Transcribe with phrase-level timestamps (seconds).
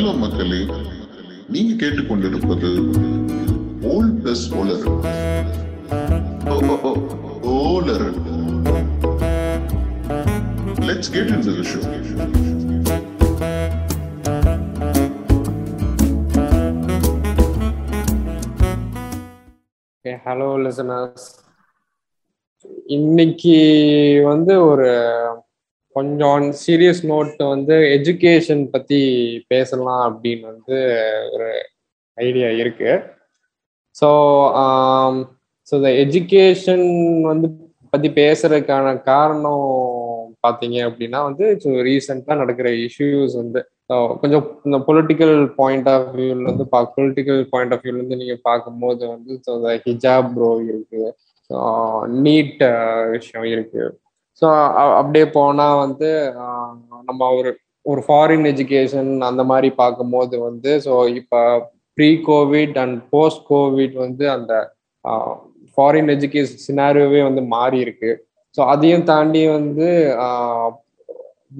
[0.00, 0.58] Hello மக்களே
[1.48, 2.68] நீங்க கேட்டுக்கொண்டிருப்பது
[3.88, 4.86] ஓல் பிளஸ் ஓலர்
[7.54, 8.06] ஓலர்
[10.86, 11.82] let's get in show
[20.24, 21.28] hello listeners
[22.90, 23.58] இன்னைக்கு
[24.24, 24.90] வந்து ஒரு
[25.96, 29.00] கொஞ்சம் சீரியஸ் நோட் வந்து எஜுகேஷன் பத்தி
[29.48, 30.76] பேசலாம் அப்படின்னு வந்து
[31.34, 31.48] ஒரு
[32.18, 32.90] ஐடியா இருக்கு.
[33.96, 34.08] ஸோ
[35.68, 36.86] ஸோ இந்த எஜுகேஷன்
[37.22, 37.48] வந்து
[37.92, 39.66] பத்தி பேசுறதுக்கான காரணம்
[40.46, 41.44] பார்த்தீங்க அப்படின்னா வந்து
[41.88, 43.60] ரீசெண்டாக நடக்கிற இஷ்யூஸ் வந்து
[44.22, 46.66] கொஞ்சம் இந்த பொலிட்டிக்கல் பாயிண்ட் ஆஃப் வியூல இருந்து
[46.96, 49.32] பொலிட்டிக்கல் பாயிண்ட் ஆஃப் வியூலேருந்து நீங்கள் நீங்க பார்க்கும்போது வந்து
[49.88, 51.02] ஹிஜாப் ப்ரோ இருக்கு.
[52.24, 53.82] நீட் uh, விஷயம் இருக்கு.
[54.42, 54.48] ஸோ
[55.00, 56.08] அப்படியே போனால் வந்து
[57.08, 57.50] நம்ம ஒரு
[57.86, 61.40] ஒரு ஃபாரின் எஜுகேஷன் அந்த மாதிரி பார்க்கும்போது வந்து ஸோ இப்போ
[61.98, 64.52] pre COVID and post COVID வந்து அந்த
[65.74, 68.10] ஃபாரின் எஜுகேஷன் சினாரியோவே வந்து மாறி இருக்கு.
[68.56, 69.88] ஸோ அதையும் தாண்டி வந்து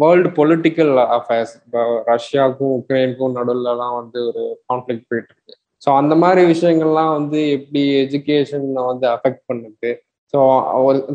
[0.00, 5.55] வேர்ல்டு பொலிட்டிக்கல் அஃபேர்ஸ் இப்போ ரஷ்யாவுக்கும் உக்ரைனுக்கும் நடுவில்லாம் வந்து ஒரு கான்ஃப்ளிக் போயிட்டு இருக்கு.
[5.84, 9.91] ஸோ அந்த மாதிரி விஷயங்கள்லாம் வந்து எப்படி எஜுகேஷனை வந்து அஃபெக்ட் பண்ணுது?
[10.33, 10.41] ஸோ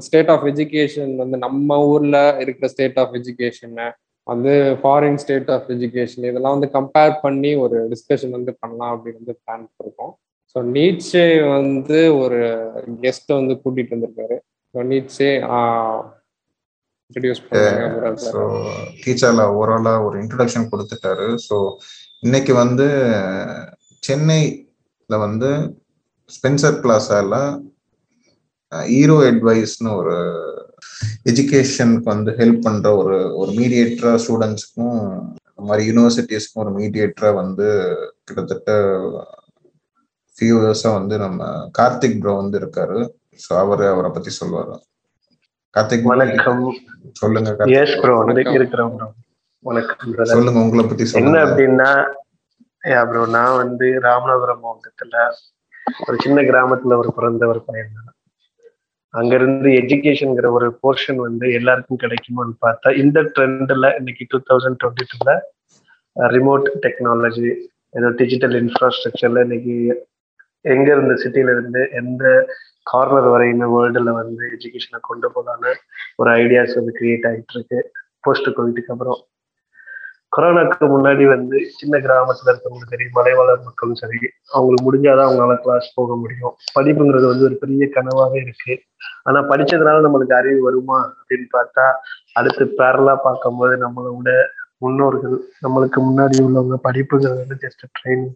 [0.08, 3.88] ஸ்டேட் ஆஃப் எஜுகேஷன் வந்து நம்ம ஊர்ல இருக்கிற ஸ்டேட் ஆஃப் எஜுகேஷனை
[4.28, 9.36] வந்து ஃபாரின் ஸ்டேட் ஆஃப் எஜுகேஷன் இதெல்லாம் வந்து கம்பேர் பண்ணி ஒரு டிஸ்கஷன் வந்து பண்ணலாம் அப்படின்னு வந்து
[9.42, 10.14] பிளான் பண்ணிருக்கோம்.
[10.56, 11.26] ஸோ நீட்ஸே
[11.58, 12.40] வந்து ஒரு
[13.04, 14.38] கெஸ்ட் வந்து கூட்டிட்டு வந்திருக்காரு.
[14.76, 15.32] ஸோ நீட்ஸே
[17.08, 17.42] இன்ட்ரடியூஸ்
[18.28, 18.42] ஸோ
[19.04, 21.28] டீச்சர்ல ஓவராலாக ஒரு இன்ட்ரடக்ஷன் கொடுத்துட்டாரு.
[21.48, 21.58] ஸோ
[22.26, 22.88] இன்னைக்கு வந்து
[24.04, 25.50] சென்னையில் வந்து
[26.30, 27.34] ஸ்பென்சர் பிளாசால
[28.96, 30.16] ஈரோ அட்வைஸ்னு ஒரு
[31.32, 35.00] எஜுகேஷனுக்கு வந்து ஹெல்ப் பண்ற ஒரு ஒரு மீடியேட்டரா ஸ்டூடெண்ட்ஸ்க்கும்
[35.50, 37.68] இந்த மாதிரி யூனிவர்சிட்டிஸ்க்கும் ஒரு மீடியேட்டரா வந்து
[38.28, 38.72] கிட்டத்தட்ட
[40.38, 41.42] ஃபியூ இயர்ஸா வந்து நம்ம
[41.78, 42.98] கார்த்திக் ப்ரோ வந்து இருக்காரு.
[43.40, 44.76] ஸோ அவர் அவரை பத்தி சொல்லுவாரு
[45.76, 46.66] கார்த்திக் வணக்கம்.
[47.22, 48.16] சொல்லுங்க எஸ் ப்ரோ
[48.58, 49.08] இருக்கிறோம் ப்ரோ
[49.66, 51.90] வணக்கம் சொல்லுங்க உங்களை பத்தி என்ன அப்படின்னா
[53.10, 55.16] ப்ரோ நான் வந்து ராமநாதபுரம் மாவட்டத்துல
[56.06, 58.15] ஒரு சின்ன கிராமத்துல ஒரு பிறந்த ஒரு பையன் தான்
[59.16, 65.34] அங்கிருந்து எஜுகேஷன்ங்கிற ஒரு போர்ஷன் வந்து எல்லாருக்கும் கிடைக்குமான்னு பார்த்தா இந்த ட்ரெண்ட்ல இன்னைக்கு டூ தௌசண்ட் டுவெண்ட்டி டூல
[66.16, 67.50] ரிமோட் டெக்னாலஜி
[67.90, 69.76] ஏதோ டிஜிட்டல் இன்ஃப்ராஸ்ட்ரக்சர்ல இன்னைக்கு
[70.62, 72.24] எங்க இருந்த சிட்டில இருந்து எந்த
[72.84, 75.72] கார்னர் வரையும் வேர்ல்டுல வந்து எஜுகேஷனை கொண்டு போகலான்னு
[76.16, 77.92] ஒரு ஐடியாஸ் வந்து கிரியேட் ஆகிட்டு இருக்கு.
[78.20, 79.20] போஸ்ட் கோவிட்டுக்கு அப்புறம்.
[80.38, 84.18] கொரோனாக்கு முன்னாடி வந்து சின்ன கிராமத்துல இருக்கவங்களும் சரி மலைவாழ் மக்களும் சரி
[84.52, 86.56] அவங்களுக்கு முடிஞ்சாதான் அவங்களால கிளாஸ் போக முடியும்.
[86.80, 88.82] படிப்புங்கிறது வந்து ஒரு பெரிய கனவாவே இருக்கு.
[89.24, 91.92] ஆனா படிச்சதுனால நம்மளுக்கு அறிவு வருமா அப்படின்னு பார்த்தா
[92.34, 94.44] அடுத்து பேரலா பார்க்கும்போது நம்மளோட
[94.78, 98.28] முன்னோர்கள் நம்மளுக்கு முன்னாடி உள்ளவங்க படிப்புங்கிறது வந்து just train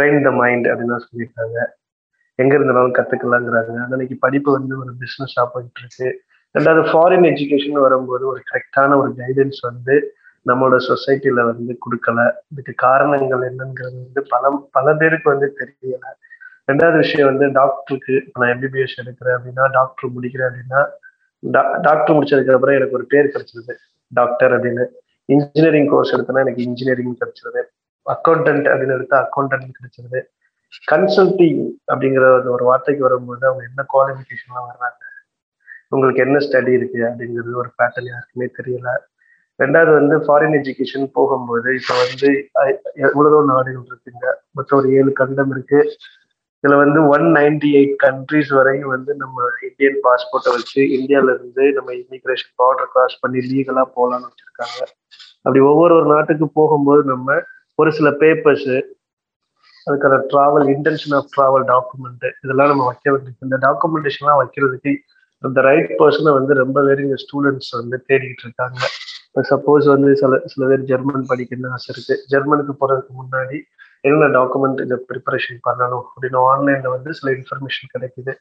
[0.00, 1.58] train the mind அப்படின்னு சொல்லியிருக்காங்க.
[2.34, 3.76] எங்க இருந்தாலும் கத்துக்கலாங்கிறாங்க.
[3.82, 6.20] அன்னைக்கு படிப்பு வந்து ஒரு பிசினஸ் போயிட்டு இருக்கு.
[6.58, 10.15] ரெண்டாவது ஃபாரின் எஜுகேஷன் வரும்போது ஒரு கரெக்டான ஒரு கைடன்ஸ் வந்து
[10.46, 12.32] நம்மளோட சொசைட்டில வந்து கொடுக்கல.
[12.48, 16.06] இதுக்கு காரணங்கள் என்னங்கிறது வந்து பல பல பேருக்கு வந்து தெரியல.
[16.72, 20.86] ரெண்டாவது விஷயம் வந்து டாக்டருக்கு நான் எம்பிபிஎஸ் எடுக்கிறேன் அப்படின்னா டாக்டர் முடிக்கிறேன் அப்படின்னா
[21.80, 23.72] டாக்டர் முடிச்சதுக்கு அப்புறம் எனக்கு ஒரு பேர் கிடைச்சிருது.
[24.08, 24.86] டாக்டர் அப்படின்னு.
[25.24, 27.62] இன்ஜினியரிங் கோர்ஸ் எடுத்தனா எனக்கு இன்ஜினியரிங் கிடைச்சிருது.
[28.14, 30.20] அக்கௌண்டன்ட் அப்படின்னு எடுத்தா அக்கௌண்டன்ட் கிடைச்சிருது.
[30.90, 35.02] கன்சல்டிங் அப்படிங்கிற ஒரு வார்த்தைக்கு வரும்போது அவங்க என்ன குவாலிஃபிகேஷன்லாம் வர்றாங்க?
[35.88, 38.88] உங்களுக்கு என்ன ஸ்டடி இருக்கு அப்படிங்கிறது ஒரு பேட்டர்ன் யாருக்குமே தெரியல.
[39.60, 42.30] ரெண்டாவது வந்து ஃபாரின் எஜுகேஷன் போகும்போது இப்போ வந்து
[43.08, 44.26] எவ்வளவோ நாடுகள் இருக்குங்க.
[44.56, 45.80] மொத்தம் ஒரு ஏழு கண்டம் இருக்கு.
[46.64, 51.90] இதுல வந்து ஒன் நைன்டி எயிட் கண்ட்ரிஸ் வரையும் வந்து நம்ம இந்தியன் பாஸ்போர்ட்டை வச்சு இந்தியால இருந்து நம்ம
[52.02, 54.78] இமிகிரேஷன் பார்டர் கிராஸ் பண்ணி லீகலா போகலான்னு வச்சிருக்காங்க.
[55.44, 57.36] அப்படி ஒவ்வொரு ஒரு நாட்டுக்கு போகும்போது நம்ம
[57.78, 58.70] ஒரு சில பேப்பர்ஸ்
[59.86, 64.92] அதுக்கான travel intention of travel document இதெல்லாம் நம்ம வைக்க வேண்டியிருக்கு இந்த டாக்குமெண்டேஷன்லாம் வைக்கிறதுக்கு
[65.42, 68.80] அந்த ரைட் பர்சனை வந்து ரொம்ப பேர் இங்க ஸ்டூடெண்ட்ஸ் வந்து தேடிக்கிட்டு இருக்காங்க.
[69.42, 72.24] சப்போஸ் வந்து சில சில பேர் ஜெர்மன் படிக்கணும்னு ஆசை இருக்கு.
[72.30, 73.60] ஜெர்மனுக்கு போறதுக்கு முன்னாடி
[74.00, 78.34] என்னென்ன டாக்குமெண்ட் இதை ப்ரிப்பரேஷன் பண்ணணும் அப்படின்னு ஆன்லைன்ல வந்து சில இன்ஃபர்மேஷன் கிடைக்குது.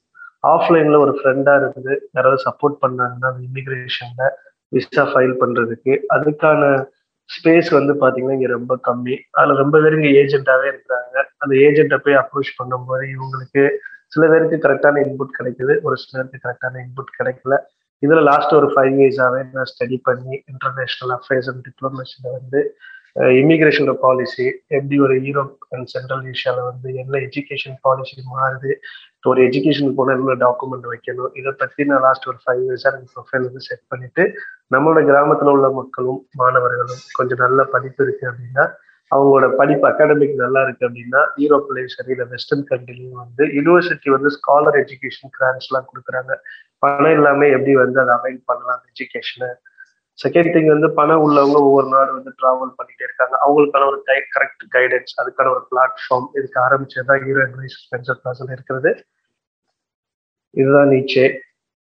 [0.47, 1.97] ஆஃப்லைன்ல ஒரு ஃப்ரெண்டா இருக்குது.
[2.11, 4.29] யாராவது சப்போர்ட் பண்ணாங்கன்னா அந்த இமிகிரேஷன்ல
[4.67, 5.99] விசா ஃபைல் பண்றதுக்கு.
[6.09, 6.87] அதுக்கான
[7.29, 9.17] ஸ்பேஸ் வந்து பாத்தீங்கன்னா இங்க ரொம்ப கம்மி.
[9.31, 11.23] அதுல ரொம்ப பேர் இங்க ஏஜென்டாவே இருக்கிறாங்க.
[11.37, 13.69] அந்த ஏஜென்ட்டை போய் அப்ரோச் பண்ணும்போது இவங்களுக்கு
[14.07, 15.81] சில பேருக்கு கரெக்டான இன்புட் கிடைக்குது.
[15.81, 17.57] ஒரு சிலருக்கு கரெக்டான இன்புட் கிடைக்கல.
[18.05, 22.61] இதுல லாஸ்ட் ஒரு ஃபைவ் இயர்ஸாவே நான் ஸ்டடி பண்ணி இன்டர்நேஷனல் அஃபேர்ஸ் அண்ட் டிப்ளமேஷன்ல வந்து
[23.39, 28.71] இமிகிரேஷன் பாலிசி எப்படி ஒரு யூரோப் அண்ட் சென்ட்ரல் ஏஷியால வந்து என்ன எஜுகேஷன் பாலிசி மாறுது
[29.23, 33.45] ஒரு எஜுகேஷன் போனால் என்ன டாக்குமெண்ட் வைக்கணும் இதை பத்தி நான் லாஸ்ட் ஒரு ஃபைவ் இயர்ஸா எனக்கு ப்ரொஃபைல்
[33.45, 34.23] வந்து செட் பண்ணிட்டு
[34.75, 38.65] நம்மளோட கிராமத்துல உள்ள மக்களும் மாணவர்களும் கொஞ்சம் நல்ல படிப்பு இருக்கு அப்படின்னா
[39.11, 44.77] அவங்களோட படிப்பு அகாடமிக் நல்லா இருக்கு அப்படின்னா யூரோப்லயும் சரி இல்லை வெஸ்டர்ன் கண்ட்ரிலையும் வந்து யூனிவர்சிட்டி வந்து ஸ்காலர்
[44.81, 46.33] எஜுகேஷன் கிராண்ட்ஸ் எல்லாம் கொடுக்குறாங்க.
[46.83, 49.49] பணம் இல்லாம எப்படி வந்து அதை அவைல் பண்ணலாம் எஜுகேஷனை
[50.19, 53.35] செகண்ட் திங் வந்து பணம் உள்ளவங்க ஒவ்வொரு நாடு வந்து டிராவல் பண்ணிட்டே இருக்காங்க.
[53.45, 58.91] அவங்களுக்கான ஒரு கை கரெக்ட் கைடன்ஸ் அதுக்கான ஒரு பிளாட்ஃபார்ம் இதுக்கு ஆரம்பிச்சதுதான் ஹீரோ அட்வைஸ் ஸ்பென்சர் கிளாஸ்ல இருக்கிறது.
[60.53, 61.25] இதுதான் நீச்சே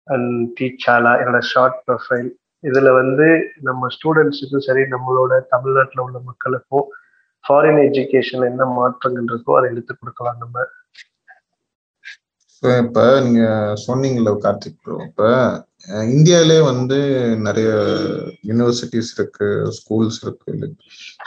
[0.07, 2.29] அண்ட் டீச்சாலா என்னோட ஷார்ட் ப்ரொஃபைல்
[2.63, 3.27] இதுல வந்து
[3.67, 6.87] நம்ம ஸ்டூடெண்ட்ஸுக்கும் சரி நம்மளோட தமிழ்நாட்டில் உள்ள மக்களுக்கும்
[7.45, 10.65] ஃபாரின் எஜுகேஷன் என்ன மாற்றங்கள் இருக்கோ அதை எடுத்து கொடுக்கலாம் நம்ம.
[12.83, 13.43] இப்போ நீங்க
[13.85, 15.27] சொன்னீங்கல்ல கார்த்திக் ப்ரோ இப்போ
[16.15, 16.97] இந்தியாவிலே வந்து
[17.45, 17.69] நிறைய
[18.49, 19.47] யூனிவர்சிட்டிஸ் இருக்கு
[19.77, 20.67] ஸ்கூல்ஸ் இருக்கு.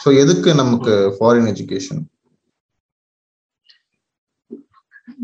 [0.03, 2.03] ஸோ எதுக்கு நமக்கு ஃபாரின் எஜுகேஷன்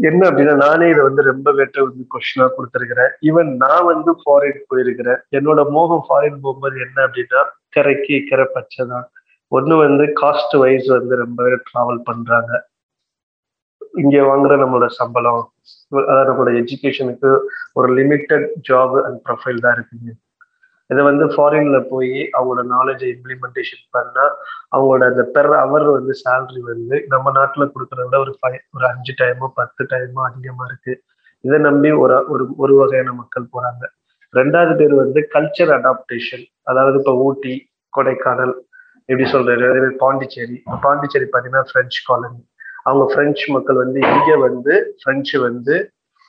[0.09, 3.13] என்ன அப்படின்னா நானே இதை வந்து ரொம்ப வெட்ட வந்து கொஸ்டினா கொடுத்துருக்கிறேன்.
[3.29, 5.21] ஈவன் நான் வந்து ஃபாரின் போயிருக்கிறேன்.
[5.39, 7.41] என்னோட மோகம் ஃபாரின் போகும்போது என்ன அப்படின்னா
[7.77, 9.07] கரைக்கு இக்கரை பச்சை தான்.
[9.53, 12.53] ஒன்று வந்து காஸ்ட் வைஸ் வந்து ரொம்ப பேர் ட்ராவல் பண்ணுறாங்க
[14.03, 15.45] இங்கே வாங்குற நம்மளோட சம்பளம்
[16.11, 17.31] அதாவது நம்மளோட எஜுகேஷனுக்கு
[17.79, 20.11] ஒரு லிமிட்டட் ஜாப் அண்ட் ப்ரொஃபைல் தான் இருக்குங்க.
[20.91, 24.25] இதை வந்து ஃபாரின்ல போய் அவங்களோட நாலேஜை இம்ப்ளிமெண்டேஷன் பண்ணா
[24.75, 29.13] அவங்களோட அந்த பெர் அவர் வந்து சேலரி வந்து நம்ம நாட்டில் கொடுக்கறத விட ஒரு ஃபைவ் ஒரு அஞ்சு
[29.21, 30.95] டைமோ பத்து டைமோ அதிகமா இருக்கு.
[31.45, 33.83] இதை நம்பி ஒரு ஒரு ஒரு வகையான மக்கள் போறாங்க.
[34.35, 37.55] ரெண்டாவது பேர் வந்து கல்ச்சர் அடாப்டேஷன் அதாவது இப்போ ஊட்டி
[37.93, 38.55] கொடைக்கானல்
[39.11, 39.89] எப்படி சொல்றது?
[40.03, 40.57] பாண்டிச்சேரி.
[40.85, 42.43] பாண்டிச்சேரி பார்த்தீங்கன்னா பிரெஞ்சு காலனி
[42.89, 45.75] அவங்க பிரெஞ்சு மக்கள் வந்து இங்க வந்து பிரெஞ்சு வந்து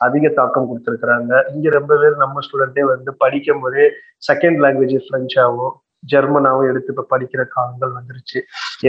[0.02, 1.32] அதிக தாக்கம் கொடுத்துருக்குறாங்க.
[1.54, 3.84] இங்க ரொம்ப பேர் நம்ம ஸ்டூடெண்டே வந்து படிக்கும் போதே
[4.30, 5.76] செகண்ட் லாங்குவேஜ் பிரெஞ்சாகவும்
[6.12, 8.40] ஜெர்மனாவும் எடுத்து இப்ப படிக்கிற காலங்கள் வந்துருச்சு.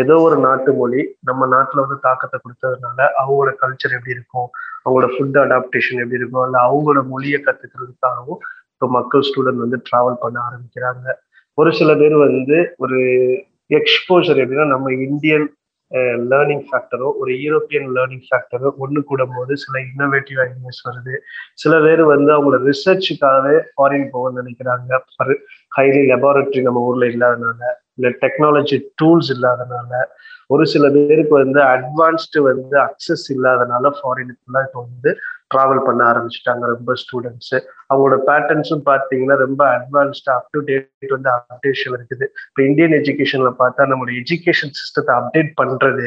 [0.02, 4.48] ஏதோ ஒரு நாட்டு மொழி நம்ம நாட்டுல வந்து தாக்கத்தை கொடுத்ததுனால அவங்களோட கல்ச்சர் எப்படி இருக்கும்?
[4.84, 6.44] அவங்களோட ஃபுட் அடாப்டேஷன் எப்படி இருக்கும்?
[6.46, 8.40] இல்ல அவங்களோட மொழியை கத்துக்கிறதுக்காகவும்
[8.72, 11.06] இப்போ மக்கள் ஸ்டூடெண்ட் வந்து டிராவல் பண்ண ஆரம்பிக்கிறாங்க.
[11.58, 12.98] ஒரு சில பேர் வந்து ஒரு
[13.78, 15.46] எக்ஸ்போசர் எப்படின்னா நம்ம இந்தியன்
[16.32, 21.14] லேர்னிங் ஃபேக்டரோ ஒரு யூரோப்பியன் லேர்னிங் ஃபேக்டரோ ஒன்று கூடும் போது சில இன்னோவேட்டிவ் ஐடியாஸ் வருது.
[21.62, 25.00] சில பேர் வந்து அவங்களோட ரிசர்ச்சுக்காகவே ஃபாரின் போகணும்னு நினைக்கிறாங்க.
[25.78, 29.92] ஹைலி லெபார்டரி நம்ம ஊர்ல இல்லாதனால இல்லை டெக்னாலஜி டூல்ஸ் இல்லாதனால
[30.52, 35.12] ஒரு சில பேருக்கு வந்து அட்வான்ஸ்டு வந்து அக்சஸ் இல்லாதனால ஃபாரினுக்குலாம் இப்போ வந்து
[35.52, 37.54] ட்ராவல் பண்ண ஆரம்பிச்சுட்டாங்க ரொம்ப ஸ்டூடெண்ட்ஸ்
[37.88, 42.26] அவங்களோட பேட்டர்ன்ஸும் பார்த்தீங்கன்னா ரொம்ப அட்வான்ஸ்டு அப் டு டேட் வந்து அப்டேஷன் இருக்குது.
[42.50, 46.06] இப்போ இந்தியன் எஜுகேஷன்ல பார்த்தா நம்மளோட எஜுகேஷன் சிஸ்டத்தை அப்டேட் பண்றது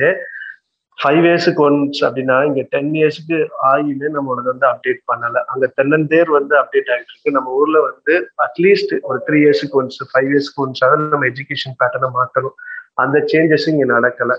[0.97, 3.37] ஃபைவ் இயர்ஸுக்கு ஒன்ஸ் அப்படின்னா இங்க டென் இயர்ஸ்க்கு
[3.69, 5.37] ஆகியுமே நம்மளோட வந்து அப்டேட் பண்ணல.
[5.51, 7.35] அங்க தென்னந்தேர் வந்து அப்டேட் ஆகிட்டு இருக்கு.
[7.37, 8.13] நம்ம ஊர்ல வந்து
[8.45, 12.55] அட்லீஸ்ட் ஒரு த்ரீ இயர்ஸுக்கு ஒன்ஸ் ஃபைவ் இயர்ஸ்க்கு ஒன்ஸ் ஆகுது நம்ம எஜுகேஷன் பேட்டர்னை மாற்றணும்
[12.97, 14.33] அந்த சேஞ்சஸ் இங்க நடக்கல.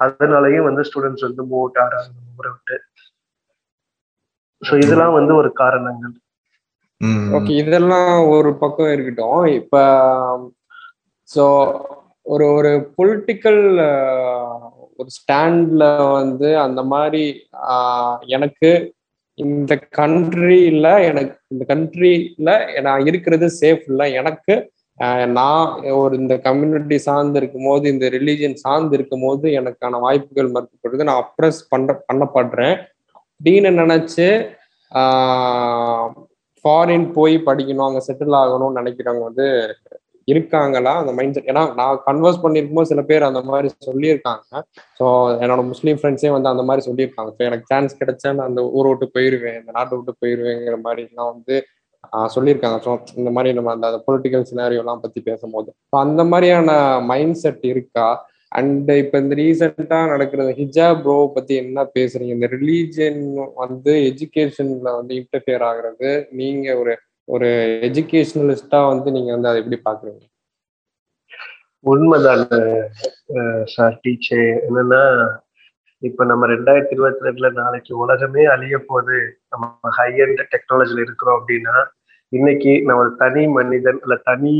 [0.00, 2.76] அதனாலயும் வந்து ஸ்டூடெண்ட்ஸ் வந்து மூவ் அவுட் ஆறாங்க ஊரை விட்டு.
[4.62, 6.14] ஸோ இதெல்லாம் வந்து ஒரு காரணங்கள்.
[7.36, 9.42] ஓகே இதெல்லாம் ஒரு பக்கம் இருக்கட்டும்.
[9.60, 9.74] இப்ப
[11.28, 11.44] ஸோ
[12.32, 13.62] ஒரு ஒரு பொலிட்டிக்கல்
[14.98, 15.84] ஒரு ஸ்டாண்ட்ல
[16.18, 17.22] வந்து அந்த மாதிரி
[18.36, 18.70] எனக்கு
[19.38, 22.50] இந்த கண்ட்ரியில எனக்கு இந்த கண்ட்ரியில
[22.86, 24.06] நான் இருக்கிறது சேஃப் இல்லை.
[24.20, 24.54] எனக்கு
[25.38, 25.68] நான்
[26.00, 31.22] ஒரு இந்த கம்யூனிட்டி சார்ந்து இருக்கும் போது இந்த ரிலீஜியன் சார்ந்து இருக்கும் போது எனக்கான வாய்ப்புகள் மறுக்கப்படுது நான்
[31.24, 32.76] அப்ரஸ் பண்ண பண்ணப்படுறேன்.
[33.14, 34.26] அப்படின்னு நினைச்சு
[36.64, 39.46] ஃபாரின் போய் படிக்கணும் அங்கே செட்டில் ஆகணும்னு நினைக்கிறவங்க வந்து
[40.28, 40.92] இருக்காங்களா?
[41.02, 44.44] அந்த மைண்ட் செட் ஏன்னா நான் கன்வர்ஸ் பண்ணியிருக்கும் போது சில பேர் அந்த மாதிரி சொல்லியிருக்காங்க.
[44.98, 45.06] ஸோ
[45.42, 47.30] என்னோட முஸ்லீம் ஃப்ரெண்ட்ஸே வந்து அந்த மாதிரி சொல்லியிருக்காங்க.
[47.38, 51.56] ஸோ எனக்கு சான்ஸ் கிடைச்சா நான் அந்த ஊரை விட்டு போயிடுவேன் இந்த நாட்டை விட்டு போயிடுவேங்கிற மாதிரிலாம் வந்து
[52.34, 52.78] சொல்லியிருக்காங்க.
[52.86, 52.90] ஸோ
[53.20, 55.70] இந்த மாதிரி நம்ம அந்த பொலிட்டிக்கல் சினாரியோலாம் பற்றி பேசும்போது.
[55.90, 56.70] ஸோ அந்த மாதிரியான
[57.12, 58.08] மைண்ட் செட் இருக்கா?
[58.58, 62.32] அண்ட் இப்போ இந்த ரீசெண்டாக நடக்கிற ஹிஜாப் ப்ரோ பற்றி என்ன பேசுறீங்க?
[62.38, 63.20] இந்த ரிலீஜியன்
[63.62, 66.10] வந்து எஜுகேஷன்ல வந்து இன்டர்ஃபியர் ஆகுறது.
[66.40, 66.94] நீங்க ஒரு
[67.28, 67.48] ஒரு
[67.88, 70.24] எஜுகேஷனலிஸ்டா வந்து நீங்க வந்து அதை எப்படி பாக்குறீங்க?
[71.84, 72.42] உண்மைதான்
[73.74, 75.02] சார் டீச்சர் என்னன்னா
[76.02, 79.16] இப்ப நம்ம ரெண்டாயிரத்தி இருபத்தி ரெண்டுல நாளைக்கு உலகமே அழிய போது
[79.48, 81.74] நம்ம ஹை எண்ட் டெக்னாலஜில இருக்கிறோம் அப்படின்னா
[82.28, 84.54] இன்னைக்கு நம்ம ஒரு தனி மனிதன் இல்ல தனி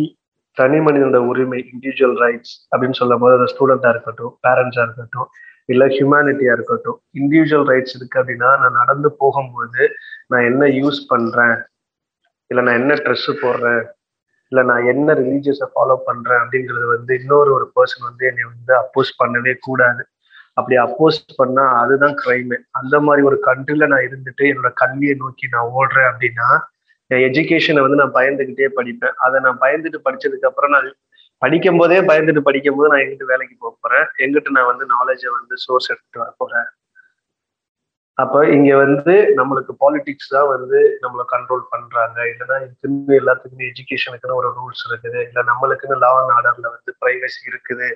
[0.57, 5.29] தனி மனிதனோட உரிமை இண்டிவிஜுவல் ரைட்ஸ் அப்படின்னு சொல்லும் போது அது ஸ்டூடெண்டா இருக்கட்டும் பேரண்ட்ஸா இருக்கட்டும்
[5.65, 9.83] இல்ல ஹியூமனிட்டியா இருக்கட்டும் இண்டிவிஜுவல் ரைட்ஸ் இருக்கு அப்படின்னா நான் நடந்து போகும்போது
[10.27, 11.57] நான் என்ன யூஸ் பண்றேன்?
[12.51, 13.83] இல்ல நான் என்ன ட்ரெஸ் போடுறேன்?
[14.53, 19.13] இல்ல நான் என்ன ரிலீஜியஸை ஃபாலோ பண்றேன் அப்படிங்கிறது வந்து இன்னொரு ஒரு பர்சன் வந்து என்னை வந்து அப்போஸ்
[19.23, 20.03] பண்ணவே கூடாது.
[20.57, 25.73] அப்படி அப்போஸ் பண்ணா அதுதான் கிரைமு அந்த மாதிரி ஒரு கண்ட்ரில நான் இருந்துட்டு என்னோட கல்வியை நோக்கி நான்
[25.79, 26.49] ஓடுறேன் அப்படின்னா
[27.11, 29.15] என் எஜுகேஷனை வந்து நான் பயந்துகிட்டே படிப்பேன்.
[29.25, 30.91] அதை நான் பயந்துட்டு படிச்சதுக்கு அப்புறம் நான்
[31.43, 34.07] படிக்கும் போதே பயந்துட்டு படிக்கும் போது நான் எங்கிட்டு வேலைக்கு போக போறேன்?
[34.25, 36.69] எங்கிட்டு நான் வந்து நாலேஜை வந்து சோர்ஸ் எடுத்துட்டு வர போறேன்?
[38.19, 42.19] அப்ப இங்க வந்து நம்மளுக்கு பாலிடிக்ஸ் தான் வந்து நம்மளை கண்ட்ரோல் பண்றாங்க.
[42.33, 45.21] இல்லைன்னா இதுக்குன்னு எல்லாத்துக்குமே எஜுகேஷனுக்குன்னு ஒரு ரூல்ஸ் இருக்குது.
[45.29, 47.89] இல்ல நம்மளுக்குன்னு லா அண்ட் ஆர்டர்ல வந்து பிரைவசி இருக்குது.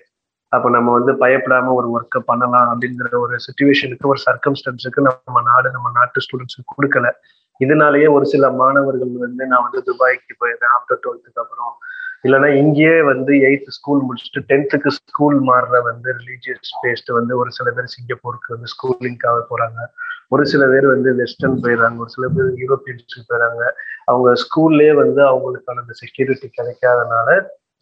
[0.54, 5.90] அப்ப நம்ம வந்து பயப்படாம ஒரு ஒர்க்கை பண்ணலாம் அப்படிங்கிற ஒரு சுச்சுவேஷனுக்கு ஒரு சர்க்கம்ஸ்டன்ஸுக்கு நம்ம நாடு நம்ம
[5.94, 7.11] நாட்டு ஸ்டூடெண்ட்ஸுக்கு கொடுக்கல.
[7.56, 10.73] இதனாலேயே ஒரு சில மாணவர்கள் வந்து நான் வந்து துபாய்க்கு போயிருந்தேன்.
[10.76, 11.75] ஆஃப்டர் டுவெல்த்துக்கு அப்புறம்.
[12.23, 17.70] இல்லைன்னா இங்கேயே வந்து எயித்து ஸ்கூல் முடிச்சுட்டு டென்த்துக்கு ஸ்கூல் மாறுற வந்து ரிலீஜியஸ் பேஸ்ட் வந்து ஒரு சில
[17.70, 19.80] பேர் சிங்கப்பூருக்கு வந்து ஸ்கூலிங்காக போறாங்க.
[20.28, 21.96] ஒரு சில பேர் வந்து வெஸ்டர்ன் போயிடுறாங்க.
[21.96, 23.64] ஒரு சில பேர் யூரோப்பியன்ஸுக்கு போயிடுறாங்க.
[24.04, 27.28] அவங்க ஸ்கூல்லே வந்து அவங்களுக்கான அந்த செக்யூரிட்டி கிடைக்காதனால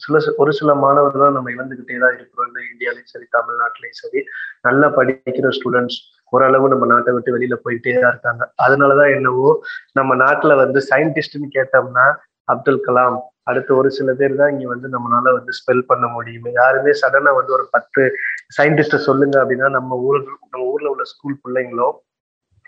[0.02, 2.48] சில ஒரு சில மாணவர்கள் தான் நம்ம இழந்துகிட்டே தான் இருக்கிறோம்.
[2.50, 4.20] இந்த இந்தியாலையும் சரி தமிழ்நாட்டிலையும் சரி.
[4.66, 5.98] நல்லா படிக்கிற ஸ்டூடெண்ட்ஸ்
[6.32, 8.42] ஓரளவு நம்ம நாட்டை விட்டு வெளியில போயிட்டே தான் இருக்காங்க.
[8.64, 9.48] அதனாலதான் என்னவோ
[9.98, 12.06] நம்ம நாட்டுல வந்து சயின்டிஸ்ட்னு கேட்டோம்னா
[12.48, 13.18] அப்துல் கலாம்.
[13.50, 16.48] அடுத்து ஒரு சில பேர் தான் இங்க வந்து நம்மளால வந்து ஸ்பெல் பண்ண முடியும்.
[16.60, 18.02] யாருமே சடனா வந்து ஒரு பத்து
[18.56, 21.88] சயின்டிஸ்ட சொல்லுங்க அப்படின்னா நம்ம ஊர் நம்ம ஊர்ல உள்ள ஸ்கூல் பிள்ளைங்களோ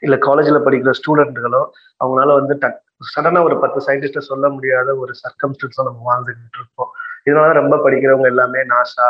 [0.03, 1.61] இல்ல காலேஜ்ல படிக்கிற ஸ்டூடெண்ட்டுகளோ
[2.01, 2.81] அவங்களால வந்து டக்
[3.13, 6.93] சடனா ஒரு பத்து சயின்டிஸ்ட சொல்ல முடியாத ஒரு சர்க்கம்ஸ்டன்ஸ் நம்ம வாழ்ந்துகிட்டு இருக்கோம்.
[7.27, 9.09] இதனால ரொம்ப படிக்கிறவங்க எல்லாமே நாசா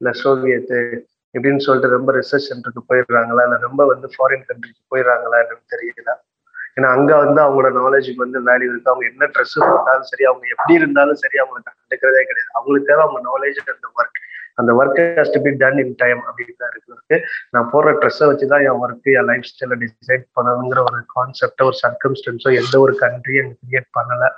[0.00, 0.80] இல்ல சோவியத்து
[1.34, 6.10] இப்படின்னு சொல்லிட்டு ரொம்ப ரிசர்ச் சென்டருக்கு போயிடுறாங்களா இல்ல ரொம்ப வந்து ஃபாரின் கண்ட்ரிக்கு போயிடுறாங்களா என்னன்னு தெரியல.
[6.78, 8.90] ஏன்னா அங்க வந்து அவங்களோட நாலேஜுக்கு வந்து வேல்யூ இருக்கு.
[8.92, 12.50] அவங்க என்ன ட்ரெஸ் போட்டாலும் சரி அவங்க எப்படி இருந்தாலும் சரி அவங்களுக்கு கண்டுக்கிறதே கிடையாது.
[12.58, 14.20] அவங்களுக்கு தேவை அவங்க நாலேஜ் அந்த ஒர்க்
[14.60, 17.16] அந்த work has to be done in time அப்படின்னு தான் இருக்கு.
[17.54, 21.78] நான் போடுற ட்ரெஸ்ஸை வச்சு தான் என் ஒர்க்கு என் லைஃப் ஸ்டைலை டிசைட் பண்ணணுங்கிற ஒரு கான்செப்டோ ஒரு
[21.84, 24.28] சர்க்கம்ஸ்டன்ஸோ எந்த ஒரு கண்ட்ரியும் எனக்கு கிரியேட் பண்ணலை.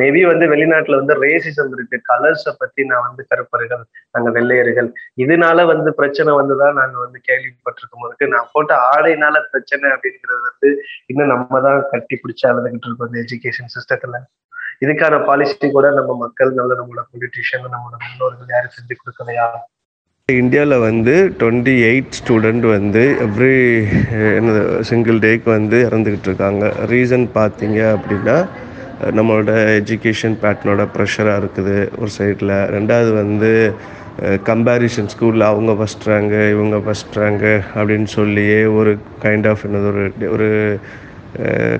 [0.00, 1.98] மேபி வந்து வெளிநாட்டுல வந்து ரேசிசம் இருக்கு.
[2.10, 3.84] கலர்ஸை பத்தி நான் வந்து கருப்பர்கள்
[4.14, 4.88] நாங்க வெள்ளையர்கள்.
[5.24, 8.04] இதனால வந்து பிரச்சனை வந்துதான் நாங்க வந்து கேள்விப்பட்டிருக்கும்.
[8.04, 10.70] போது நான் போட்ட ஆடைனால பிரச்சனை அப்படிங்கிறது வந்து
[11.12, 14.22] இன்னும் நம்ம தான் கட்டி பிடிச்சி அழுதுகிட்டு இருக்கோம் இந்த எஜுகேஷன் சிஸ்டத்துல
[14.84, 19.46] இதுக்கான பாலிசி கூட நம்ம மக்கள் நல்ல நம்மளோட பொலிட்டிஷியன் நம்மளோட முன்னோர்கள் யாரும் செஞ்சு கொடுக்கலையா?
[20.28, 23.56] இந்தியாவில் வந்து டுவெண்ட்டி எயிட் ஸ்டூடெண்ட் வந்து எவ்ரி
[24.38, 26.64] என்னது சிங்கிள் டேக்கு வந்து இறந்துக்கிட்டு இருக்காங்க.
[26.92, 28.36] ரீசன் பார்த்தீங்க அப்படின்னா
[29.10, 33.50] நம்மளோட எஜுகேஷன் பேட்டர்னோட ப்ரெஷராக இருக்குது ஒரு சைடில் ரெண்டாவது வந்து
[34.44, 40.04] கம்பேரிசன் ஸ்கூலில் அவங்க ஃபஸ்ட் ரேங்கு இவங்க ஃபஸ்ட் ரேங்கு அப்படின்னு சொல்லியே ஒரு கைண்ட் ஆஃப் என்னது ஒரு
[40.28, 40.50] ஒரு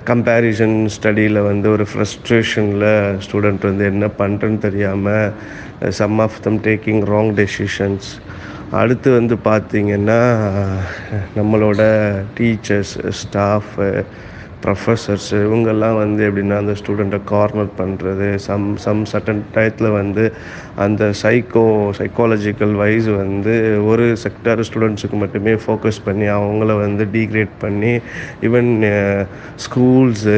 [0.05, 2.89] கம்பேரிசன் ஸ்டடியில் வந்து ஒரு ஃப்ரஸ்ட்ரேஷனில்
[3.19, 8.09] ஸ்டூடெண்ட் வந்து என்ன பண்ணுறேன்னு தெரியாமல் some of them taking wrong decisions
[8.71, 10.21] அடுத்து வந்து பார்த்திங்கன்னா
[11.37, 11.83] நம்மளோட
[12.39, 13.89] டீச்சர்ஸ் ஸ்டாஃபு
[14.63, 20.25] ப்ரொஃபஸர்ஸ் இவங்கெல்லாம் வந்து எப்படின்னா அந்த ஸ்டூடெண்ட்டை கார்னர் பண்ணுறது சம் சம் சட்டன் டயத்தில் வந்து
[20.77, 21.65] அந்த சைக்கோ
[21.99, 23.55] சைக்காலஜிக்கல் வைஸ் வந்து
[23.85, 27.93] ஒரு செக்டார் ஸ்டூடெண்ட்ஸுக்கு மட்டுமே ஃபோக்கஸ் பண்ணி அவங்கள வந்து டீக்ரேட் பண்ணி
[28.43, 28.73] even
[29.57, 30.37] schools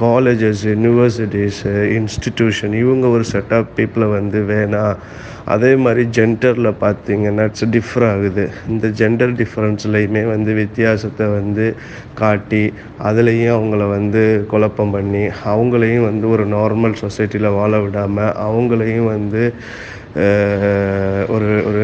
[0.00, 4.96] colleges universities institution இவங்க ஒரு செட் ஆஃப் பீப்புளை வந்து வேணாம்
[5.44, 8.50] அதே மாதிரி ஜெண்டரில் பார்த்தீங்கன்னா இட்ஸ் ஆகுது.
[8.68, 11.76] இந்த ஜெண்டர் டிஃப்ரென்ஸ்லையுமே வந்து வித்தியாசத்தை வந்து
[12.14, 12.72] காட்டி
[13.02, 19.54] அதுலேயும் அவங்கள வந்து குழப்பம் பண்ணி அவங்களையும் வந்து ஒரு நார்மல் சொசைட்டியில் வாழ விடாமல் அவங்களையும் வந்து
[20.14, 21.82] ஒரு ஒரு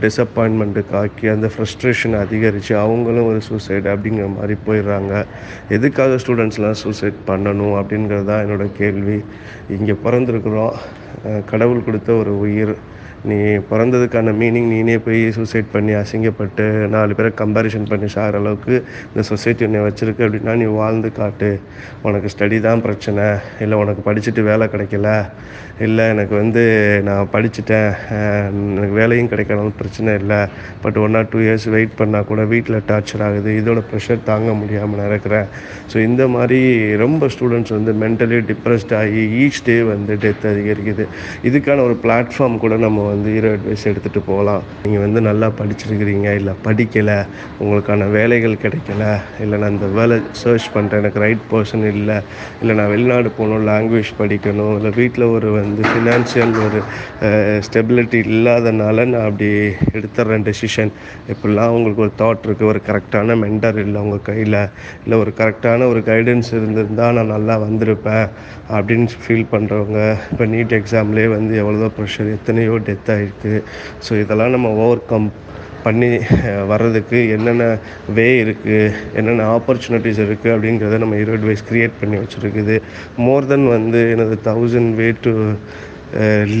[0.00, 5.24] டிசப்பாயின்மெண்ட்டுக்கு ஆக்கி அந்த ஃப்ரஸ்ட்ரேஷன் அதிகரித்து அவங்களும் ஒரு சூசைட் அப்படிங்கிற மாதிரி போயிடுறாங்க.
[5.68, 9.24] எதுக்காக ஸ்டூடெண்ட்ஸ்லாம் சூசைட் பண்ணணும் அப்படிங்கிறது தான் என்னோடய கேள்வி.
[9.68, 10.74] இங்கே பிறந்திருக்கிறோம்.
[11.50, 12.74] கடவுள் கொடுத்த ஒரு உயிர்.
[13.28, 13.36] நீ
[13.68, 16.64] பிறந்ததுக்கான மீனிங் நீனே போய் சூசைட் பண்ணி அசிங்கப்பட்டு
[16.94, 18.74] நாலு பேரை கம்பேரிஷன் பண்ணி சாகிற அளவுக்கு
[19.10, 21.50] இந்த சொசைட்டி உன்னை வச்சுருக்கு அப்படின்னா நீ வாழ்ந்து காட்டு.
[22.06, 23.26] உனக்கு ஸ்டடி தான் பிரச்சனை.
[23.64, 25.10] இல்லை உனக்கு படிச்சுட்டு வேலை கிடைக்கல.
[25.86, 26.62] இல்லை எனக்கு வந்து
[27.06, 27.88] நான் படிச்சுட்டேன்.
[28.74, 30.40] எனக்கு வேலையும் கிடைக்கணும் பிரச்சனை இல்லை.
[30.84, 33.52] But one or two years wait பண்ணால் கூட வீட்டில் டார்ச்சர் ஆகுது.
[33.60, 35.48] இதோட ப்ரெஷர் தாங்க முடியாமல் நடக்கிறேன்.
[35.92, 36.60] ஸோ இந்த மாதிரி
[37.04, 41.06] ரொம்ப ஸ்டூடெண்ட்ஸ் வந்து மென்டலி டிப்ரெஸ்ட் ஆகி ஈச் டே வந்து டெத் அதிகரிக்குது.
[41.50, 44.62] இதுக்கான ஒரு பிளாட்ஃபார்ம் கூட நம்ம வந்து ஹீரோ அட்வைஸ் எடுத்துகிட்டு போகலாம்.
[44.84, 47.18] நீங்கள் வந்து நல்லா படிச்சிருக்கிறீங்க இல்லை படிக்கலை
[47.60, 49.02] உங்களுக்கான வேலைகள் கிடைக்கல
[49.44, 52.16] இல்லை நான் இந்த வேலை சர்ச் பண்ணுறேன் எனக்கு ரைட் பர்சன் இல்லை
[52.60, 56.80] இல்லை நான் வெளிநாடு போகணும் லாங்குவேஜ் படிக்கணும் இல்லை வீட்டில் ஒரு வந்து ஃபினான்ஷியல் ஒரு
[57.68, 59.50] ஸ்டெபிலிட்டி இல்லாதனால நான் அப்படி
[59.96, 60.92] எடுத்துட்றேன் டெசிஷன்
[61.32, 64.60] இப்படிலாம் உங்களுக்கு ஒரு தாட் இருக்குது ஒரு கரெக்டான மென்டர் இல்லை உங்கள் கையில்
[65.04, 68.26] இல்லை ஒரு கரெக்டான ஒரு கைடன்ஸ் இருந்திருந்தால் நான் நல்லா வந்திருப்பேன்
[68.74, 70.00] அப்படின்னு ஃபீல் பண்ணுறவங்க
[70.32, 73.62] இப்போ நீட் எக்ஸாம்லேயே வந்து எவ்வளோதோ ப்ரெஷர் எத்தனையோ டெத் ஆகிருக்கு
[74.08, 75.32] ஸோ இதெல்லாம் நம்ம ஓவர் கம்
[75.84, 76.08] பண்ணி
[76.66, 77.64] வர்றதுக்கு என்னென்ன
[78.16, 82.76] வே இருக்குது என்னென்ன ஆப்பர்ச்சுனிட்டிஸ் இருக்குது அப்படிங்கிறத நம்ம ஹீரோ அட்வைஸ் க்ரியேட் பண்ணி வச்சுருக்குது.
[83.16, 85.34] மோர் தென் வந்து எனது thousand way to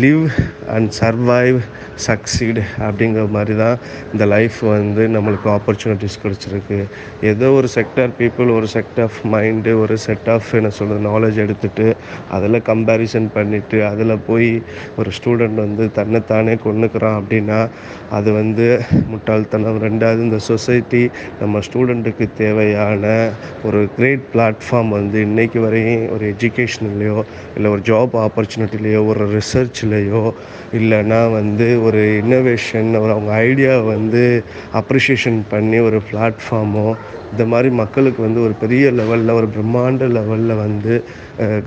[0.02, 0.28] live
[0.68, 1.58] and survive
[2.06, 3.78] succeed அப்படிங்கிற மாதிரி தான்
[4.12, 6.84] இந்த லைஃப் வந்து நம்மளுக்கு ஆப்பர்ச்சுனிட்டிஸ் கிடச்சிருக்கு
[7.22, 11.94] ஏதோ ஒரு செக்டர் பீப்புள் ஒரு செட் ஆஃப் மைண்டு ஒரு செட் ஆஃப் என்ன சொல்கிறது நாலேஜ் எடுத்துகிட்டு
[12.30, 14.62] அதில் கம்பேரிசன் பண்ணிவிட்டு அதில் போய்
[14.98, 17.68] ஒரு ஸ்டூடெண்ட் வந்து தன்னைத்தானே கொண்டுக்கிறான் அப்படின்னா
[18.10, 19.82] அது வந்து முட்டாள்தனம்.
[19.82, 23.28] ரெண்டாவது இந்த சொசைட்டி நம்ம ஸ்டூடெண்ட்டுக்கு தேவையான
[23.64, 27.22] ஒரு கிரேட் பிளாட்ஃபார்ம் வந்து இன்றைக்கு வரையும் ஒரு எஜுகேஷன்லேயோ
[27.56, 30.32] இல்லை ஒரு ஜாப் ஆப்பர்ச்சுனிட்டிலேயோ ஒரு research layer
[30.78, 34.22] இல்லைன்னா வந்து ஒரு இன்னோவேஷன் ஒரு அவங்க ஐடியாவை வந்து
[34.80, 36.86] அப்ரிஷியேஷன் பண்ணி ஒரு பிளாட்ஃபார்மோ
[37.32, 40.92] இந்த மாதிரி மக்களுக்கு வந்து ஒரு பெரிய லெவலில் ஒரு பிரம்மாண்ட லெவலில் வந்து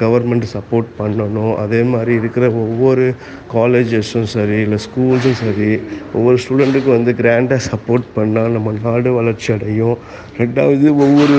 [0.02, 1.56] கவர்மெண்ட் சப்போர்ட் பண்ணணும்.
[1.64, 3.06] அதே மாதிரி இருக்கிற ஒவ்வொரு
[3.54, 5.70] காலேஜஸும் சரி இல்லை ஸ்கூல்ஸும் சரி
[6.18, 9.98] ஒவ்வொரு ஸ்டூடெண்ட்டுக்கும் வந்து கிராண்டாக சப்போர்ட் பண்ணால் நம்ம நாடு வளர்ச்சி அடையும்.
[10.40, 11.38] ரெண்டாவது ஒவ்வொரு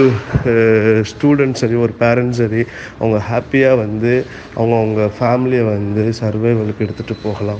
[1.12, 2.62] ஸ்டூடெண்ட் சரி ஒரு பேரண்ட்ஸ் சரி
[2.98, 4.12] அவங்க ஹாப்பியாக வந்து
[4.60, 7.57] அவங்க அவங்க ஃபேமிலியை வந்து சர்வைவலுக்கு எடுத்துகிட்டு போகலாம்.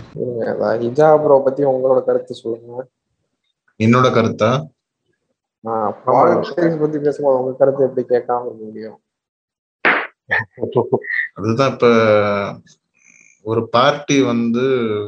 [0.83, 2.85] ஹிஜாப்ரோ பத்தி உங்களோட கருத்து சொல்லுங்க.
[3.81, 4.51] என்னோட கருத்தா?
[6.07, 8.99] பாலிடிக்ஸ் பத்தி பேசும்போது உங்க கருத்து எப்படி கேட்காம இருக்க முடியும்?
[11.39, 11.89] அதுதான் இப்ப
[13.51, 14.65] ஒரு பார்ட்டி வந்து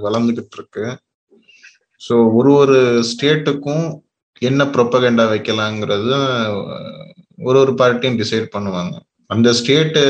[0.07, 0.85] வளர்ந்துகிட்டு இருக்கு.
[2.01, 2.79] ஸோ ஒரு ஒரு
[3.11, 3.87] ஸ்டேட்டுக்கும்
[4.43, 6.13] என்ன ப்ரொப்பகண்டா வைக்கலாங்கிறது
[7.49, 8.95] ஒரு ஒரு பார்ட்டியும் டிசைட் பண்ணுவாங்க.
[9.35, 10.03] அந்த ஸ்டேட்டு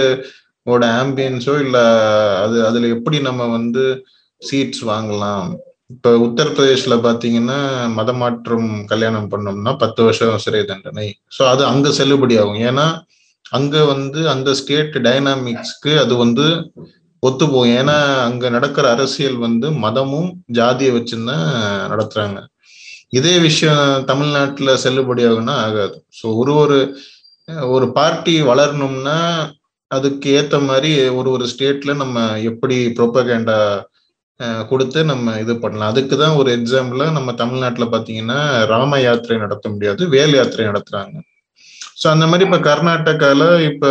[0.72, 1.84] ஓட ஆம்பியன்ஸோ இல்லை
[2.44, 3.84] அது அதுல எப்படி நம்ம வந்து
[4.42, 5.48] சீட்ஸ் வாங்கலாம்.
[5.86, 7.58] இப்ப உத்தரப்பிரதேஷ்ல பாத்தீங்கன்னா
[7.98, 11.08] மதமாற்றம் கல்யாணம் பண்ணோம்னா பத்து வருஷம் சிறை தண்டனை.
[11.38, 12.60] ஸோ அது அங்க செல்லுபடி ஆகும்.
[12.70, 12.86] ஏன்னா
[13.50, 16.46] அங்க வந்து அந்த ஸ்டேட் டைனாமிக்ஸ்க்கு அது வந்து
[17.22, 17.72] ஒத்து போகும்.
[17.80, 17.96] ஏன்னா
[18.28, 21.46] அங்க நடக்கிற அரசியல் வந்து மதமும் ஜாதியை வச்சுதான்
[21.92, 22.38] நடத்துறாங்க.
[23.10, 25.96] இதே விஷயம் தமிழ்நாட்டுல செல்லுபடி ஆகும்னா ஆகாது.
[26.20, 26.78] ஸோ ஒரு ஒரு
[27.68, 29.18] ஒரு பார்ட்டி வளரணும்னா
[29.90, 33.58] அதுக்கு ஏத்த மாதிரி ஒரு ஒரு ஸ்டேட்ல நம்ம எப்படி ப்ரொப்பகேண்டா
[34.70, 35.90] கொடுத்து நம்ம இது பண்ணலாம்.
[35.92, 38.38] அதுக்கு தான் ஒரு எக்ஸாம்பிள் நம்ம தமிழ்நாட்டில் பார்த்தீங்கன்னா
[38.72, 41.16] ராம யாத்திரை நடத்த முடியாது வேல் யாத்திரை நடத்துறாங்க.
[42.00, 43.88] ஸோ அந்த மாதிரி இப்போ கர்நாடகாவில் இப்போ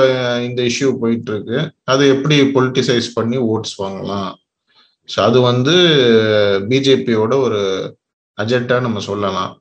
[0.47, 1.57] இந்த இஷ்யூ போயிட்டு இருக்கு
[1.93, 4.29] அதை எப்படி பொலிட்டிசைஸ் பண்ணி ஓட்ஸ் வாங்கலாம்?
[5.09, 5.75] ஸோ அது வந்து
[6.71, 7.61] பிஜேபியோட ஒரு
[8.37, 9.51] அஜெண்டா நம்ம சொல்லலாம்.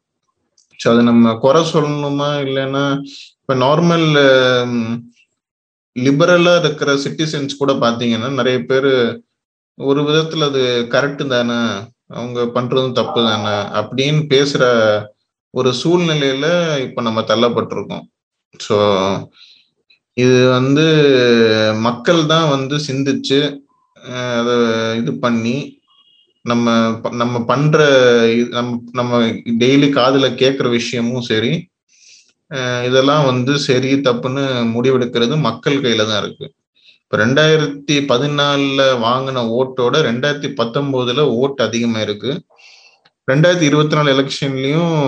[0.81, 2.85] ஸோ அது நம்ம குறை சொல்லணுமா இல்லைன்னா
[3.41, 4.09] இப்போ நார்மல்
[5.97, 8.91] லிபரலாக இருக்கிற சிட்டிசன்ஸ் கூட பார்த்தீங்கன்னா நிறைய பேர்
[9.79, 10.63] ஒரு விதத்துல அது
[10.95, 11.59] கரெக்டு தானே?
[12.11, 13.57] அவங்க பண்றதும் தப்பு தானே?
[13.81, 14.63] அப்படின்னு பேசுற
[15.55, 16.47] ஒரு சூழ்நிலையில
[16.87, 18.05] இப்ப நம்ம தள்ளப்பட்டிருக்கோம்.
[18.61, 18.77] ஸோ
[20.17, 20.85] இது வந்து
[21.87, 23.39] மக்கள் தான் வந்து சிந்திச்சு
[24.39, 24.55] அதை
[25.01, 25.57] இது பண்ணி
[26.45, 26.67] நம்ம
[27.23, 27.79] நம்ம பண்ற
[28.57, 29.13] நம்ம நம்ம
[29.63, 31.53] டெய்லி காதுல கேட்குற விஷயமும் சரி
[32.87, 36.47] இதெல்லாம் வந்து சரி தப்புன்னு முடிவெடுக்கிறது மக்கள் கையில தான் இருக்கு.
[37.11, 42.31] இப்போ ரெண்டாயிரத்தி பதினாலில் வாங்கின ஓட்டோட ரெண்டாயிரத்தி பத்தொம்போதில் ஓட்டு அதிகமாக இருக்கு
[43.29, 44.99] ரெண்டாயிரத்தி இருபத்தி நாலு எலெக்ஷன்லையும்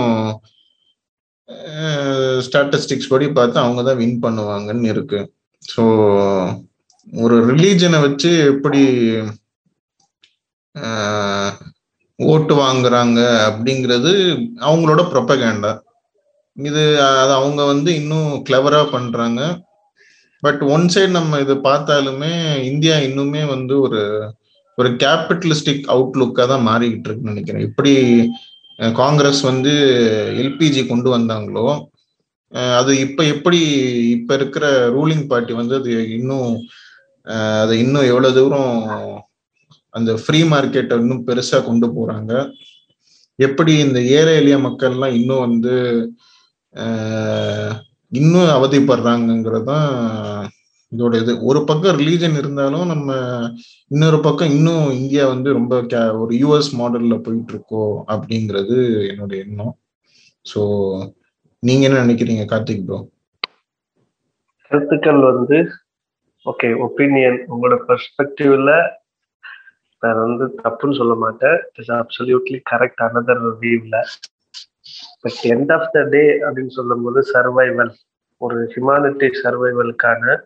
[2.46, 5.20] ஸ்டாட்டிஸ்டிக்ஸ் படி பார்த்து அவங்க தான் வின் பண்ணுவாங்கன்னு இருக்கு.
[5.62, 5.82] ஸோ
[7.24, 8.82] ஒரு ரிலீஜனை வச்சு எப்படி
[12.18, 14.12] ஓட்டு வாங்குறாங்க அப்படிங்கிறது
[14.68, 15.74] அவங்களோட ப்ரொப்பகேண்டா
[16.56, 16.84] இது
[17.22, 19.42] அது அவங்க வந்து இன்னும் கிளவரா பண்றாங்க.
[20.42, 22.32] பட் ஒன் சைடு நம்ம இதை பார்த்தாலுமே
[22.70, 24.02] இந்தியா இன்னுமே வந்து ஒரு
[24.78, 27.64] ஒரு கேபிட்டலிஸ்டிக் அவுட்லுக்காக தான் மாறிக்கிட்டு இருக்குன்னு நினைக்கிறேன்.
[27.68, 27.92] எப்படி
[29.00, 29.72] காங்கிரஸ் வந்து
[30.42, 31.66] எல்பிஜி கொண்டு வந்தாங்களோ
[32.78, 33.58] அது இப்போ எப்படி
[34.14, 36.52] இப்போ இருக்கிற ரூலிங் பார்ட்டி வந்து அது இன்னும்
[37.62, 38.72] அதை இன்னும் எவ்வளோ தூரம்
[39.94, 42.32] அந்த ஃப்ரீ மார்க்கெட்டை இன்னும் பெருசாக கொண்டு போகிறாங்க
[43.38, 45.74] எப்படி இந்த ஏழை எளிய மக்கள்லாம் இன்னும் வந்து
[48.12, 49.88] இன்னும் அவதிப்படுறாங்கிறது தான்
[50.92, 51.32] இதோட இது.
[51.48, 53.10] ஒரு பக்கம் ரிலீஜன் இருந்தாலும் நம்ம
[53.90, 58.76] இன்னொரு பக்கம் இன்னும் இந்தியா வந்து ரொம்ப கே ஒரு யூஎஸ் மாடல்ல போயிட்டு இருக்கோ அப்படிங்கிறது
[59.10, 59.74] என்னோட எண்ணம்.
[60.46, 60.60] ஸோ
[61.62, 62.98] நீங்க என்ன நினைக்கிறீங்க கார்த்திக் ப்ரோ
[64.70, 65.58] கருத்துக்கள் வந்து
[66.46, 68.72] ஓகே ஒப்பீனியன் உங்களோட பெர்ஸ்பெக்டிவ்ல
[70.02, 71.58] நான் வந்து தப்புன்னு சொல்ல மாட்டேன்.
[71.76, 73.98] இட்ஸ் அப்சல்யூட்லி கரெக்ட் அனதர் வியூவில்
[75.20, 77.92] but end of the day அப்படின்னு சொல்லும் போது சர்வைவல்
[78.40, 80.36] ஒரு ஹியூமானிட்டி சர்வைவலுக்கான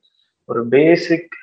[0.48, 1.34] ஒரு பேசிக்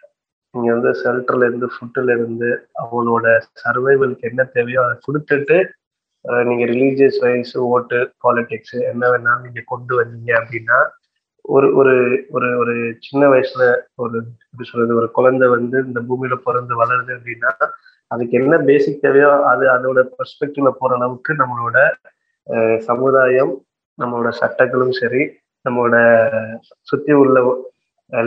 [0.53, 2.49] நீங்க வந்து ஷெல்டர்ல இருந்து ஃபுட்டுல இருந்து
[2.81, 3.27] அவங்களோட
[3.61, 5.57] சர்வைவலுக்கு என்ன தேவையோ அதை கொடுத்துட்டு
[6.45, 10.79] நீங்க ரிலீஜியஸ் வைஸ் ஓட்டு பாலிடிக்ஸ் என்ன வேணாலும் நீங்க கொண்டு வந்தீங்க அப்படின்னா
[11.45, 11.93] ஒரு ஒரு
[12.31, 13.63] ஒரு ஒரு சின்ன வயசுல
[13.95, 17.51] ஒரு எப்படி சொல்றது ஒரு குழந்தை வந்து இந்த பூமியில பிறந்து வளருது அப்படின்னா
[18.11, 21.77] அதுக்கு என்ன பேசிக் தேவையோ அது அதோட பெர்ஸ்பெக்டிவ்ல போற அளவுக்கு நம்மளோட
[22.89, 23.53] சமுதாயம்
[23.99, 25.23] நம்மளோட சட்டங்களும் சரி
[25.65, 25.95] நம்மளோட
[26.89, 27.39] சுத்தி உள்ள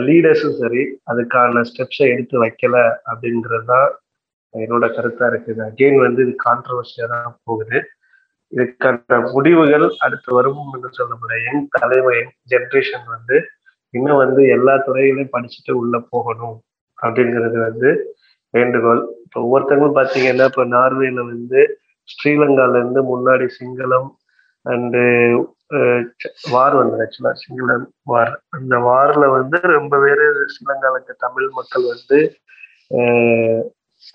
[0.07, 2.75] லீடர்ஸும் சரி அதுக்கான ஸ்டெப்ஸை எடுத்து வைக்கல
[3.11, 3.89] அப்படின்றது தான்
[4.53, 5.61] என்னோட கருத்தா இருக்குது.
[5.69, 7.77] அகெயின் வந்து இது கான்ட்ரவர்சியா தான் போகுது.
[8.51, 11.43] இதுக்கான முடிவுகள் அடுத்து வரும் என்று சொல்ல முடியாது.
[11.47, 13.37] யங் தலைமை யங் ஜென்ரேஷன் வந்து
[13.93, 16.57] இன்னும் வந்து எல்லா துறையிலையும் படிச்சுட்டு உள்ள போகணும்
[16.99, 17.89] அப்படிங்கிறது வந்து
[18.53, 19.01] வேண்டுகோள்.
[19.25, 21.61] இப்போ ஒவ்வொருத்தவங்களும் பார்த்தீங்கன்னா இப்போ நார்வேல வந்து
[22.09, 24.09] ஸ்ரீலங்கால இருந்து முன்னாடி சிங்களம்
[24.65, 25.01] அண்டு
[26.53, 28.33] வார் வந்தது ஆக்சுவலா சிங்களம் வார்.
[28.55, 32.19] அந்த வார்ல வந்து ரொம்ப பேர் ஸ்ரீலங்கால இருக்க தமிழ் மக்கள் வந்து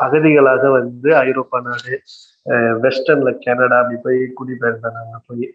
[0.00, 1.94] அகதிகளாக வந்து ஐரோப்பா நாடு
[2.84, 5.46] வெஸ்டர்ன்ல கனடா அப்படி போய் குடிபெயர்ந்தாங்க போய்.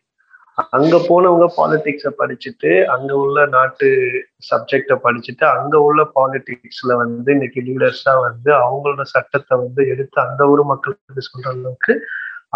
[0.73, 3.87] அங்க போனவங்க பாலிடிக்ஸ படிச்சுட்டு அங்க உள்ள நாட்டு
[4.49, 10.63] சப்ஜெக்டை படிச்சுட்டு அங்க உள்ள பாலிடிக்ஸ்ல வந்து இன்னைக்கு லீடர்ஸா வந்து அவங்களோட சட்டத்தை வந்து எடுத்து அந்த ஊர்
[10.71, 11.95] மக்களுக்கு சொல்ற அளவுக்கு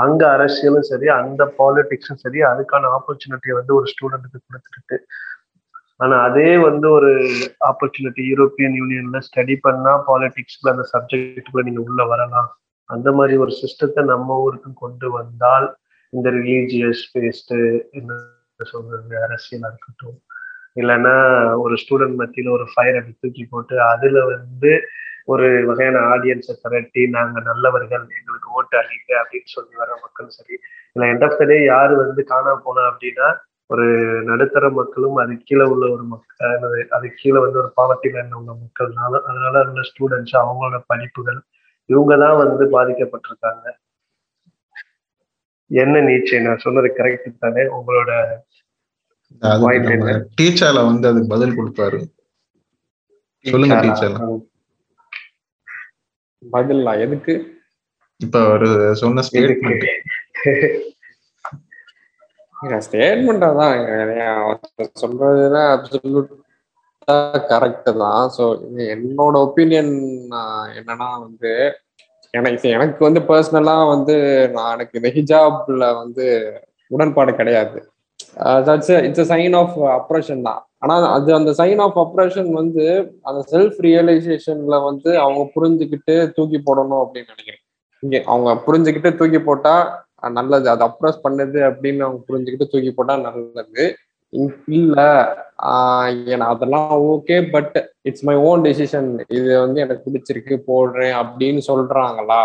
[0.02, 4.98] அங்க அரசியலும் சரி அந்த பாலிடிக்ஸும் சரி அதுக்கான ஆப்பர்ச்சுனிட்டியை வந்து ஒரு ஸ்டூடெண்ட்டுக்கு கொடுத்துருக்கு
[6.00, 7.12] ஆனா அதே வந்து ஒரு
[7.70, 12.50] ஆப்பர்ச்சுனிட்டி யூரோப்பியன் யூனியன்ல ஸ்டடி பண்ணா பாலிடிக்ஸ்ல அந்த சப்ஜெக்டுக்குள்ள நீங்க உள்ள வரலாம்.
[12.90, 15.68] அந்த மாதிரி ஒரு சிஸ்டத்தை நம்ம ஊருக்கும் கொண்டு வந்தால்
[16.14, 17.58] இந்த ரிலீஜியஸ் பேஸ்டு
[17.92, 18.12] என்ன
[18.74, 20.18] சொல்றது அரசியலா இருக்கட்டும்.
[20.76, 21.14] இல்லைன்னா
[21.64, 24.72] ஒரு ஸ்டூடெண்ட் மத்தியில ஒரு ஃபயர் அடி தூக்கி போட்டு அதுல வந்து
[25.30, 30.56] ஒரு வகையான ஆடியன்ஸை திரட்டி நாங்க நல்லவர்கள் எங்களுக்கு ஓட்டு அளிக்க அப்படின்னு சொல்லி வர மக்கள் சரி
[30.96, 33.28] இல்லை எண்ட் ஆஃப் த டே யாரு வந்து காணாம போனா அப்படின்னா
[33.70, 33.86] ஒரு
[34.30, 36.54] நடுத்தர மக்களும் அது கீழே உள்ள ஒரு மக்கள்
[36.98, 41.39] அது கீழே வந்து ஒரு பாவர்ட்டி லைன்ல உள்ள மக்கள்னால அதனால உள்ள ஸ்டூடெண்ட்ஸ் அவங்களோட படிப்புகள்
[41.89, 43.65] இவங்க தான் வந்து பாதிக்கப்பட்டிருக்காங்க.
[45.72, 47.63] என்ன நீச்சை நான் சொன்னது கரெக்ட் தானே?
[47.78, 48.12] உங்களோட
[50.39, 52.00] டீச்சர்ல வந்து அதுக்கு பதில் கொடுப்பாரு.
[53.46, 54.15] சொல்லுங்க டீச்சர்
[56.43, 57.34] பதிலா எதுக்கு?
[58.21, 58.69] இப்ப ஒரு
[59.02, 59.86] சொன்ன ஸ்டேட்மெண்ட்
[62.86, 63.75] ஸ்டேட்மெண்டா தான்
[65.02, 67.15] சொல்றதுதான் அப்சல்யூட்டா
[67.52, 68.23] கரெக்ட் தான்.
[68.38, 68.43] ஸோ
[68.95, 69.93] என்னோட ஒப்பீனியன்
[70.80, 71.52] என்னன்னா வந்து
[72.34, 74.15] எனக்கு எனக்கு வந்து பர்சனலா வந்து
[74.56, 76.25] நான் எனக்கு இந்த ஹிஜாப்ல வந்து
[76.91, 77.80] உடன்பாடு கிடையாது.
[79.08, 80.62] இட்ஸ் சைன் ஆஃப் அப்ரேஷன் தான்.
[80.82, 82.84] ஆனா அது அந்த சைன் ஆஃப் அப்ரேஷன் வந்து
[83.22, 87.63] அந்த செல்ஃப் ரியலைசேஷன்ல வந்து அவங்க புரிஞ்சுக்கிட்டு தூக்கி போடணும் அப்படின்னு நினைக்கிறேன்.
[88.04, 89.74] இங்க அவங்க புரிஞ்சுக்கிட்டு தூக்கி போட்டா
[90.38, 90.68] நல்லது.
[90.70, 93.84] அது அப்ரஸ் பண்ணுது அப்படின்னு அவங்க புரிஞ்சுக்கிட்டு தூக்கி போட்டா நல்லது.
[94.78, 94.98] இல்ல
[96.50, 102.42] அதெல்லாம் okay but it's my own decision இது வந்து எனக்கு பிடிச்சிருக்கு போடுறேன் அப்படின்னு சொல்றாங்களா?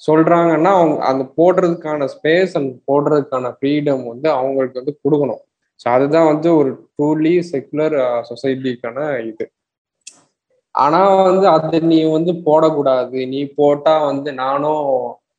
[0.00, 5.42] சொல்றாங்கன்னா அவங்க அந்த போடுறதுக்கான ஸ்பேஸ் அண்ட் போடுறதுக்கான ஃப்ரீடம் வந்து அவங்களுக்கு வந்து கொடுக்கணும்.
[5.80, 7.96] ஸோ அதுதான் வந்து ஒரு ட்ரூலி செக்குலர்
[8.30, 9.44] சொசைட்டிக்கான இது.
[10.74, 13.18] ஆனா வந்து அது நீ வந்து போடக்கூடாது.
[13.32, 14.84] நீ போட்டா வந்து நானும்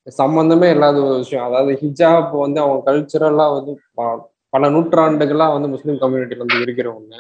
[0.08, 1.48] சம்பந்தமே இல்லாத ஒரு விஷயம்.
[1.50, 3.74] அதாவது ஹிஜாப் வந்து அவங்க கல்ச்சுரலா வந்து
[4.54, 7.16] பல நூற்றாண்டுகளா வந்து முஸ்லீம் கம்யூனிட்டில வந்து இருக்கிறவங்க.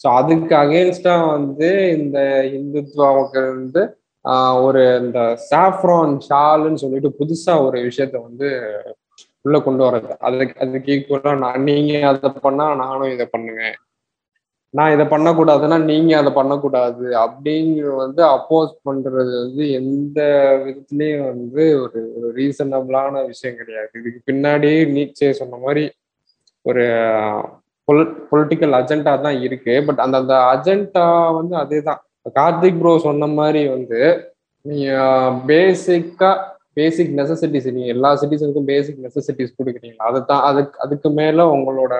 [0.00, 2.18] ஸோ அதுக்கு அகேன்ஸ்டா வந்து இந்த
[2.58, 3.82] இந்துத்வாவுக்கு வந்து
[4.64, 5.18] ஒரு இந்த
[5.50, 8.48] சாஃப்ரான் ஷாலுன்னு சொல்லிட்டு புதுசா ஒரு விஷயத்த வந்து
[9.44, 10.10] உள்ள கொண்டு வர்றது.
[10.28, 13.62] அதுக்கு அதுக்கு ஈக்குவலா நான் நீங்க அதை பண்ணா நானும் இதை பண்ணுங்க
[14.74, 17.06] நான் இதை பண்ணக்கூடாதுன்னா நீங்க அதை பண்ணக்கூடாது.
[17.22, 20.18] அப்படிங்கிற வந்து அப்போஸ் பண்றது வந்து எந்த
[20.64, 23.90] விதத்துலயும் வந்து ஒரு ஒரு ரீசனபிளான விஷயம் கிடையாது.
[24.00, 25.84] இதுக்கு பின்னாடி நீச்சே சொன்ன மாதிரி
[26.64, 26.84] ஒரு
[28.30, 29.74] பொலிட்டிக்கல் அஜெண்டா தான் இருக்கு.
[29.88, 31.06] பட் அந்த அந்த அஜெண்டா
[31.38, 32.00] வந்து அதே தான்
[32.38, 34.00] கார்த்திக் ப்ரோ சொன்ன மாதிரி வந்து
[34.64, 34.88] நீங்க
[35.50, 36.30] பேசிக்கா
[36.76, 40.04] பேசிக் நெசசிட்டிஸ் நீங்கள் எல்லா சிட்டிசனுக்கும் பேசிக் நெசசிட்டிஸ் கொடுக்குறீங்களா?
[40.10, 41.94] அதை தான் அதுக்கு அதுக்கு மேலே உங்களோட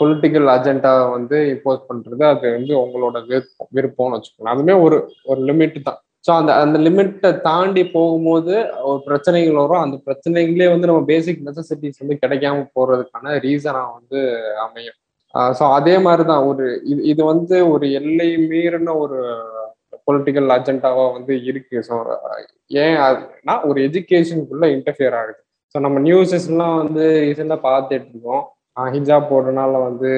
[0.00, 4.52] பொலிட்டிக்கல் அஜெண்டா வந்து இம்போஸ் பண்ணுறது அது வந்து உங்களோட விருப்பம் விருப்பம்னு வச்சுக்கோங்க.
[4.54, 4.98] அதுவுமே ஒரு
[5.30, 5.98] ஒரு லிமிட் தான்.
[6.26, 8.54] ஸோ அந்த அந்த லிமிட்டை தாண்டி போகும்போது
[8.88, 9.84] ஒரு பிரச்சனைகள் வரும்.
[9.86, 14.20] அந்த பிரச்சனைகளே வந்து நம்ம பேசிக் நெசசிட்டிஸ் வந்து கிடைக்காம போகிறதுக்கான ரீசனாக வந்து
[14.66, 14.98] அமையும்.
[15.58, 19.18] ஸோ அதே மாதிரி தான் ஒரு இது இது வந்து ஒரு எல்லை மீறின ஒரு
[20.10, 21.78] பொலிட்டிக்கல் அஜெண்டாவா வந்து இருக்கு.
[21.88, 21.96] ஸோ
[22.84, 25.40] ஏன் அதுனா ஒரு எஜுகேஷனுக்குள்ள இன்டர்ஃபியர் ஆகுது.
[25.74, 28.46] ஸோ நம்ம நியூஸஸ்லாம் வந்து ரீசெண்டாக பார்த்துட்டு இருக்கோம்.
[28.94, 30.10] ஹிஜாப் போடுறதுனால வந்து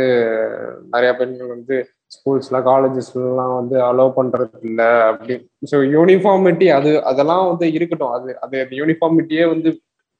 [0.95, 1.77] நிறைய பெண்கள் வந்து
[2.15, 5.35] ஸ்கூல்ஸ்ல காலேஜஸ்லாம் வந்து அலோவ் பண்றது இல்லை அப்படி.
[5.71, 8.15] ஸோ யூனிஃபார்மிட்டி அது அதெல்லாம் வந்து இருக்கட்டும்.
[8.17, 9.71] அது அது யூனிஃபார்மிட்டியே வந்து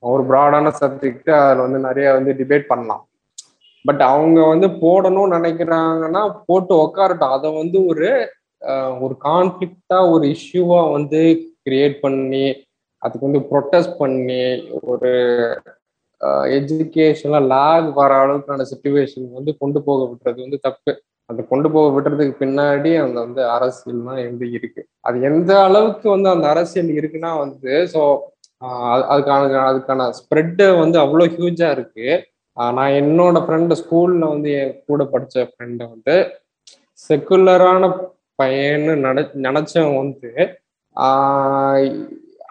[0.03, 3.03] ஒரு ப்ராடான சப்ஜெக்ட் அதில் வந்து நிறைய வந்து டிபேட் பண்ணலாம்.
[3.85, 7.35] பட் அவங்க வந்து போடணும்னு நினைக்கிறாங்கன்னா போட்டு உக்காரட்டும்.
[7.37, 8.11] அதை வந்து ஒரு
[9.05, 11.21] ஒரு கான்ஃபிளிக்டா ஒரு இஷ்யூவா வந்து
[11.67, 12.45] கிரியேட் பண்ணி
[13.03, 14.43] அதுக்கு வந்து ப்ரொட்டஸ்ட் பண்ணி
[14.93, 15.13] ஒரு
[16.57, 20.93] எஜுகேஷன்ல லாக் வர அளவுக்கான சுச்சுவேஷன் வந்து கொண்டு போக விடுறது வந்து தப்பு.
[21.31, 24.83] அந்த கொண்டு போக விடுறதுக்கு பின்னாடி அந்த வந்து அரசியல் தான் வந்து இருக்கு.
[25.09, 28.03] அது எந்த அளவுக்கு வந்து அந்த அரசியல் இருக்குன்னா வந்து ஸோ
[29.13, 32.09] அதுக்கான அதுக்கான ஸ்ப்ரெட்டு வந்து அவ்வளோ ஹியூஜா இருக்கு.
[32.77, 36.17] நான் என்னோட ஃப்ரெண்டு ஸ்கூல்ல வந்து என் கூட படிச்ச ஃப்ரெண்டை வந்து
[37.01, 37.85] செக்குலரான
[38.39, 40.31] பையன்னு நட நினச்சவன் வந்து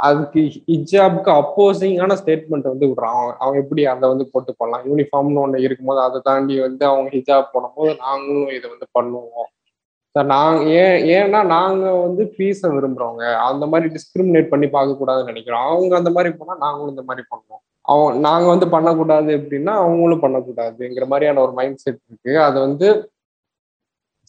[0.07, 3.17] அதுக்கு ஹிஜாப்க்கு அப்போசிங்கான ஸ்டேட்மெண்ட் வந்து விடுறான்.
[3.19, 7.51] அவன் அவன் எப்படி அதை வந்து போட்டு போடலாம் யூனிஃபார்ம்னு ஒன்று இருக்கும்போது அதை தாண்டி வந்து அவங்க ஹிஜாப்
[7.53, 9.49] போடும்போது நாங்களும் இதை வந்து பண்ணுவோம்.
[10.15, 13.25] சார் நாங்கள் ஏன் ஏன்னா நாங்கள் வந்து பீஸை விரும்புறவங்க.
[13.49, 15.67] அந்த மாதிரி டிஸ்கிரிமினேட் பண்ணி பார்க்கக்கூடாதுன்னு நினைக்கிறோம்.
[15.73, 17.63] அவங்க அந்த மாதிரி போனால் நாங்களும் இந்த மாதிரி பண்ணுவோம்.
[17.81, 22.33] அவன் நாங்கள் வந்து பண்ணக்கூடாது அப்படின்னா அவங்களும் பண்ணக்கூடாதுங்கிற மாதிரியான ஒரு மைண்ட் செட் இருக்கு.
[22.47, 22.89] அது வந்து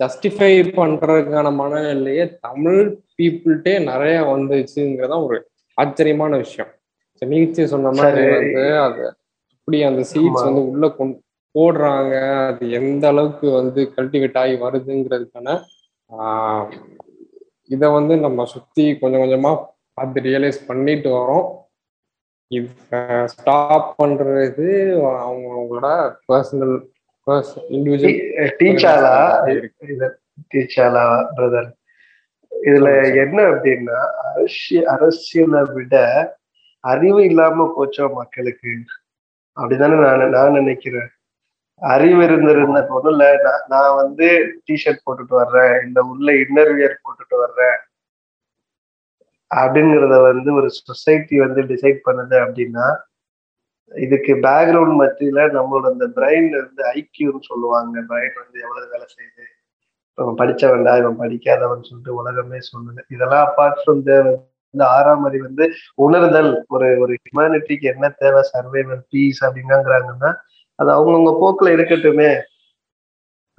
[0.02, 2.80] ஜஸ்டிஃபை பண்றதுக்கான மனநிலையே தமிழ்
[3.18, 5.38] பீப்புள்கிட்டே நிறைய வந்துச்சுங்கிறதா ஒரு
[5.78, 6.70] ஆச்சரியமான விஷயம்
[7.22, 8.22] நீச்சே சொன்ன மாதிரி.
[8.30, 9.02] வந்து அது
[9.50, 10.44] அப்படி அந்த சீட்ஸ்.
[10.44, 11.18] வந்து உள்ள கொண்டு
[11.54, 12.14] போடுறாங்க
[12.46, 15.54] அது எந்த அளவுக்கு வந்து கல்டிவேட் ஆகி வருதுங்கிறதுக்கான
[17.70, 19.52] இதை வந்து நம்ம சுத்தி கொஞ்சம் கொஞ்சமா
[19.94, 21.46] பார்த்து ரியலைஸ் பண்ணிட்டு வரோம்
[22.50, 24.66] இதை ஸ்டாப் பண்றது
[25.18, 25.88] அவங்க அவங்களோட
[26.28, 26.74] பர்சனல்
[28.60, 29.14] டீச்சாலா
[30.52, 31.04] டீச்சாலா
[31.36, 31.70] பிரதர்
[32.52, 35.94] இதுல என்ன அப்படின்னா அரசியல் அரசியலை விட
[36.84, 38.72] அறிவு இல்லாம போச்சோ மக்களுக்கு?
[39.56, 41.10] அப்படிதானே நான் நான் நினைக்கிறேன்.
[41.82, 42.80] அறிவு இருந்திருந்த
[43.10, 44.26] இல்ல நான் நான் வந்து
[44.66, 45.74] டிஷர்ட் போட்டுட்டு வர்றேன்.
[45.86, 47.78] இல்ல உள்ள இன்னர் வியர் போட்டுட்டு வர்றேன்.
[49.50, 52.86] அப்படிங்கிறத வந்து ஒரு சொசைட்டி வந்து டிசைட் பண்ணுது அப்படின்னா
[53.96, 58.00] இதுக்கு பேக்ரவுண்ட் மத்தியில நம்மளோட அந்த பிரெயின்ல இருந்து ஐக்கியூன்னு சொல்லுவாங்க.
[58.00, 59.44] பிரெயின் வந்து எவ்வளவு வேலை செய்யுது?
[60.14, 60.98] இவன் படிச்சவன்டா?
[60.98, 63.00] இவன் படிக்காதவன் சொல்லிட்டு உலகமே சொல்லுது.
[63.08, 66.64] இதெல்லாம் அப்பார்ட் ஃப்ரம் இந்த ஆறாம் அறிவு வந்து உணர்தல்.
[66.68, 68.42] ஒரு ஒரு ஹியூமனிட்டிக்கு என்ன தேவை?
[68.52, 70.36] சர்வைவல் பீஸ் அப்படிங்கிறாங்கன்னா
[70.74, 72.40] அது அவங்கவுங்க போக்குல இருக்கட்டுமே.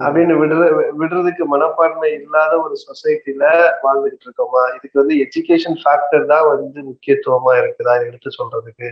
[0.04, 4.76] அப்படின்னு விடுற விடுறதுக்கு மனப்பான்மை இல்லாத ஒரு சொசைட்டில வாழ்ந்துகிட்டு இருக்கோமா?
[4.76, 8.06] இதுக்கு வந்து எஜுகேஷன் ஃபேக்டர் தான் வந்து முக்கியத்துவமா இருக்குதா?
[8.06, 8.92] எடுத்து சொல்றதுக்கு.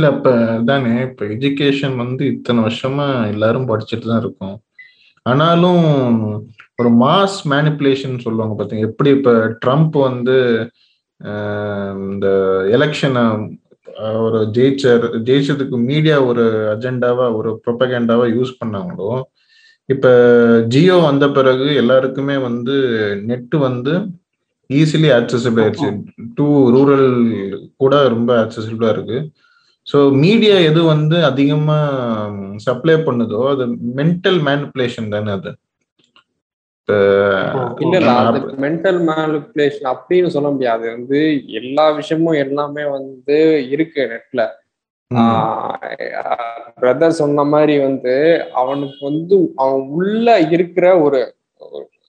[0.00, 0.30] இல்ல இப்ப
[0.68, 4.54] தானே இப்ப எஜுகேஷன் வந்து இத்தனை வருஷமா எல்லாரும் படிச்சுட்டு தான் இருக்கோம்.
[5.26, 5.86] ஆனாலும்
[6.80, 8.84] ஒரு மாஸ் மேனிப்புலேஷன் சொல்லுவாங்க பாத்தீங்க.
[8.90, 9.32] எப்படி இப்ப
[9.64, 10.36] ட்ரம்ப் வந்து
[12.10, 12.26] இந்த
[12.76, 13.24] எலெக்ஷனை
[14.26, 19.10] ஒரு ஜெயிச்சர் ஜெயிச்சதுக்கு மீடியா ஒரு அஜெண்டாவா ஒரு ப்ரொபகேண்டாவா யூஸ் பண்ணாங்களோ
[19.88, 20.06] இப்ப
[20.74, 22.76] ஜியோ வந்த பிறகு எல்லாருக்குமே வந்து
[23.30, 23.94] நெட் வந்து
[24.70, 25.90] ஈஸிலி ஆக்சசிபிள் ஆயிடுச்சு
[26.38, 27.08] டு ரூரல்
[27.82, 29.18] கூட ரொம்ப ஆக்சசிபிளா இருக்கு.
[29.90, 31.78] ஸோ மீடியா எது வந்து அதிகமா
[32.66, 33.64] சப்ளை பண்ணுதோ அது
[33.98, 35.50] மென்டல் மேனிப்புலேஷன் தானே அது.
[37.80, 38.12] இல்ல இல்ல
[38.58, 40.84] மென்டல் மேனிப்புலேஷன் அப்படின்னு சொல்ல முடியாது.
[40.94, 41.18] வந்து
[41.60, 43.36] எல்லா விஷயமும் எல்லாமே வந்து
[43.70, 44.42] இருக்கு நெட்ல
[46.78, 48.14] பிரதர் சொன்ன மாதிரி வந்து
[48.54, 51.20] அவனுக்கு வந்து அவன் உள்ள இருக்கிற ஒரு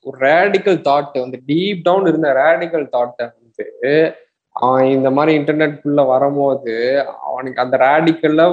[0.06, 3.65] ஒரு ரேடிக்கல் தாட் வந்து டீப் டவுன் இருந்த ரேடிக்கல் தாட்டை வந்து
[4.55, 6.73] அவன் இந்த மாதிரி இன்டர்நெட்குள்ள வரும்போது
[7.29, 8.43] அவனுக்கு அந்த ரேடிக்கல்ல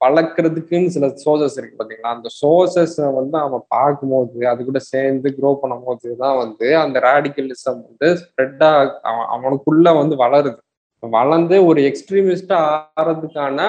[0.00, 2.12] வளர்க்கறதுக்குன்னு சில சோர்சஸ் இருக்கு பாத்தீங்களா?
[2.16, 7.80] அந்த சோர்சஸ் வந்து அவன் பார்க்கும்போது அது கூட சேர்ந்து க்ரோ பண்ணும் போது தான் வந்து அந்த ரேடிக்கலிசம்
[7.86, 10.58] வந்து ஸ்ப்ரெட்டாக அவன் அவனுக்குள்ள வந்து வளருது.
[11.02, 12.58] வளர்ந்து ஒரு எக்ஸ்ட்ரீமிஸ்டா
[13.00, 13.60] ஆறதுக்கான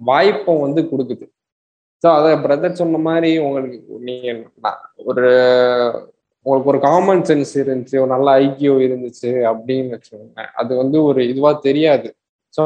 [0.00, 1.26] வாய்ப்பை வந்து கொடுக்குது.
[2.02, 4.32] ஸோ அதை பிரதர் சொன்ன மாதிரி உங்களுக்கு நீங்க
[5.10, 5.26] ஒரு
[6.46, 11.50] உங்களுக்கு ஒரு காமன் சென்ஸ் இருந்துச்சு ஒரு நல்ல ஐக்கியோ இருந்துச்சு அப்படின்னு வச்சுக்கோங்க அது வந்து ஒரு இதுவா
[11.68, 12.08] தெரியாது.
[12.54, 12.62] ஸோ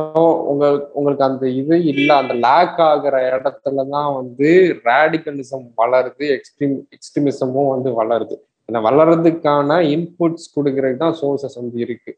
[0.51, 0.65] உங்க
[0.99, 4.49] உங்களுக்கு அந்த இது இல்லை அந்த லேக் ஆகிற இடத்துல தான் வந்து
[4.89, 8.37] ரேடிக்கலிசம் வளருது எக்ஸ்ட்ரீம் எக்ஸ்ட்ரீமிசமும் வந்து வளருது.
[8.69, 12.13] அந்த வளர்றதுக்கான இன்புட்ஸ் கொடுக்கறதுக்கு தான் சோர்சஸ் வந்து இருக்கு.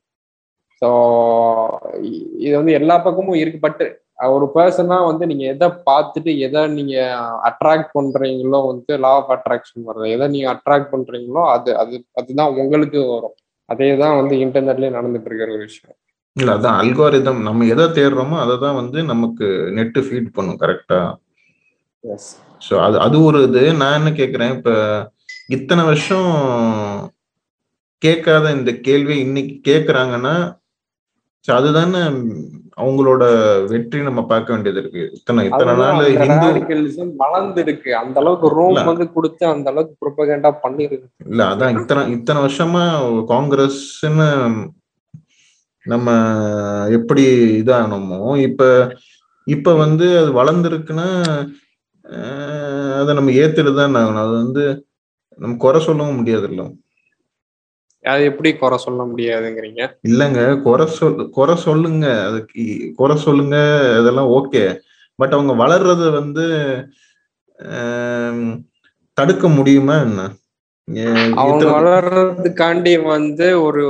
[0.83, 0.89] ஸோ
[2.47, 3.83] இது வந்து எல்லா பக்கமும் இருக்கு பட்
[4.35, 6.95] ஒரு பர்சனா வந்து நீங்க எதை பார்த்துட்டு எதை நீங்க
[7.49, 10.07] அட்ராக்ட் பண்றீங்களோ வந்து லா ஆஃப் அட்ராக்ஷன் வருது.
[10.17, 13.37] எதை நீங்க அட்ராக்ட் பண்றீங்களோ அது அது அதுதான் உங்களுக்கு வரும்.
[13.69, 15.97] அதே தான் வந்து இன்டர்நெட்லயே நடந்துட்டு இருக்கிற ஒரு விஷயம்.
[16.37, 19.47] இல்ல அதான் அல்காரிதம் நம்ம எதை தேடுறோமோ அதை தான் வந்து நமக்கு
[19.79, 21.01] நெட் ஃபீட் பண்ணும் கரெக்டா
[22.05, 22.31] எஸ்
[22.63, 23.63] ஸோ அது அது ஒரு இது.
[23.81, 24.75] நான் என்ன கேட்குறேன் இப்போ
[25.57, 26.31] இத்தனை வருஷம்
[28.03, 30.35] கேட்காத இந்த கேள்வி இன்னைக்கு கேட்குறாங்கன்னா
[31.49, 32.01] அதுதானே
[32.83, 33.23] அவங்களோட
[33.73, 35.03] வெற்றி நம்ம பார்க்க வேண்டியது இருக்கு.
[35.19, 36.49] இத்தனை இத்தனை நாள் ஹிந்து
[37.25, 37.91] வளர்ந்துருக்கு.
[38.03, 38.85] அந்த அளவுக்கு ரோம் இல்ல.
[38.91, 41.09] வந்து கொடுத்து அந்த அளவுக்கு ப்ரொபகேண்டா பண்ணிருக்கு.
[41.31, 42.85] இல்ல அதான் இத்தனை இத்தனை வருஷமா
[43.33, 44.29] காங்கிரஸ்ன்னு
[45.85, 46.09] நம்ம
[46.99, 47.25] எப்படி
[47.63, 48.63] இதானோமோ இப்ப
[49.47, 51.09] இப்ப வந்து அது வளர்ந்துருக்குன்னா
[53.01, 54.65] அதை நம்ம ஏத்துட்டு தான் அது வந்து
[55.39, 56.63] நம்ம குறை சொல்லவும் முடியாதுல்ல.
[58.05, 59.83] அது எப்படி குறை சொல்ல முடியாதுங்கிறீங்க?
[60.09, 62.07] இல்லைங்க குறை சொல் குறை சொல்லுங்க.
[62.29, 62.63] அதுக்கு
[62.97, 63.57] குறை சொல்லுங்க
[64.01, 64.63] இதெல்லாம் ஓகே.
[65.19, 66.47] பட் அவங்க வளர்றத வந்து
[69.17, 70.21] தடுக்க முடியுமா என்ன?
[71.35, 73.83] அவங்க வளர்றதுக்காண்டி வந்து ஒரு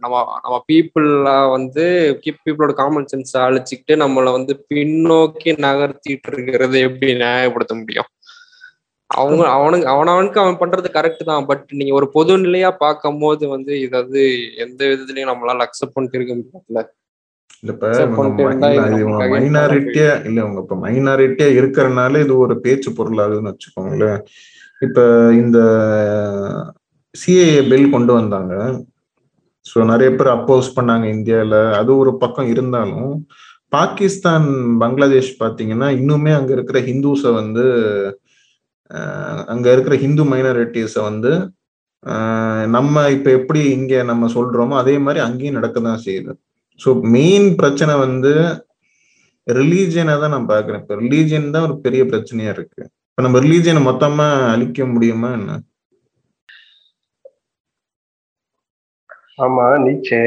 [0.00, 1.06] நம்ம நம்ம பீப்புள
[1.50, 1.84] வந்து
[2.24, 8.10] பீப்புளோட காமன் சென்ஸ் அழிச்சுக்கிட்டு நம்மளை வந்து பின்னோக்கி நகர்த்திட்டு இருக்கிறது எப்படி நியாயப்படுத்த முடியும்?
[9.14, 11.46] அவங்க அவனுக்கு அவனவனுக்கு அவன் பண்றது கரெக்ட் தான்.
[11.46, 14.22] பட் நீங்க ஒரு பொது நிலையா பார்க்கும் போது வந்து இது வந்து
[14.64, 16.36] எந்த விதத்துலயும் நம்மளால அக்செப்ட் பண்ணிட்டு இருக்க
[19.18, 24.18] against மைனாரிட்டியா இல்ல உங்க இப்ப மைனாரிட்டியா இருக்கிறனால இது ஒரு பேச்சு பொருளாகுதுன்னு வச்சுக்கோங்களேன்.
[24.82, 24.98] இப்ப
[25.42, 25.58] இந்த
[27.14, 28.54] சிஏஏ பில் கொண்டு வந்தாங்க.
[29.66, 31.54] ஸோ நிறைய பேர் அப்போஸ் பண்ணாங்க இந்தியால.
[31.80, 33.10] அது ஒரு பக்கம் இருந்தாலும்
[33.72, 34.48] பாகிஸ்தான்
[34.82, 37.64] பங்களாதேஷ் பாத்தீங்கன்னா இன்னுமே அங்க இருக்கிற ஹிந்துஸை வந்து
[39.52, 41.32] அங்க இருக்கிற ஹிந்து மைனாரிட்டிஸை வந்து
[42.76, 46.32] நம்ம இப்ப எப்படி இங்க நம்ம சொல்றோமோ அதே மாதிரி அங்கேயும் நடக்க தான் செய்யுது.
[46.80, 48.32] ஸோ மெயின் பிரச்சனை வந்து
[49.46, 52.82] ரிலீஜியனை தான் நான் பாக்குறேன் இப்ப ரிலீஜியன் தான் ஒரு பெரிய பிரச்சனையா இருக்கு.
[53.10, 55.52] இப்ப நம்ம ரிலீஜியனை மொத்தமா அழிக்க முடியுமா என்ன?
[59.44, 60.22] ஆமா நீச்சே.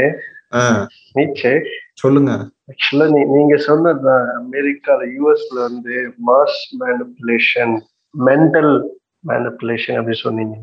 [1.18, 1.52] நீச்சே.
[2.04, 2.32] சொல்லுங்க.
[2.72, 5.96] ஆக்சுவலா நீங்க சொன்னதுதான் அமெரிக்கால யூஎஸ்ல வந்து
[6.30, 7.76] மாஸ் மேனிப்புலேஷன்
[8.18, 8.74] மென்டல்
[9.30, 10.56] மேனிப்புலேஷன் அப்படி சொன்னீங்க.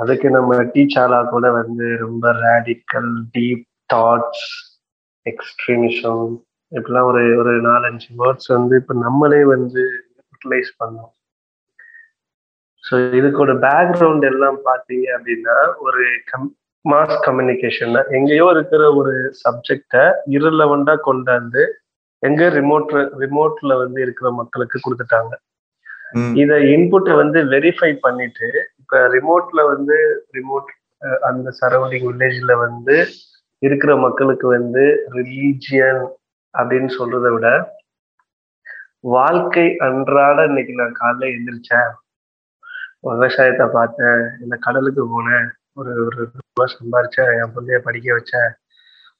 [0.00, 4.46] அதுக்கு நம்ம டீச்சாலா கூட வந்து ரொம்ப ரேடிக்கல் டீப் தாட்ஸ்
[5.26, 6.24] எக்ஸ்ட்ரீமிசம்
[6.72, 9.82] இப்படிலாம் ஒரு ஒரு நாலஞ்சு வேர்ட்ஸ் வந்து இப்ப நம்மளே வந்து
[10.28, 11.12] யூட்டிலைஸ் பண்ணோம்.
[12.84, 16.48] ஸோ இதுக்கோட பேக்ரவுண்ட் எல்லாம் பார்த்தீங்க அப்படின்னா ஒரு கம்
[16.84, 20.04] மாஸ் கம்யூனிகேஷன் எங்கேயோ இருக்கிற ஒரு சப்ஜெக்டை
[20.36, 21.62] இரலவெண்டா கொண்டாந்து
[22.22, 22.92] எங்க ரிமோட்
[23.22, 25.32] ரிமோட்ல வந்து இருக்கிற மக்களுக்கு கொடுத்துட்டாங்க.
[26.40, 28.48] இத இன்புட்டை வந்து வெரிஃபை பண்ணிட்டு
[28.80, 29.96] இப்ப ரிமோட்ல வந்து
[30.36, 30.70] ரிமோட்
[31.20, 32.96] அந்த சரௌண்டிங் வில்லேஜ்ல வந்து
[33.62, 34.84] இருக்கிற மக்களுக்கு வந்து
[35.16, 36.02] ரிலீஜியன்
[36.54, 37.48] அப்படின்னு சொல்றதை விட
[39.14, 41.90] வாழ்க்கை அன்றாட இன்னைக்கு நான் காலைல எந்திரிச்சேன்.
[43.08, 45.46] விவசாயத்தை பார்த்தேன் இந்த கடலுக்கு போனேன்
[45.78, 48.50] ஒரு ஒரு ரூபாய் சம்பாரிச்சேன் என் பிள்ளைய படிக்க வச்சேன்.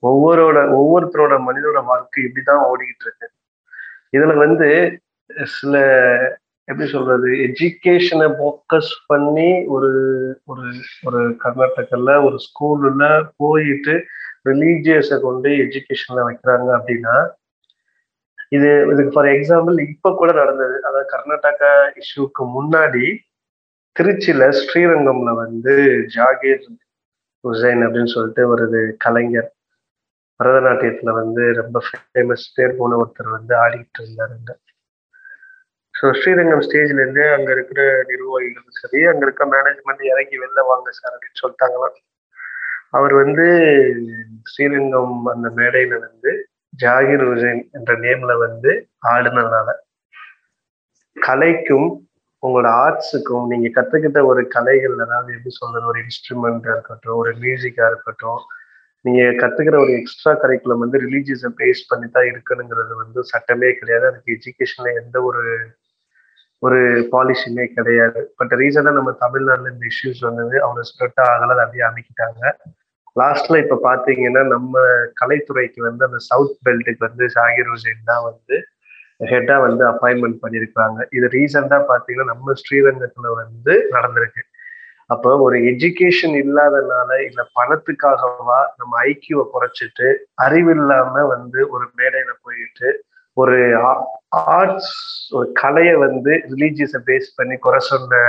[0.02, 3.28] ஒவ்வொருவோட ஒவ்வொருத்தரோட மனிதனோட வாழ்க்கை இப்படிதான் ஓடிக்கிட்டு இருக்கு.
[4.16, 4.68] இதுல வந்து
[5.56, 5.74] சில
[6.70, 9.90] எப்படி சொல்றது எஜுகேஷனை ஃபோக்கஸ் பண்ணி ஒரு
[10.46, 10.66] ஒரு
[11.08, 13.04] ஒரு கர்நாடகில் ஒரு ஸ்கூல்ல
[13.42, 13.94] போயிட்டு
[14.48, 17.16] ரிலீஜியஸை கொண்டு எஜுகேஷன்ல வைக்கிறாங்க அப்படின்னா
[18.56, 20.76] இது இதுக்கு ஃபார் எக்ஸாம்பிள் இப்போ கூட நடந்தது.
[20.86, 23.04] அதாவது கர்நாடகா இஷ்யூக்கு முன்னாடி
[23.96, 25.74] திருச்சியில ஸ்ரீரங்கம்ல வந்து
[26.16, 26.64] ஜாகீர்
[27.44, 29.50] ஹுசைன் அப்படின்னு சொல்லிட்டு ஒரு இது கலைஞர்
[30.40, 34.50] பரதநாட்டியத்துல வந்து ரொம்ப ஃபேமஸ் பேர் போன ஒருத்தர் வந்து ஆடிக்கிட்டு இருந்தாருங்க.
[36.00, 41.40] ஸோ ஸ்ரீரங்கம் ஸ்டேஜ்லேருந்து அங்கே இருக்கிற நிர்வாகிகளும் சரி அங்க இருக்க மேனேஜ்மெண்ட் இறங்கி வெளில வாங்க சார் அப்படின்னு
[41.42, 41.96] சொல்லிட்டாங்களாம்.
[42.90, 43.46] அவர் வந்து
[44.44, 46.30] ஸ்ரீரங்கம் அந்த மேடையில வந்து
[46.74, 48.70] ஜாகிர் ஹுசைன் என்ற நேம்ல வந்து
[49.12, 49.68] ஆடுனதுனால
[51.16, 51.88] கலைக்கும்
[52.42, 58.40] உங்களோட ஆர்ட்ஸுக்கும் நீங்க கத்துக்கிட்ட ஒரு கலைகள் அதாவது எப்படி சொல்றது ஒரு இன்ஸ்ட்ருமெண்டா இருக்கட்டும் ஒரு மியூசிக்கா இருக்கட்டும்
[59.04, 64.06] நீங்க கத்துக்கிற ஒரு எக்ஸ்ட்ரா கரிக்குலம் வந்து ரிலீஜியஸை பேஸ் பண்ணி தான் இருக்கணுங்கிறது வந்து சட்டமே கிடையாது.
[64.06, 65.42] அதுக்கு எஜுகேஷன்ல எந்த ஒரு
[66.62, 66.78] ஒரு
[67.12, 68.20] பாலிசியுமே கிடையாது.
[68.38, 72.42] பட் ரீசனா நம்ம தமிழ்நாட்டில் இந்த இஷ்யூஸ் வந்தது அவங்க ஸ்ப்ரெட் ஆகலை அதை அப்படியே அமைக்கிட்டாங்க.
[73.16, 74.74] லாஸ்ட்ல இப்ப பாத்தீங்கன்னா நம்ம
[75.20, 78.56] கலைத்துறைக்கு வந்து அந்த சவுத் பெல்ட்டுக்கு வந்து ஷாகிர் ஹுசைன் தான் வந்து
[79.30, 84.42] ஹெட்டா வந்து அப்பாயின்மெண்ட் பண்ணியிருக்காங்க இது ரீசெண்டா பாத்தீங்கன்னா நம்ம ஸ்ரீரங்கத்துல வந்து நடந்திருக்கு.
[85.10, 90.08] அப்போ ஒரு எஜுகேஷன் இல்லாதனால இல்ல பணத்துக்காகவா நம்ம ஐக்கியூவை குறைச்சிட்டு
[90.44, 92.88] அறிவு இல்லாம வந்து ஒரு மேடையில போயிட்டு
[93.40, 93.58] ஒரு
[94.52, 94.94] ஆர்ட்ஸ்
[95.36, 98.22] ஒரு கலையை வந்து ரிலீஜியஸை பேஸ் பண்ணி குறை சொன்ன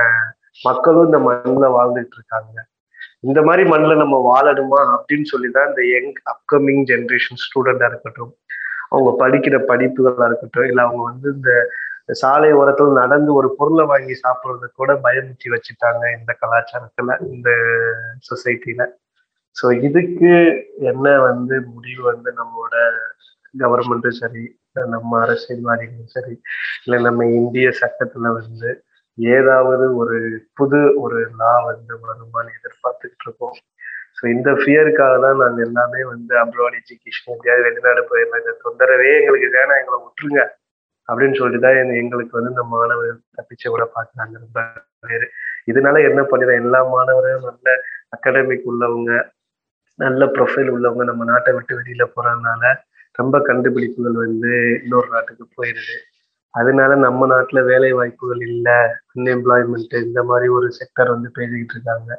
[0.65, 2.55] மக்களும் இந்த மண்ணில் வாழ்ந்துட்டு இருக்காங்க.
[3.23, 8.33] இந்த மாதிரி மண்ணில் நம்ம வாழணுமா அப்படின்னு சொல்லி தான் இந்த யங் அப்கமிங் ஜென்ரேஷன் ஸ்டூடெண்டாக இருக்கட்டும்
[8.91, 11.51] அவங்க படிக்கிற படிப்புகளாக இருக்கட்டும் இல்லை அவங்க வந்து இந்த
[12.21, 17.49] சாலை ஓரத்தில் நடந்து ஒரு பொருளை வாங்கி சாப்பிட்றது கூட பயமுத்தி வச்சுட்டாங்க இந்த கலாச்சாரத்தில் இந்த
[18.29, 18.85] சொசைட்டியில்
[19.55, 20.33] ஸோ இதுக்கு
[20.91, 22.75] என்ன வந்து முடிவு வந்து நம்மளோட
[23.55, 24.43] கவர்மெண்ட்டும் சரி
[24.75, 26.33] நம்ம அரசியல்வாதிகளும் சரி
[26.83, 28.69] இல்லை நம்ம இந்திய சட்டத்துல வந்து
[29.17, 30.17] ஏதாவது ஒரு
[30.59, 33.57] புது ஒரு லா வந்து வருமானு எதிர்பார்த்துக்கிட்டு இருக்கோம்.
[34.17, 39.49] ஸோ இந்த ஃபியருக்காக தான் நாங்கள் எல்லாமே வந்து அப்ராட் எஜுகேஷன் எப்படியாவது வெளிநாடு போயிடலாம் இந்த தொந்தரவே எங்களுக்கு
[39.55, 40.41] வேணாம் எங்களை விட்டுருங்க
[41.09, 44.59] அப்படின்னு சொல்லிட்டு தான் எங்களுக்கு வந்து இந்த மாணவர்கள் தப்பிச்ச கூட பார்க்குறாங்க ரொம்ப
[45.05, 45.25] பேர்
[45.71, 46.61] இதனால என்ன பண்ணிடுறோம்?
[46.63, 47.69] எல்லா மாணவரும் நல்ல
[48.15, 49.11] அகாடமிக் உள்ளவங்க
[49.99, 52.63] நல்ல ப்ரொஃபைல் உள்ளவங்க நம்ம நாட்டை விட்டு வெளியில போறதுனால
[53.19, 54.51] ரொம்ப கண்டுபிடிப்புகள் வந்து
[54.83, 55.95] இன்னொரு நாட்டுக்கு போயிடுது
[56.53, 58.77] அதனால நம்ம நாட்டுல வேலை வாய்ப்புகள் இல்லை
[59.13, 62.09] அன்எம்ப்ளாய்மெண்ட் இந்த மாதிரி ஒரு செக்டர் வந்து பேசிக்கிட்டு இருக்காங்க.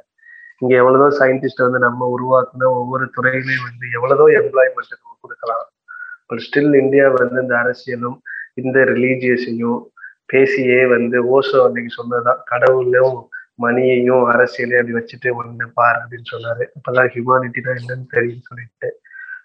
[0.59, 5.65] இங்க எவ்வளவோ சயின்டிஸ்ட் வந்து நம்ம உருவாக்குன ஒவ்வொரு துறையிலையும் வந்து எவ்வளவோ எம்ப்ளாய்மெண்ட் நம்ம கொடுக்கலாம்.
[6.27, 8.17] பட் ஸ்டில் இந்தியா வந்து இந்த அரசியலும்
[8.55, 9.81] இந்த ரிலீஜியஸையும்
[10.27, 13.19] பேசியே வந்து ஓசோ அன்னைக்கு சொன்னதுதான் கடவுளையும்
[13.65, 16.65] மணியையும் அரசியலையும் அப்படி வச்சுட்டு ஒன்று பாரு அப்படின்னு சொன்னாரு.
[16.77, 18.89] அப்பெல்லாம் ஹியூமானிட்டி தான் என்னன்னு தெரியும் சொல்லிட்டு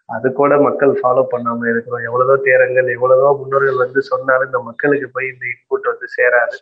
[0.10, 2.04] அது கூட மக்கள் ஃபாலோ பண்ணாம இருக்கிறோம்.
[2.10, 6.58] எவ்வளவோ தேரங்கள் எவ்வளவோ முன்னோர்கள் வந்து சொன்னாலும் இந்த மக்களுக்கு போய் இந்த இன்புட் வந்து சேராது.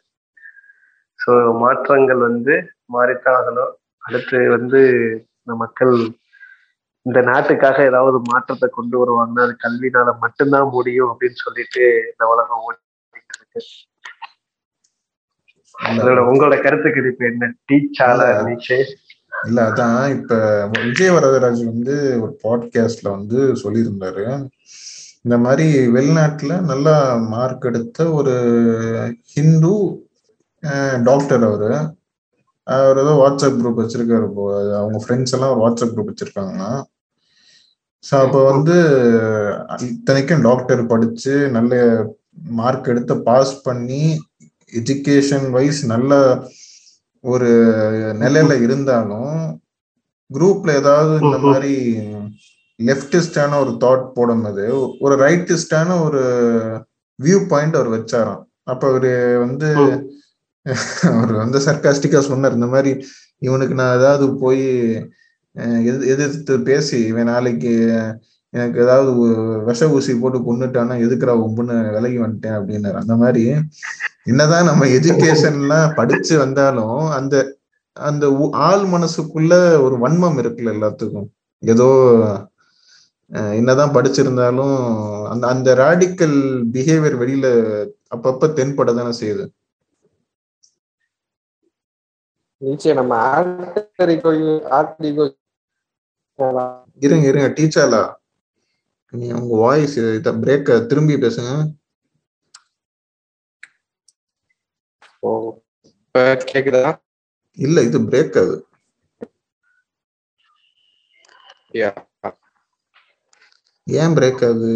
[1.20, 1.32] ஸோ
[1.64, 2.56] மாற்றங்கள் வந்து
[2.96, 3.74] மாறித்தான் ஆகணும்.
[4.04, 4.82] அடுத்து வந்து
[5.42, 5.94] இந்த மக்கள்
[7.06, 13.38] இந்த நாட்டுக்காக ஏதாவது மாற்றத்தை கொண்டு வருவாங்கன்னா அது கல்வினால மட்டும்தான் முடியும் அப்படின்னு சொல்லிட்டு இந்த உலகம் ஓடிட்டு
[13.40, 13.62] இருக்கு.
[15.76, 17.48] அதோட உங்களோட கருத்துக்கு இப்ப என்ன?
[17.70, 18.78] டீச்சால நீச்சே
[19.42, 24.50] இல்ல அதான் இப்ப விஜய் வரதராஜ் வந்து ஒரு பாட்காஸ்ட்ல வந்து சொல்லியிருந்தாரு.
[25.22, 28.34] இந்த மாதிரி வெளிநாட்டுல நல்லா மார்க் எடுத்த ஒரு
[29.24, 30.04] ஹிந்து
[31.04, 31.72] டாக்டர் அவரு.
[32.64, 34.28] அவர் ஏதோ வாட்ஸ்அப் குரூப் வச்சிருக்காரு
[34.80, 36.84] அவங்க ஃப்ரெண்ட்ஸ் எல்லாம் ஒரு வாட்ஸ்அப் குரூப் வச்சிருக்காங்கன்னா.
[38.12, 38.76] ஸோ அப்போ வந்து
[39.82, 41.74] இத்தனைக்கும் டாக்டர் படிச்சு நல்ல
[42.34, 44.20] மார்க் எடுத்து பாஸ் பண்ணி
[44.74, 46.44] எஜுகேஷன் வைஸ் நல்ல
[47.26, 47.50] ஒரு
[48.20, 49.34] நிலையில இருந்தாலும்
[50.30, 51.38] குரூப்ல ஏதாவது இந்த.
[51.46, 51.74] மாதிரி
[52.80, 54.66] லெப்டிஸ்டான ஒரு தாட் போடும்போது
[55.00, 56.22] ஒரு ரைட்டிஸ்டான ஒரு
[57.20, 58.42] வியூ பாயிண்ட் அவர் வச்சாராம்.
[58.66, 59.12] அப்ப அவரு
[59.46, 59.70] வந்து
[61.12, 62.92] அவர் வந்து சர்க்காஸ்டிக்கா சொன்னார் இந்த மாதிரி
[63.42, 64.64] இவனுக்கு நான் ஏதாவது போய்
[66.14, 67.74] எதிர்த்து பேசி இவன் நாளைக்கு
[68.56, 69.12] எனக்கு ஏதாவது
[69.70, 72.98] விஷ ஊசி போட்டு கொண்டுட்டானா எதுக்குறா உம்புன்னு விலகி வந்துட்டேன் அப்படின்னாரு.
[73.04, 73.44] அந்த மாதிரி
[74.32, 77.36] என்னதான் நம்ம எஜுகேஷன்லாம் படிச்சு வந்தாலும் அந்த
[77.98, 78.26] அந்த
[78.68, 79.54] ஆள் மனசுக்குள்ள
[79.86, 81.28] ஒரு வன்மம் இருக்குல்ல எல்லாத்துக்கும்.
[81.64, 81.88] ஏதோ
[83.60, 84.76] என்னதான் படிச்சிருந்தாலும்
[85.32, 86.38] அந்த அந்த ராடிக்கல்
[86.74, 87.48] பிஹேவியர் வெளியில
[88.16, 89.46] அப்பப்ப தென்பட தானே செய்யுது.
[92.62, 93.14] நிச்சயம் நம்ம
[97.06, 98.04] இருங்க இருங்க டீச்சர்லா
[99.20, 101.52] நீ உங்க வாய்ஸ் இத பிரேக்க திரும்பி பேசுங்க.
[105.28, 105.30] ஓ
[105.90, 106.84] இப்ப கேக்குதா?
[107.58, 108.56] இல்ல இது பிரேக் அது.
[111.82, 111.90] யா
[113.88, 114.72] ஏன் பிரேக் ஆகுது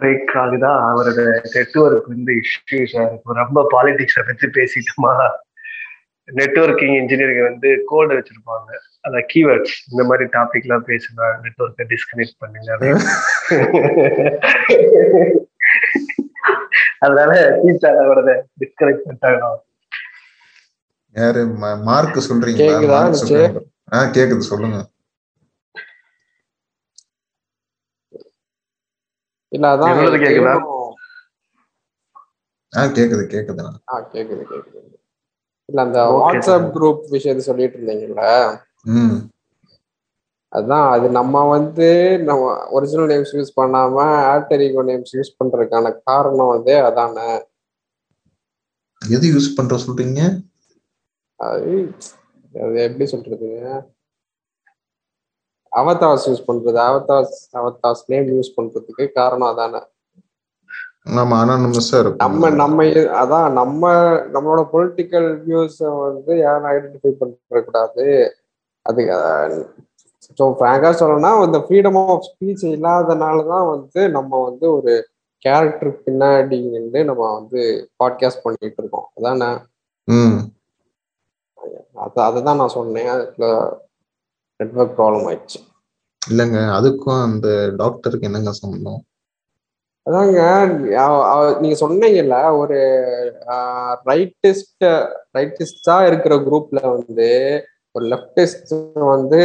[0.00, 0.70] பிரேக் ஆகுதா?
[0.88, 1.20] அவரோட
[1.54, 3.04] நெட்ஒர்க் வந்து இஷ்யூஸா
[3.40, 5.12] ரொம்ப பாலிடிக்ஸை பத்தி பேசிட்டோமா?
[6.40, 8.70] நெட்ஒர்க்கிங் இன்ஜினியரிங் வந்து கோடு வச்சிருப்பாங்க.
[9.06, 12.70] அதான் கீவேர்ட்ஸ் இந்த மாதிரி டாபிக்லாம் பேசினா நெட்ஒர்க்கை டிஸ்கனெக்ட் பண்ணுங்க.
[17.04, 18.30] அதனால டீச்சர் அவரத
[18.60, 19.48] டிஸ்கனெக்ட் பண்ணிட்டாங்க
[21.16, 21.40] யாரு
[21.86, 22.16] மார்க்
[22.60, 22.98] கேக்குதா?
[23.12, 23.62] சொல்றீங்களா?
[23.92, 24.78] ஆ கேக்குது சொல்லுங்க
[29.52, 29.92] இல்ல அதான்
[30.24, 30.54] கேக்குதா?
[32.72, 34.80] ஆ கேக்குது கேக்குதுண்ணா ஆ கேக்குது கேக்குது
[35.68, 36.66] இல்ல அந்த வாட்ஸ்அப்.
[36.74, 38.24] குரூப் விஷயத்த சொல்லிட்டு இருந்தீங்கல்ல
[40.56, 46.46] அதான் அது நம்ம வந்து நம்ம ஒரிஜினல் நேம்ஸ் யூஸ் பண்ணாம ஆல்டர் ஈகோ நேம்ஸ் யூஸ் பண்றதுக்கான காரணம்
[46.46, 47.46] வந்து அதானே?
[49.08, 50.40] எது யூஸ் பண்ற சொல்றீங்க?
[51.36, 51.92] அது
[52.54, 53.46] அது எப்படி சொல்றது?
[55.76, 59.86] அவதாஸ் யூஸ் பண்றது அவதாஸ் அவதாஸ் நேம் யூஸ் பண்றதுக்கு காரணம் அதானே?
[61.04, 62.14] நம்ம அனானமஸா இருக்கும்.
[62.16, 68.36] நம்ம நம்ம எ- அதான் நம்ம நம்மளோட பொலிட்டிக்கல் வியூஸ் வந்து யாரும் ஐடென்டிஃபை பண்ணக்கூடாது
[68.86, 69.02] அது
[70.38, 74.92] ஸோ ஃப்ராங்கா சொல்லணும்னா இந்த ஃப்ரீடம் ஆஃப் ஸ்பீச் இல்லாதனால தான் வந்து நம்ம வந்து ஒரு
[75.42, 77.60] கேரக்டர் பின்னாடி நின்று நம்ம வந்து
[77.98, 79.08] பாட்காஸ்ட் பண்ணிட்டு இருக்கோம்.
[79.16, 79.50] அதானே?
[80.08, 80.38] ம்.
[81.96, 83.10] அது அதை தான் நான் சொன்னேன்.
[83.14, 83.46] அதுல
[84.60, 85.58] நெட்ஒர்க் ப்ராப்ளம் ஆயிடுச்சு.
[86.22, 89.00] இல்லைங்க அதுக்கும் அந்த டாக்டருக்கு என்னங்க சம்பந்தம்?
[90.06, 90.40] அதாங்க
[91.60, 92.76] நீங்க சொன்னீங்கல்ல ஒரு
[94.06, 94.84] ரைட்டிஸ்ட்
[95.34, 97.28] ரைட்டிஸ்டா இருக்கிற குரூப்ல வந்து
[97.96, 98.72] ஒரு லெப்டிஸ்ட்
[99.12, 99.40] வந்து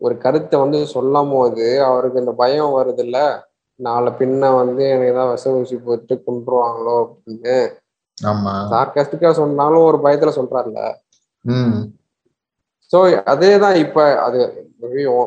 [0.00, 3.18] ஒரு கருத்தை வந்து சொல்லும் போது அவருக்கு இந்த பயம் வருது இல்ல
[3.80, 7.56] நாளை பின்ன வந்து எனக்கு ஏதாவது விஷ ஊசி போட்டு கொண்டுருவாங்களோ அப்படின்னு.
[8.18, 8.52] ஆமா.
[8.72, 10.80] சார்காஸ்டிக்கா சொன்னாலும் ஒரு பயத்துல சொல்றாருல்ல.
[11.44, 11.76] ம்.
[12.92, 12.98] ஸோ
[13.32, 14.38] அதே தான் இப்போ அது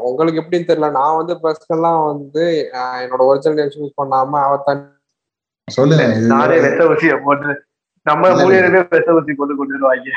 [0.09, 0.89] உங்களுக்கு எப்படின்னு தெரியல.
[0.91, 2.43] நான் வந்து பர்சனலாக வந்து
[3.03, 4.81] என்னோட ஒரிஜினல் நேம் யூஸ் பண்ணாம அவத்தான்
[5.67, 6.05] சொல்லுங்க.
[6.33, 7.51] நானே விஷ ஊசியை போட்டு
[8.05, 10.09] நம்ம மூலியமே விஷ ஊசி போட்டு கொண்டு வருவாங்க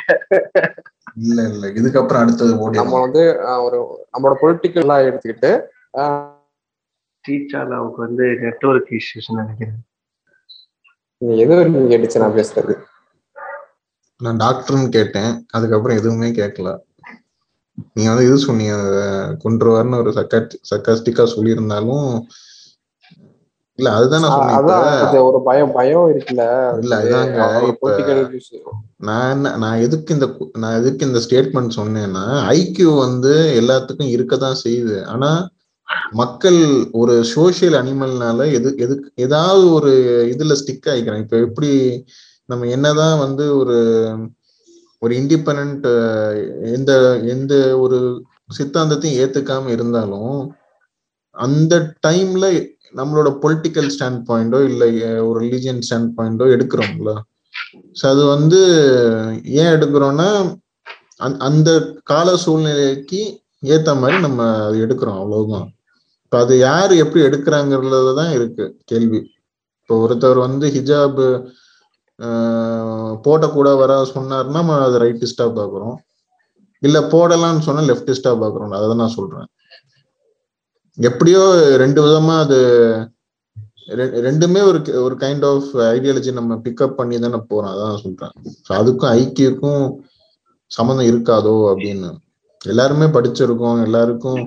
[1.17, 1.67] இல்ல இல்ல.
[1.75, 3.23] இதுக்கப்புறம் அடுத்தது ஓடி நம்ம வந்து
[3.65, 3.79] ஒரு
[4.13, 5.51] நம்மளோட பொலிட்டிக்கலா எடுத்துக்கிட்டு
[5.95, 6.31] அஹ்,
[7.25, 9.77] டீச்சர் அவருக்கு வந்து நெட்ஒர்க் இஷ்யூஸ் நினைக்கிறேன்.
[11.23, 12.75] நீங்க எது வரைக்கும் கேட்டுச்சு நான் பேசுறது?
[14.21, 15.33] நான் டாக்டர்னு கேட்டேன்.
[15.53, 16.71] அதுக்கப்புறம் எதுவுமே கேட்கல.
[17.95, 18.75] நீங்க வந்து இது சொன்னீங்க?
[19.45, 22.05] கொண்டுருவார்னு ஒரு சக்காஸ்டி சக்காஸ்டிக்கா சொல்லியிருந்தாலும்
[23.79, 24.35] இல்ல அதுதான் நான்
[25.29, 26.45] ஒரு பயம் பயம் இருக்குல்ல.
[26.77, 27.39] இல்ல அதாங்க
[29.01, 30.27] நான் என்ன- நான் எதுக்கு இந்த
[30.59, 34.97] நான் எதுக்கு இந்த ஸ்டேட்மெண்ட் சொன்னேன்னா ஐக்கியூ வந்து எல்லாத்துக்கும் இருக்கதான் செய்யுது.
[35.07, 35.31] ஆனா
[36.13, 36.59] மக்கள்
[36.93, 39.91] ஒரு சோஷியல் அனிமல்னால எது எதுக்கு ஏதாவது ஒரு
[40.33, 41.71] இதுல ஸ்டிக் ஆயிக்கிறேன் இப்ப எப்படி
[42.49, 43.77] நம்ம என்னதான் வந்து ஒரு
[45.03, 45.87] ஒரு இண்டிபெண்ட்
[46.73, 46.93] எந்த
[47.29, 47.99] எந்த ஒரு
[48.57, 50.35] சித்தாந்தத்தையும் ஏத்துக்காம இருந்தாலும்
[51.35, 51.75] அந்த
[52.07, 52.47] டைம்ல
[52.99, 54.91] நம்மளோட பொலிட்டிக்கல் ஸ்டாண்ட் பாயிண்டோ இல்லை
[55.29, 57.13] ஒரு ரிலீஜியன் ஸ்டாண்ட் பாயிண்டோ எடுக்கிறோம்ல.
[57.99, 58.61] ஸோ அது வந்து
[59.61, 60.29] ஏன் எடுக்கிறோம்னா
[61.25, 61.71] அந் அந்த
[62.13, 63.21] கால சூழ்நிலைக்கு
[63.75, 65.69] ஏத்த மாதிரி நம்ம அது எடுக்கிறோம் அவ்வளவுதான்.
[66.25, 69.21] இப்போ அது யார் எப்படி எடுக்கிறாங்கிறதுல தான் இருக்கு கேள்வி.
[69.81, 71.23] இப்போ ஒருத்தர் வந்து ஹிஜாப்
[73.25, 75.97] போட்டக்கூட வர சொன்னாருன்னா நம்ம அதை ரைட்டிஸ்டா பார்க்குறோம்.
[76.83, 79.49] இல்ல போடலாம்னு சொன்னால் லெஃப்டிஸ்டா பார்க்குறோம் அதை தான் நான் சொல்றேன்.
[80.99, 81.43] எப்படியோ
[81.83, 82.59] ரெண்டு விதமா அது
[84.27, 87.73] ரெண்டுமே ஒரு ஒரு கைண்ட் ஆஃப் ஐடியாலஜி நம்ம பிக்கப் பண்ணி தானே போறோம்.
[87.75, 88.35] அதான் சொல்றேன்.
[88.79, 89.83] அதுக்கும் ஐக்கியக்கும்
[90.71, 92.11] சம்மந்தம் இருக்காதோ அப்படின்னு.
[92.61, 93.81] எல்லாருமே படிச்சிருக்கோம்.
[93.87, 94.41] எல்லாருக்கும்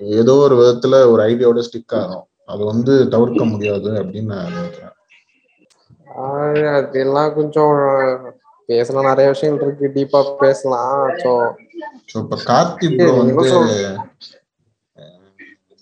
[0.00, 4.92] ஏதோ ஒரு விதத்துல ஒரு ஐடியாவோட ஸ்டிக் ஆகும் அது வந்து தவிர்க்க முடியாது அப்படின்னு நான் நினைக்கிறேன்.
[6.76, 7.74] அதெல்லாம் கொஞ்சம்
[8.68, 9.88] பேசலாம் நிறைய விஷயங்கள் இருக்கு.
[9.96, 10.92] டீப்பா பேசலாம்.
[11.22, 11.32] ஸோ
[12.12, 13.50] ஸோ இப்போ கார்த்தி ப்ரோ வந்து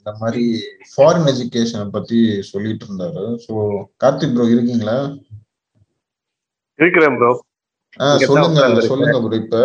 [0.06, 0.42] இந்த மாதிரி
[0.88, 3.22] ஃபாரின் எஜுகேஷனை பத்தி சொல்லிட்டு இருந்தாரு.
[3.44, 3.52] ஸோ
[4.02, 4.96] கார்த்தி ப்ரோ இருக்கீங்களா?
[6.78, 7.30] இருக்கிறேன் ப்ரோ
[8.24, 8.60] சொல்லுங்க.
[8.90, 9.58] சொல்லுங்க ப்ரோ இப்ப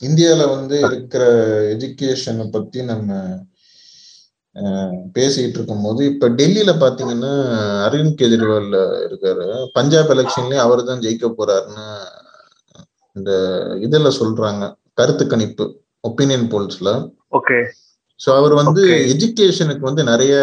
[0.00, 1.24] இந்தியால வந்து இருக்கிற
[1.74, 3.10] எஜுகேஷனை பத்தி நம்ம
[5.16, 7.32] பேசிட்டு இருக்கும்போது இப்ப டெல்லியில பாத்தீங்கன்னா
[7.86, 8.68] அரவிந்த் கெஜ்ரிவால்
[9.08, 9.46] இருக்காரு.
[9.76, 11.86] பஞ்சாப் எலெக்ஷன்லயும் அவர் தான் ஜெயிக்க போறாருன்னு
[13.16, 13.32] இந்த
[13.86, 14.62] இதுல சொல்றாங்க.
[15.00, 15.66] கருத்து கணிப்பு
[16.04, 16.88] ஒப்பீனியன் போல்ஸ்ல
[17.38, 17.58] ஓகே
[18.20, 18.82] ஸோ அவர் வந்து.
[19.14, 20.34] எஜுகேஷனுக்கு வந்து நிறைய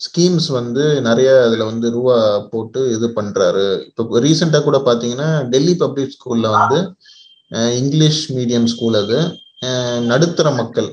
[0.00, 2.16] ஸ்கீம்ஸ் வந்து நிறைய அதுல வந்து ரூபா
[2.52, 3.64] போட்டு இது பண்றாரு.
[3.88, 6.78] இப்போ ரீசெண்டா கூட பாத்தீங்கன்னா டெல்லி பப்ளிக் ஸ்கூல்ல வந்து
[7.80, 9.18] இங்கிலீஷ் மீடியம் ஸ்கூல் அது.
[10.10, 10.88] நடுத்தர மக்கள்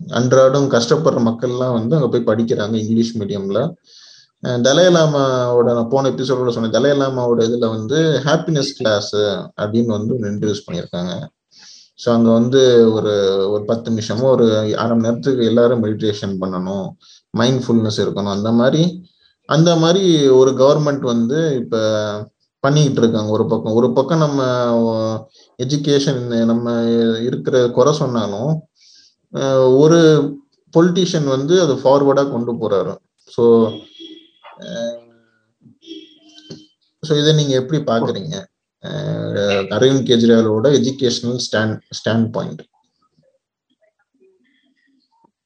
[0.00, 3.60] அன்றாடம் கஷ்டப்படுற மக்கள்லாம் வந்து அங்க போய் படிக்கிறாங்க இங்கிலீஷ் மீடியம்ல
[4.66, 9.14] தலையலாமாவோட நான் போன எபிசோட சொன்னேன் தலையலாமாவோட இதுல வந்து ஹாப்பினஸ் கிளாஸ்
[9.62, 11.12] அப்படின்னு வந்து இன்ட்ரடியூஸ் பண்ணியிருக்காங்க.
[12.04, 12.60] ஸோ அங்கே வந்து
[12.96, 13.12] ஒரு
[13.54, 14.46] ஒரு பத்து நிமிஷமோ ஒரு
[14.82, 16.86] அரை மணி நேரத்துக்கு எல்லாரும் மெடிடேஷன் பண்ணணும்.
[17.34, 18.34] மைண்ட்ஃபுல்னஸ் இருக்கணும்.
[18.36, 18.82] அந்த மாதிரி
[19.48, 20.02] அந்த மாதிரி
[20.40, 21.80] ஒரு கவர்மெண்ட் வந்து இப்போ
[22.64, 23.30] பண்ணிக்கிட்டு இருக்காங்க.
[23.36, 24.42] ஒரு பக்கம் ஒரு பக்கம் நம்ம
[25.58, 26.68] எஜுகேஷன் நம்ம
[27.28, 28.52] இருக்கிற குறை சொன்னாலும்
[29.82, 29.98] ஒரு
[30.74, 32.94] பொலிட்டிஷியன் வந்து அதை ஃபார்வர்டாக கொண்டு போகிறாரு
[33.30, 33.44] ஸோ
[37.02, 38.36] ஸோ இதை நீங்கள் எப்படி பார்க்குறீங்க
[39.70, 42.62] அரவிந்த் கெஜ்ரிவாலோட எஜுகேஷனல் ஸ்டாண்ட் ஸ்டாண்ட் பாயிண்ட்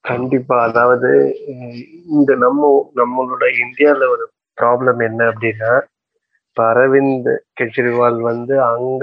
[0.05, 0.57] கண்டிப்பா.
[0.68, 1.11] அதாவது
[2.12, 4.24] இந்த நம்ம நம்மளோட இந்தியால ஒரு
[4.59, 5.72] ப்ராப்ளம் என்ன அப்படின்னா
[6.47, 7.28] இப்போ அரவிந்த்
[7.59, 9.03] கெஜ்ரிவால் வந்து அங்க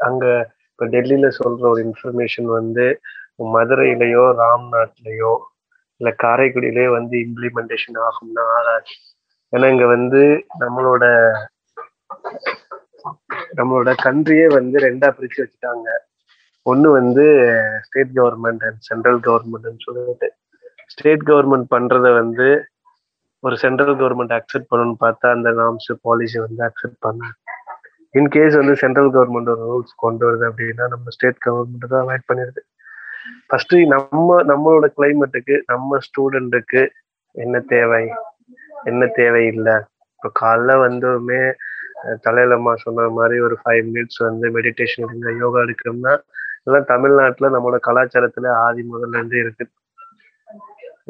[0.00, 0.24] அங்க
[0.68, 2.86] இப்ப டெல்லியில சொல்ற ஒரு இன்ஃபர்மேஷன் வந்து
[3.54, 5.32] மதுரையிலயோ ராம்நாத்லயோ
[6.00, 8.94] இல்ல காரைக்குடியிலயோ வந்து இம்ப்ளிமெண்டேஷன் ஆகும்னா ஆகாது
[9.52, 10.22] ஏன்னா இங்க வந்து
[10.62, 11.04] நம்மளோட
[13.58, 15.88] நம்மளோட கண்ட்ரியே வந்து ரெண்டா பிரிச்சு வச்சுட்டாங்க.
[16.66, 17.24] ஒண்ணு வந்து
[17.86, 20.28] ஸ்டேட் கவர்மெண்ட் அண்ட் சென்ட்ரல் கவர்மெண்ட்னு சொல்லிட்டு.
[20.92, 22.48] ஸ்டேட் கவர்மெண்ட் பண்றத வந்து
[23.42, 27.32] ஒரு சென்ட்ரல் கவர்மெண்ட் அக்செப்ட் பண்ணணும்னு பார்த்தா அந்த நாம்ஸ் பாலிசி வந்து அக்செப்ட் பண்ண
[28.18, 32.60] இன்கேஸ் வந்து சென்ட்ரல் கவர்மெண்ட் ஒரு ரூல்ஸ் கொண்டு வருது அப்படின்னா நம்ம ஸ்டேட் கவர்மெண்ட் தான் அவாய்ட் பண்ணிடுது.
[33.48, 36.82] ஃபர்ஸ்ட் நம்ம நம்மளோட கிளைமேட்டுக்கு நம்ம ஸ்டூடெண்ட்டுக்கு
[37.34, 38.04] என்ன தேவை?
[38.90, 39.76] என்ன தேவை இல்லை
[40.16, 41.42] இப்போ காலைல வந்ததுமே
[42.26, 46.14] தலையிலம்மா சொன்ன மாதிரி ஒரு ஃபைவ் மினிட்ஸ் வந்து மெடிடேஷன் எடுங்க யோகா எடுக்கணும்னா
[46.60, 49.64] இதெல்லாம் தமிழ்நாட்டுல நம்மளோட கலாச்சாரத்துல ஆதி முதல்ல இருந்து இருக்கு.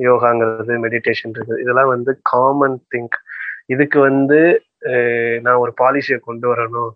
[0.06, 1.60] யோகாங்கிறது மெடிடேஷன் இருக்குது.
[1.64, 3.18] இதெல்லாம் வந்து காமன் திங்க்
[3.74, 4.38] இதுக்கு வந்து
[5.44, 6.90] நான் ஒரு பாலிசியை கொண்டு வரணும்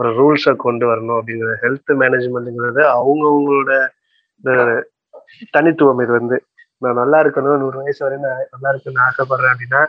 [0.00, 3.72] ஒரு ரூல்ஸை கொண்டு வரணும் அப்படிங்கிற ஹெல்த் மேனேஜ்மெண்ட்ங்கிறது அவங்கவுங்களோட
[5.56, 6.36] தனித்துவம் இது வந்து.
[6.82, 9.82] நான் நல்லா இருக்கணும் நூறு வயசு வரை நான் நல்லா இருக்கணும்னு ஆசைப்படுறேன் அப்படின்னா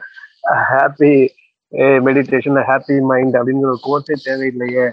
[0.72, 1.14] ஹாப்பி
[2.08, 4.88] மெடிடேஷன் ஹாப்பி மைண்ட் அப்படிங்கிற ஒரு கோர்ஸே தேவையில்லையே.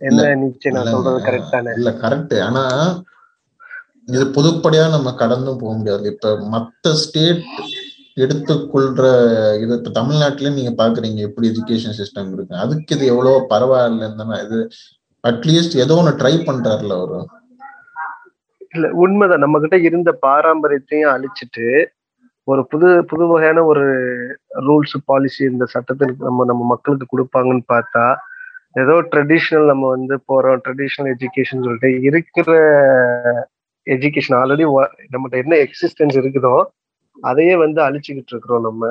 [0.00, 1.72] என்ன நிச்சயம் நான் சொல்றது கரெக்ட் தானே?
[1.78, 2.62] இல்ல கரெக்ட் ஆனா
[4.14, 6.06] இது பொதுப்படையா நம்ம கடந்தும் போக முடியாது.
[6.14, 7.44] இப்ப மத்த ஸ்டேட்
[8.22, 9.04] எடுத்துக்கொள்ற
[9.62, 12.54] இது இப்ப தமிழ்நாட்டுல நீங்க பாக்குறீங்க எப்படி எஜுகேஷன் சிஸ்டம் இருக்கு.
[12.64, 14.58] அதுக்கு இது எவ்வளவு பரவாயில்லைன்னு இது
[15.24, 17.20] அட்லீஸ்ட் ஏதோ ஒண்ணு ட்ரை பண்றாருல அவரு.
[18.74, 19.44] இல்ல உண்மைதான்.
[19.44, 21.66] நம்ம கிட்ட இருந்த பாரம்பரியத்தையும் அழிச்சிட்டு
[22.48, 23.84] ஒரு புது புது வகையான ஒரு
[24.66, 28.04] ரூல்ஸ் பாலிசி இந்த சட்டத்திற்கு நம்ம நம்ம மக்களுக்கு கொடுப்பாங்கன்னு பார்த்தா
[28.76, 32.50] ஏதோ ட்ரெடிஷ்னல் நம்ம வந்து போறோம் ட்ரெடிஷ்னல் எஜுகேஷன் சொல்லிட்டு இருக்கிற
[33.86, 34.66] எஜுகேஷன் ஆல்ரெடி
[35.12, 36.54] நம்மகிட்ட என்ன எக்ஸிஸ்டன்ஸ் இருக்குதோ
[37.18, 38.82] அதையே வந்து அழிச்சுக்கிட்டு இருக்கிறோம் நம்ம.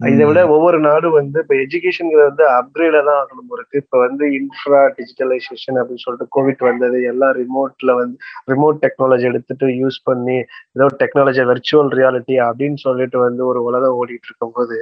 [0.00, 4.80] இதை விட ஒவ்வொரு நாடும் வந்து இப்ப எஜுகேஷன்ங்கிறது வந்து அப்கிரேட தான் ஆகணும் இருக்கு இப்ப வந்து இன்ஃப்ரா
[4.96, 6.98] டிஜிட்டலைசேஷன் அப்படின்னு சொல்லிட்டு கோவிட் வந்தது.
[7.02, 8.16] எல்லாம் ரிமோட்ல வந்து
[8.52, 10.36] ரிமோட் டெக்னாலஜி எடுத்துட்டு யூஸ் பண்ணி
[10.76, 14.78] ஏதோ டெக்னாலஜி வெர்ச்சுவல் ரியாலிட்டி அப்படின்னு சொல்லிட்டு வந்து ஒரு உலகம் ஓடிட்டு இருக்கும்போது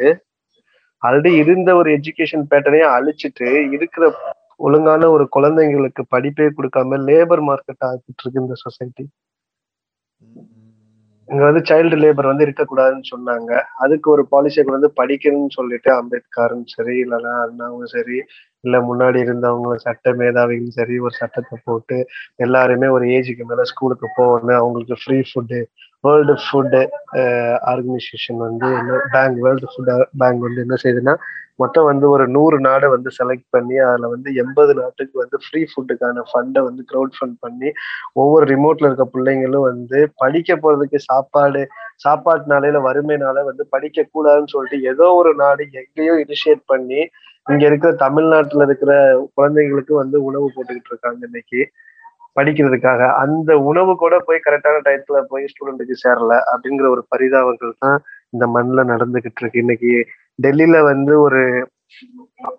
[1.02, 4.04] ஆல்ரெடி இருந்த ஒரு எஜுகேஷன் பேட்டர்னையும் அழிச்சிட்டு இருக்கிற
[4.58, 9.04] ஒழுங்கான ஒரு குழந்தைங்களுக்கு படிப்பே கொடுக்காம லேபர் மார்க்கெட் ஆகிட்டு இருக்கு இந்த சொசைட்டி
[11.28, 13.50] இங்க வந்து சைல்டு லேபர் வந்து இருக்கக்கூடாதுன்னு சொன்னாங்க.
[13.76, 18.18] அதுக்கு ஒரு பாலிசியை வந்து படிக்கணும்னு சொல்லிட்டு அம்பேத்கரும் சரி இல்லைன்னா அண்ணாவும் சரி
[18.64, 21.96] இல்ல முன்னாடி இருந்தவங்க சட்ட மேதாவியும் சரி ஒரு சட்டத்தை போட்டு
[22.38, 25.60] எல்லாருமே ஒரு ஏஜுக்கு மேல ஸ்கூலுக்கு போகணும் அவங்களுக்கு free food
[26.04, 26.76] world food
[27.72, 31.14] organisation வந்து என்ன பேங்க் வேர்ல்டு ஃபுட் பேங்க் வந்து என்ன செய்யுதுன்னா
[31.62, 36.24] மொத்தம் வந்து ஒரு நூறு நாடை வந்து செலக்ட் பண்ணி அதில் வந்து எண்பது நாட்டுக்கு வந்து ஃப்ரீ ஃபுட்டுக்கான
[36.30, 37.68] ஃபண்டை வந்து க்ரௌட் ஃபண்ட் பண்ணி
[38.14, 41.62] ஒவ்வொரு ரிமோட்ல இருக்க பிள்ளைங்களும் வந்து படிக்க போகிறதுக்கு சாப்பாடு
[42.04, 47.00] சாப்பாட்டுனால இல்ல வறுமைனால வந்து படிக்க கூடாதுன்னு சொல்லிட்டு ஏதோ ஒரு நாடு எங்கேயோ இனிஷியேட் பண்ணி
[47.46, 48.92] இங்க இருக்கிற தமிழ்நாட்டுல இருக்கிற
[49.38, 51.60] குழந்தைங்களுக்கு வந்து உணவு போட்டுக்கிட்டு இருக்காங்க இன்னைக்கு.
[52.36, 57.98] படிக்கிறதுக்காக அந்த உணவு கூட போய் கரெக்டான டயத்துல போய் ஸ்டூடெண்ட்டுக்கு சேரல அப்படிங்கிற ஒரு பரிதாபங்கள் தான்
[58.34, 59.62] இந்த மண்ணில் நடந்துகிட்டு இருக்கு.
[59.64, 59.92] இன்னைக்கு
[60.38, 61.42] டெல்லியில வந்து ஒரு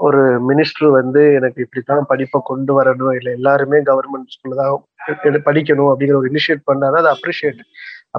[0.05, 3.15] ஒரு மினிஸ்டர் வந்து எனக்கு இப்படித்தான் படிப்பை கொண்டு வரணும்.
[3.19, 7.61] இல்லை எல்லாருமே கவர்மெண்ட் ஸ்கூல்ல தான் படிக்கணும் அப்படிங்கிற ஒரு இனிஷியேட் பண்ணாதான் அது அப்ரிஷியேட்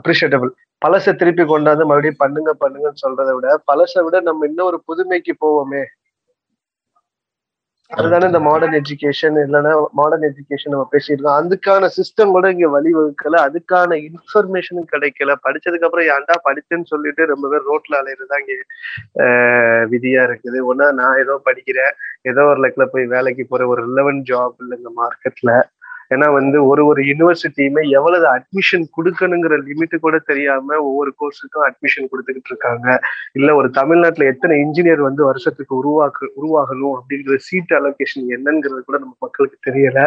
[0.00, 0.50] அப்ரிஷியேட்டபிள்
[0.82, 5.82] பழசை திருப்பி கொண்டாந்து மறுபடியும் பண்ணுங்க பண்ணுங்கன்னு சொல்றதை விட பழசை விட நம்ம இன்னும் ஒரு புதுமைக்கு போவோமே.
[7.90, 13.36] அதுதானே இந்த மாடர்ன் எஜுகேஷன் இல்லைன்னா மாடர்ன் எஜுகேஷன் நம்ம பேசிட்டு இருக்கோம் அதுக்கான சிஸ்டம் கூட இங்க வழிவகுக்கல.
[13.48, 15.34] அதுக்கான இன்ஃபர்மேஷனும் கிடைக்கல.
[15.46, 18.56] படிச்சதுக்கு அப்புறம் ஏன்டா படிச்சேன்னு சொல்லிட்டு ரொம்ப பேர் ரோட்ல அலையிறதுதான் இங்க
[19.92, 20.60] விதியா இருக்குது.
[20.70, 21.94] ஒன்னா நான் ஏதோ படிக்கிறேன்.
[22.22, 25.52] ஏதோ ஒரு லெக்கில் போய் வேலைக்கு போற ஒரு ரிலவென்ட் ஜாப் இல்லைங்க மார்க்கெட்ல
[26.10, 32.52] ஏன்னா வந்து ஒரு ஒரு யூனிவர்சிட்டியுமே எவ்வளவு அட்மிஷன் கொடுக்கணுங்கிற லிமிட் கூட தெரியாம ஒவ்வொரு கோர்ஸுக்கும் அட்மிஷன் கொடுத்துக்கிட்டு
[32.52, 32.86] இருக்காங்க.
[33.32, 39.16] இல்ல ஒரு தமிழ்நாட்டுல எத்தனை இன்ஜினியர் வந்து வருஷத்துக்கு உருவாக்கு உருவாகணும் அப்படிங்கிற சீட் அலோகேஷன் என்னங்கிறது கூட நம்ம
[39.26, 40.00] மக்களுக்கு தெரியல.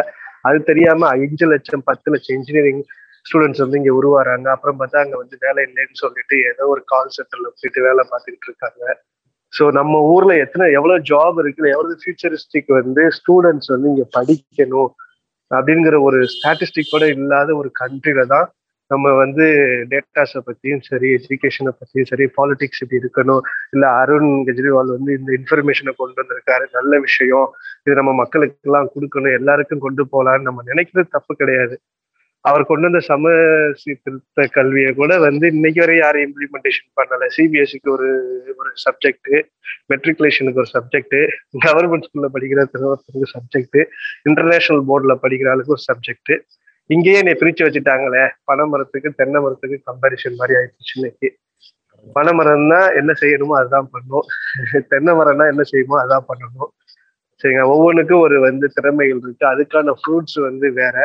[0.48, 2.82] அது தெரியாம அஞ்சு லட்சம் பத்து லட்சம் இன்ஜினியரிங்
[3.26, 4.46] ஸ்டூடெண்ட்ஸ் வந்து இங்க உருவாறாங்க.
[4.48, 8.82] அப்புறம் பார்த்தா அங்க வந்து வேலை இல்லைன்னு சொல்லிட்டு ஏதோ ஒரு கால் சென்டர்ல போயிட்டு வேலை பார்த்துக்கிட்டு இருக்காங்க.
[9.52, 14.90] ஸோ நம்ம ஊர்ல எத்தனை எவ்வளவு ஜாப் இருக்குல்ல எவ்வளவு ஃபியூச்சரிஸ்டிக் வந்து ஸ்டூடெண்ட்ஸ் வந்து இங்க படிக்கணும்.
[15.50, 18.48] அப்படிங்கிற ஒரு ஸ்டாட்டிஸ்டிக் கூட இல்லாத ஒரு கண்ட்ரில தான்
[18.90, 19.44] நம்ம வந்து
[19.90, 23.42] டேட்டாஸை பற்றியும் சரி எஜுகேஷனை பற்றியும் சரி பாலிடிக்ஸ் இப்படி இருக்கணும்.
[23.70, 26.64] இல்லை அருண் கெஜ்ரிவால் வந்து இந்த இன்ஃபர்மேஷனை கொண்டு வந்திருக்காரு.
[26.72, 27.46] நல்ல விஷயம்.
[27.84, 29.36] இது நம்ம மக்களுக்கெல்லாம் கொடுக்கணும்.
[29.38, 31.76] எல்லாருக்கும் கொண்டு போகலான்னு நம்ம நினைக்கிறது தப்பு கிடையாது.
[32.44, 33.32] அவர் கொண்டு வந்த சம
[33.80, 37.26] சீர்திருத்த கல்வியை கூட வந்து இன்னைக்கு வரை யாரும் இம்ப்ளிமெண்டேஷன் பண்ணல.
[37.36, 38.08] சிபிஎஸ்சிக்கு ஒரு
[38.60, 39.30] ஒரு சப்ஜெக்ட்
[39.92, 41.18] மெட்ரிகுலேஷனுக்கு ஒரு சப்ஜெக்ட்
[41.66, 43.78] கவர்மெண்ட் ஸ்கூல்ல படிக்கிற ஒருத்தருக்கு சப்ஜெக்ட்
[44.30, 46.32] இன்டர்நேஷனல் போர்டில் படிக்கிற ஆளுக்கு ஒரு சப்ஜெக்ட்
[46.90, 48.22] இங்கேயே என்னை பிரிச்சு வச்சுட்டாங்களே.
[48.48, 51.28] பனை மரத்துக்கு தென்னை மரத்துக்கு கம்பாரிசன் மாதிரி ஆயிடுச்சு இன்னைக்கு.
[52.16, 54.26] பனை மரம்னா என்ன செய்யணுமோ அதுதான் பண்ணும்.
[54.92, 56.70] தென்னை மரம்னா என்ன செய்யுமோ அதான் பண்ணணும்.
[57.40, 59.44] சரிங்க ஒவ்வொன்றுக்கும் ஒரு வந்து திறமைகள் இருக்கு.
[59.52, 60.96] அதுக்கான ஃப்ரூட்ஸ் வந்து வேற.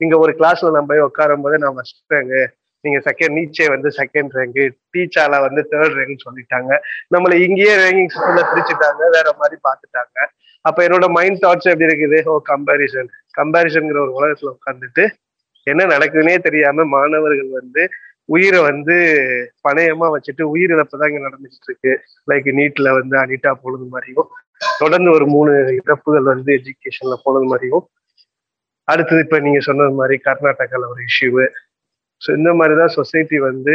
[0.00, 2.42] இங்க ஒரு கிளாஸ்ல நம்ம போய் உட்காரும் போது நான் ஃபர்ஸ்ட் ரேங்கு
[2.84, 4.64] நீங்க செகண்ட் நீச்சே வந்து செகண்ட் ரேங்கு
[4.94, 6.70] டீச்சால வந்து தேர்ட் ரேங்க் சொல்லிட்டாங்க.
[7.14, 10.16] நம்மள இங்கேயே ரேங்கிங் சிஸ்டம்ல பிரிச்சுட்டாங்க வேற மாதிரி பார்த்துட்டாங்க.
[10.64, 12.18] அப்ப என்னோட மைண்ட் தாட்ஸ் எப்படி இருக்குது?
[12.30, 15.04] ஓ கம்பாரிசன் கம்பாரிசன்ங்கிற ஒரு உலகத்துல உட்காந்துட்டு
[15.66, 17.82] என்ன நடக்குதுன்னே தெரியாம மாணவர்கள் வந்து
[18.28, 18.94] உயிரை வந்து
[19.66, 21.92] பணயமா வச்சுட்டு உயிரிழப்பு தான் இங்க நடந்துட்டு இருக்கு.
[22.30, 24.30] லைக் நீட்ல வந்து அனிட்டா போனது மாதிரியும்
[24.78, 27.84] தொடர்ந்து ஒரு மூணு இறப்புகள் வந்து எஜுகேஷன்ல போனது மாதிரியும்
[28.88, 31.30] அடுத்தது இப்ப நீங்க சொன்னது மாதிரி கர்நாடகால ஒரு இஷ்யூ
[32.22, 33.74] ஸோ இந்த மாதிரிதான் சொசைட்டி வந்து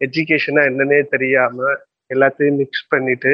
[0.00, 1.68] எஜுகேஷனா என்னன்னே தெரியாம
[2.10, 3.32] எல்லாத்தையும் மிக்ஸ் பண்ணிட்டு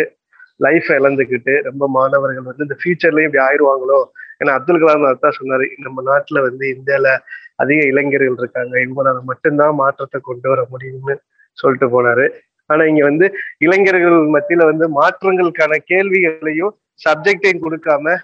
[0.61, 3.99] லைஃப் இழந்துக்கிட்டு ரொம்ப மாணவர்கள் வந்து இந்த ஃபியூச்சர்லயும் இப்படி ஆயிடுவாங்களோ?
[4.41, 7.09] ஏன்னா அப்துல் கலாம் தான் சொன்னாரு நம்ம நாட்டுல வந்து இந்தியால
[7.57, 11.15] அதிக இளைஞர்கள் இருக்காங்க இவங்களால மட்டும்தான் மாற்றத்தை கொண்டு வர முடியும்னு
[11.59, 12.27] சொல்லிட்டு போனாரு.
[12.71, 13.27] ஆனா இங்க வந்து
[13.59, 18.15] இளைஞர்கள் மத்தியில வந்து மாற்றங்களுக்கான கேள்விகளையும் சப்ஜெக்டையும் கொடுக்காம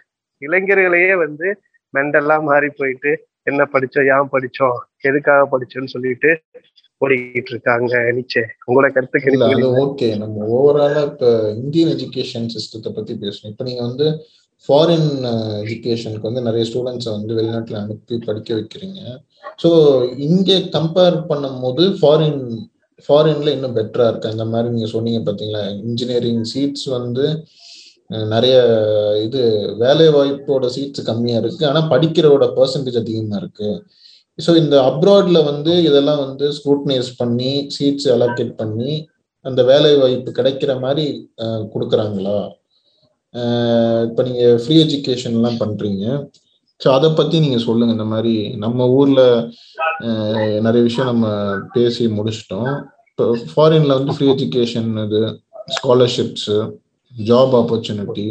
[0.43, 1.49] இளைஞர்களையே வந்து
[1.95, 3.13] மெண்டல்லா மாறி போயிட்டு
[3.43, 4.09] என்ன படிச்சோம்?
[4.15, 4.79] ஏன் படிச்சோம்?
[5.09, 6.31] எதுக்காக படிச்சோம்னு சொல்லிட்டு
[7.01, 10.09] ஓடிக்கிட்டு இருக்காங்க நிச்சய உங்களோட கருத்துக்கு ஓகே.
[10.17, 11.31] நம்ம ஓவராலா இப்ப
[11.63, 13.53] இந்தியன் எஜுகேஷன் சிஸ்டத்தை பத்தி பேசணும்.
[13.53, 14.07] இப்ப நீங்க வந்து
[14.69, 15.09] ஃபாரின்
[15.65, 19.01] எஜுகேஷனுக்கு வந்து நிறைய ஸ்டூடெண்ட்ஸை வந்து வெளிநாட்டுல அனுப்பி படிக்க வைக்கிறீங்க.
[19.63, 19.71] ஸோ
[20.29, 22.43] இங்கே கம்பேர் பண்ணும்போது ஃபாரின்
[23.09, 24.29] ஃபாரின்ல இன்னும் பெட்டரா இருக்கு.
[24.29, 25.63] அந்த மாதிரி நீங்க சொன்னீங்க பாத்தீங்களா?
[25.87, 27.25] இன்ஜினியரிங் சீட்ஸ் வந்து
[28.35, 28.57] நிறைய
[29.27, 29.41] இது
[29.83, 31.63] வேலை வாய்ப்போட சீட்ஸ் கம்மியா இருக்கு.
[31.71, 33.71] ஆனா படிக்கிறவோட பர்சன்டேஜ் அதிகமா இருக்கு.
[34.39, 38.93] ஸோ இந்த அப்ராட்ல வந்து இதெல்லாம் வந்து ஸ்க்ரூட்னைஸ் பண்ணி சீட்ஸ் அலோகேட் பண்ணி
[39.45, 41.05] அந்த வேலை வாய்ப்பு கிடைக்கிற மாதிரி
[41.73, 42.39] கொடுக்குறாங்களா?
[44.09, 46.05] இப்போ நீங்க ஃப்ரீ எஜுகேஷன்லாம் பண்றீங்க.
[46.81, 47.93] ஸோ அதை பத்தி நீங்க சொல்லுங்க.
[47.97, 48.35] இந்த மாதிரி
[48.65, 49.21] நம்ம ஊர்ல
[50.67, 51.27] நிறைய விஷயம் நம்ம
[51.77, 52.71] பேசி முடிச்சிட்டோம்.
[53.11, 55.21] இப்போ ஃபாரின்ல வந்து ஃப்ரீ எஜுகேஷன் இது
[55.77, 56.53] ஸ்காலர்ஷிப்ஸ்
[57.29, 58.27] ஜாப் ஆப்பர்ச்சுனிட்டி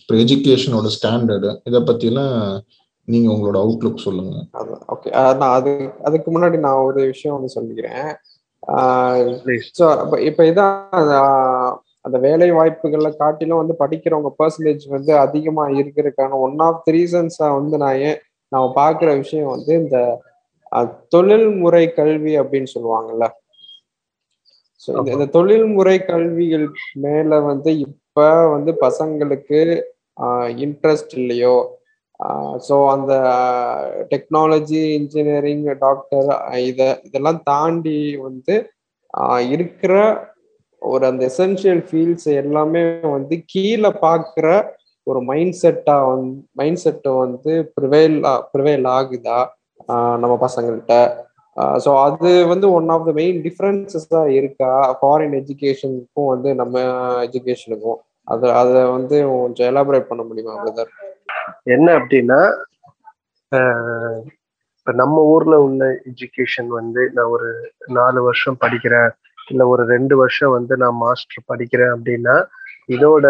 [0.00, 2.36] இப்போ எஜுகேஷனோட ஸ்டாண்டர்டு இதை பத்திலாம்
[3.08, 4.34] நீங்க உங்களோட அவுட்லுக் சொல்லுங்க.
[4.94, 5.72] ஓகே நான் அது
[6.08, 8.08] அதுக்கு முன்னாடி நான் ஒரு விஷயம் வந்து சொல்லிக்கிறேன்.
[9.78, 10.74] ஸோ இப்போ இப்போ இதான்
[12.06, 17.76] அந்த வேலை வாய்ப்புகளை காட்டிலும் வந்து படிக்கிறவங்க பர்சன்டேஜ் வந்து அதிகமா இருக்கிறதுக்கான ஒன் ஆஃப் த ரீசன்ஸா வந்து
[17.84, 18.18] நான் ஏன்
[18.52, 19.98] நான் பார்க்குற விஷயம் வந்து இந்த
[21.14, 23.26] தொழில்முறை கல்வி அப்படின்னு சொல்லுவாங்கல்ல.
[24.80, 26.66] ஸோ இந்த தொழில்முறை கல்விகள்
[27.00, 29.60] மேல வந்து இப்ப வந்து பசங்களுக்கு
[30.58, 31.56] இன்ட்ரெஸ்ட் இல்லையோ
[32.58, 33.12] ஸோ அந்த
[34.10, 36.30] டெக்னாலஜி இன்ஜினியரிங் டாக்டர்
[36.64, 38.54] இதை இதெல்லாம் தாண்டி வந்து
[39.48, 39.94] இருக்கிற
[40.82, 44.48] ஒரு அந்த எசென்ஷியல் ஃபீல்ட்ஸ் எல்லாமே வந்து கீழே பார்க்குற
[45.06, 48.18] ஒரு மைண்ட் செட்டா வந்து மைண்ட் செட்டை வந்து ப்ரிவேல்
[48.52, 49.38] ப்ரிவேல் ஆகுதா
[50.18, 50.94] நம்ம பசங்கள்கிட்ட
[51.84, 54.70] ஸோ அது வந்து ஒன் ஆஃப் த மெயின் டிஃப்ரென்சஸாக இருக்கா?
[55.00, 56.74] ஃபாரின் எஜுகேஷனுக்கும் வந்து நம்ம
[57.26, 60.90] எஜுகேஷனுக்கும் அதை அதை வந்து கொஞ்சம் எலாபரேட் பண்ண முடியுமா பிரதர்
[61.74, 62.40] என்ன அப்படின்னா
[64.76, 67.48] இப்போ நம்ம ஊரில் உள்ள எஜுகேஷன் வந்து நான் ஒரு
[67.96, 69.10] நாலு வருஷம் படிக்கிறேன்.
[69.50, 72.36] இல்லை ஒரு ரெண்டு வருஷம் வந்து நான் மாஸ்டர் படிக்கிறேன் அப்படின்னா
[72.88, 73.26] இதோட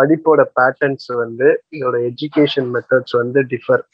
[0.00, 3.84] படிப்போட பேட்டர்ன்ஸ் வந்து இதோட எஜுகேஷன் மெத்தட்ஸ் வந்து டிஃபர்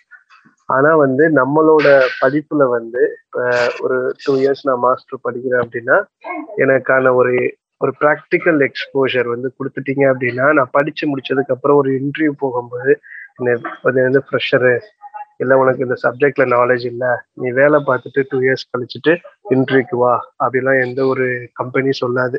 [0.72, 1.86] ஆனா வந்து நம்மளோட
[2.20, 3.02] படிப்புல வந்து
[3.82, 5.96] ஒரு டூ இயர்ஸ் நான் மாஸ்டர் படிக்கிறேன் அப்படின்னா
[6.56, 7.34] எனக்கான ஒரு
[7.80, 12.92] ஒரு ப்ராக்டிக்கல் எக்ஸ்போஷர் வந்து கொடுத்துட்டீங்க அப்படின்னா நான் படிச்சு முடிச்சதுக்கு அப்புறம் ஒரு இன்டர்வியூ போகும்போது
[13.38, 14.74] என்ன அது வந்து ஃப்ரெஷரு
[15.40, 17.10] இல்லை உனக்கு இந்த சப்ஜெக்ட்ல நாலேஜ் இல்லை
[17.40, 19.12] நீ வேலை பார்த்துட்டு டூ இயர்ஸ் கழிச்சுட்டு
[19.50, 20.12] இன்ட்ரிக்கு வா
[20.44, 22.38] அப்படிலாம் எந்த ஒரு கம்பெனி சொல்லாது.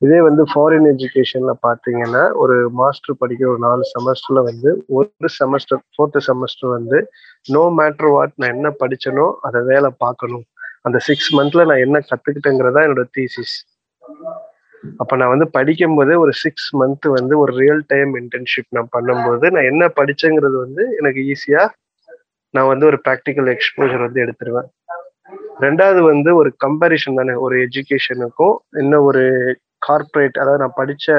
[0.00, 6.22] இதே வந்து ஃபாரின் எஜுகேஷன்ல பார்த்தீங்கன்னா ஒரு மாஸ்டர் படிக்கிற ஒரு நாலு செமஸ்டர்ல வந்து ஒரு செமஸ்டர் ஃபோர்த்து
[6.28, 7.00] செமஸ்டர் வந்து
[7.46, 10.46] நோ மேட்ரு வாட் நான் என்ன படிச்சனோ அதை வேலை பார்க்கணும்.
[10.86, 13.56] அந்த சிக்ஸ் மந்த்ல நான் என்ன கத்துக்கிட்டேங்கிறதா என்னோட தீசிஸ்
[15.00, 19.46] அப்ப நான் வந்து படிக்கும் போதே ஒரு சிக்ஸ் மந்த் வந்து ஒரு ரியல் டைம் இன்டர்ன்ஷிப் நான் பண்ணும்போது
[19.54, 21.62] நான் என்ன படிச்சேங்கிறது வந்து எனக்கு ஈஸியா
[22.54, 24.68] நான் வந்து ஒரு ப்ராக்டிக்கல் எக்ஸ்போஜர் வந்து எடுத்துருவேன்.
[25.64, 29.24] ரெண்டாவது வந்து ஒரு கம்பேரிஷன் தானே ஒரு எஜுகேஷனுக்கும் இன்னும் ஒரு
[29.86, 31.16] கார்ப்பரேட் அதாவது நான் படித்த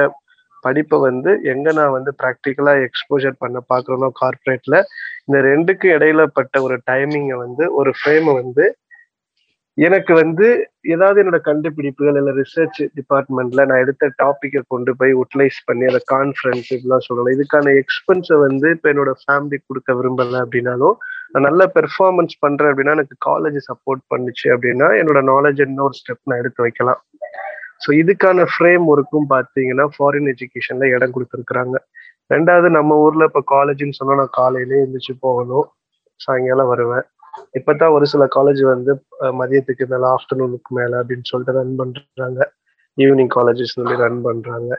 [0.64, 4.76] படிப்பை வந்து எங்க நான் வந்து ப்ராக்டிக்கலா எக்ஸ்போஜர் பண்ண பாக்குறேனோ கார்ப்பரேட்ல
[5.24, 8.64] இந்த ரெண்டுக்கு இடையில பட்ட ஒரு டைமிங்கை வந்து ஒரு ஃப்ரேமை வந்து
[9.78, 10.46] எனக்கு வந்து
[10.94, 16.68] ஏதாவது என்னோட கண்டுபிடிப்புகள் இல்லை ரிசர்ச் டிபார்ட்மெண்ட்ல நான் எடுத்த டாப்பிக்கை கொண்டு போய் யூட்டிலைஸ் பண்ணி அதை கான்ஃபரன்ஸ்
[16.74, 17.34] இப்படிலாம் சொல்லலாம்.
[17.36, 20.96] இதுக்கான எக்ஸ்பென்ஸை வந்து இப்போ என்னோட ஃபேமிலி கொடுக்க விரும்பல அப்படின்னாலும்
[21.32, 26.40] நான் நல்ல பெர்ஃபார்மன்ஸ் பண்றேன் அப்படின்னா எனக்கு காலேஜ் சப்போர்ட் பண்ணுச்சு அப்படின்னா என்னோட நாலேஜ் இன்னொரு ஸ்டெப் நான்
[26.42, 27.00] எடுத்து வைக்கலாம்.
[27.82, 31.76] ஸோ இதுக்கான ஃப்ரேம் ஒர்க்கும் பார்த்தீங்கன்னா ஃபாரின் எஜுகேஷன்ல இடம் கொடுத்துருக்குறாங்க.
[32.34, 35.66] ரெண்டாவது நம்ம ஊர்ல இப்போ காலேஜ்னு சொன்னா நான் காலையிலே எழுந்திரிச்சு போகணும்.
[36.20, 37.06] சாயங்காலம் வருவேன்.
[37.58, 38.92] இப்பதான் ஒரு சில காலேஜ் வந்து
[39.40, 42.40] மதியத்துக்கு மேல ஆஃப்டர்நூனுக்கு மேல அப்படின்னு சொல்லிட்டு ரன் பண்றாங்க.
[42.98, 44.70] ஈவினிங் காலேஜஸ் சொல்லி ரன் பண்றாங்க.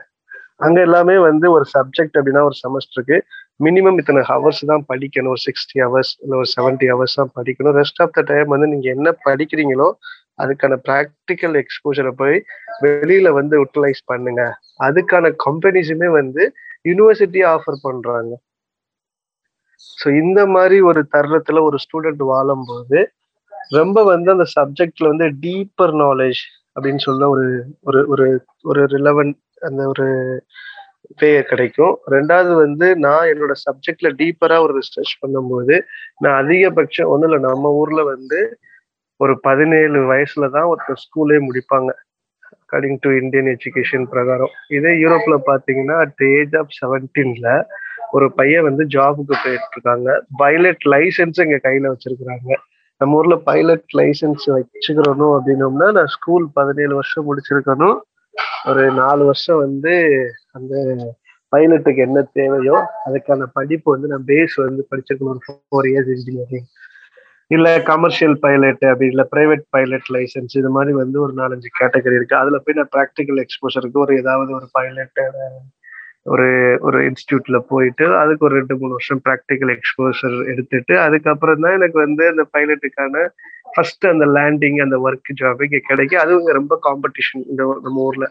[0.60, 3.16] அங்க எல்லாமே வந்து ஒரு சப்ஜெக்ட் அப்படின்னா ஒரு செமஸ்டருக்கு
[3.66, 5.32] மினிமம் இத்தனை ஹவர்ஸ் தான் படிக்கணும்.
[5.34, 7.76] ஒரு சிக்ஸ்டி ஹவர்ஸ் இல்லை ஒரு செவன்ட்டி ஹவர்ஸ் தான் படிக்கணும்.
[7.80, 9.88] ரெஸ்ட் ஆஃப் த டைம் வந்து நீங்க என்ன படிக்கிறீங்களோ
[10.42, 12.36] அதுக்கான ப்ராக்டிக்கல் எக்ஸ்போஜரை போய்
[12.84, 14.42] வெளியில வந்து யூட்டிலைஸ் பண்ணுங்க.
[14.86, 16.42] அதுக்கான கம்பெனிஸுமே வந்து
[16.90, 18.32] யூனிவர்சிட்டி ஆஃபர் பண்றாங்க.
[19.98, 23.00] ஸோ இந்த மாதிரி ஒரு தருணத்துல ஒரு ஸ்டூடெண்ட் வாழும்போது
[23.78, 26.40] ரொம்ப வந்து அந்த சப்ஜெக்ட்ல வந்து டீப்பர் நாலேஜ்
[26.76, 27.46] அப்படின்னு சொல்ல ஒரு
[27.88, 28.26] ஒரு ஒரு
[28.70, 29.36] ஒரு ரிலவெண்ட்
[29.68, 30.06] அந்த ஒரு
[31.20, 31.94] வே கிடைக்கும்.
[32.14, 35.76] ரெண்டாவது வந்து நான் என்னோட சப்ஜெக்ட்ல டீப்பரா ஒரு ரிசர்ச் பண்ணும்போது
[36.24, 38.40] நான் அதிகபட்சம் ஒன்றும் இல்லை நம்ம ஊர்ல வந்து
[39.20, 41.90] ஒரு பதினேழு வயசுல தான் ஒருத்தர் ஸ்கூலே முடிப்பாங்க.
[42.60, 44.52] அக்கார்டிங் டு இந்தியன் எஜுகேஷன் பிரகாரம்.
[44.76, 47.48] இதே யூரோப்ல பாத்தீங்கன்னா அட் ஏஜ் ஆஃப் செவன்டீன்ல
[48.16, 50.08] ஒரு பையன் வந்து ஜாபுக்கு போயிட்டு இருக்காங்க
[50.42, 52.50] பைலட் லைசன்ஸ் எங்க கையில வச்சிருக்கிறாங்க.
[53.00, 57.96] நம்ம ஊர்ல பைலட் லைசன்ஸ் வச்சுக்கிறணும் அப்படின்னோம்னா நான் ஸ்கூல் பதினேழு வருஷம் முடிச்சிருக்கணும்.
[58.64, 59.94] ஒரு நாலு வருஷம் வந்து
[60.50, 60.74] அந்த
[61.52, 62.76] பைலட்டுக்கு என்ன தேவையோ
[63.06, 65.34] அதுக்கான படிப்பு வந்து நான் பேஸ் வந்து படிச்சிருக்கணும்.
[65.34, 66.68] ஒரு ஃபோர் இயர்ஸ் இன்ஜினியரிங்
[67.50, 72.36] இல்ல கமர்ஷியல் பைலட் அப்படி இல்ல பிரைவேட் பைலட் லைசன்ஸ் இது மாதிரி வந்து ஒரு நாலஞ்சு கேட்டகரி இருக்கு.
[72.36, 75.20] அதுல போய் நான் ப்ராக்டிக்கல் எக்ஸ்போஷருக்கு ஒரு ஏதாவது ஒரு பைலட்
[76.26, 76.48] ஒரு
[76.80, 82.24] ஒரு இன்ஸ்டியூட்ல போயிட்டு அதுக்கு ஒரு ரெண்டு மூணு வருஷம் ப்ராக்டிக்கல் எக்ஸ்போசர் எடுத்துட்டு அதுக்கப்புறம் தான் எனக்கு வந்து
[82.28, 83.24] அந்த பைலட்டுக்கான
[83.74, 86.22] ஃபர்ஸ்ட் அந்த லேண்டிங் அந்த ஒர்க் ஜாப் இங்கே கிடைக்கும்.
[86.24, 88.26] அதுவும் ரொம்ப காம்படிஷன் இந்த நம்ம ஊர்ல.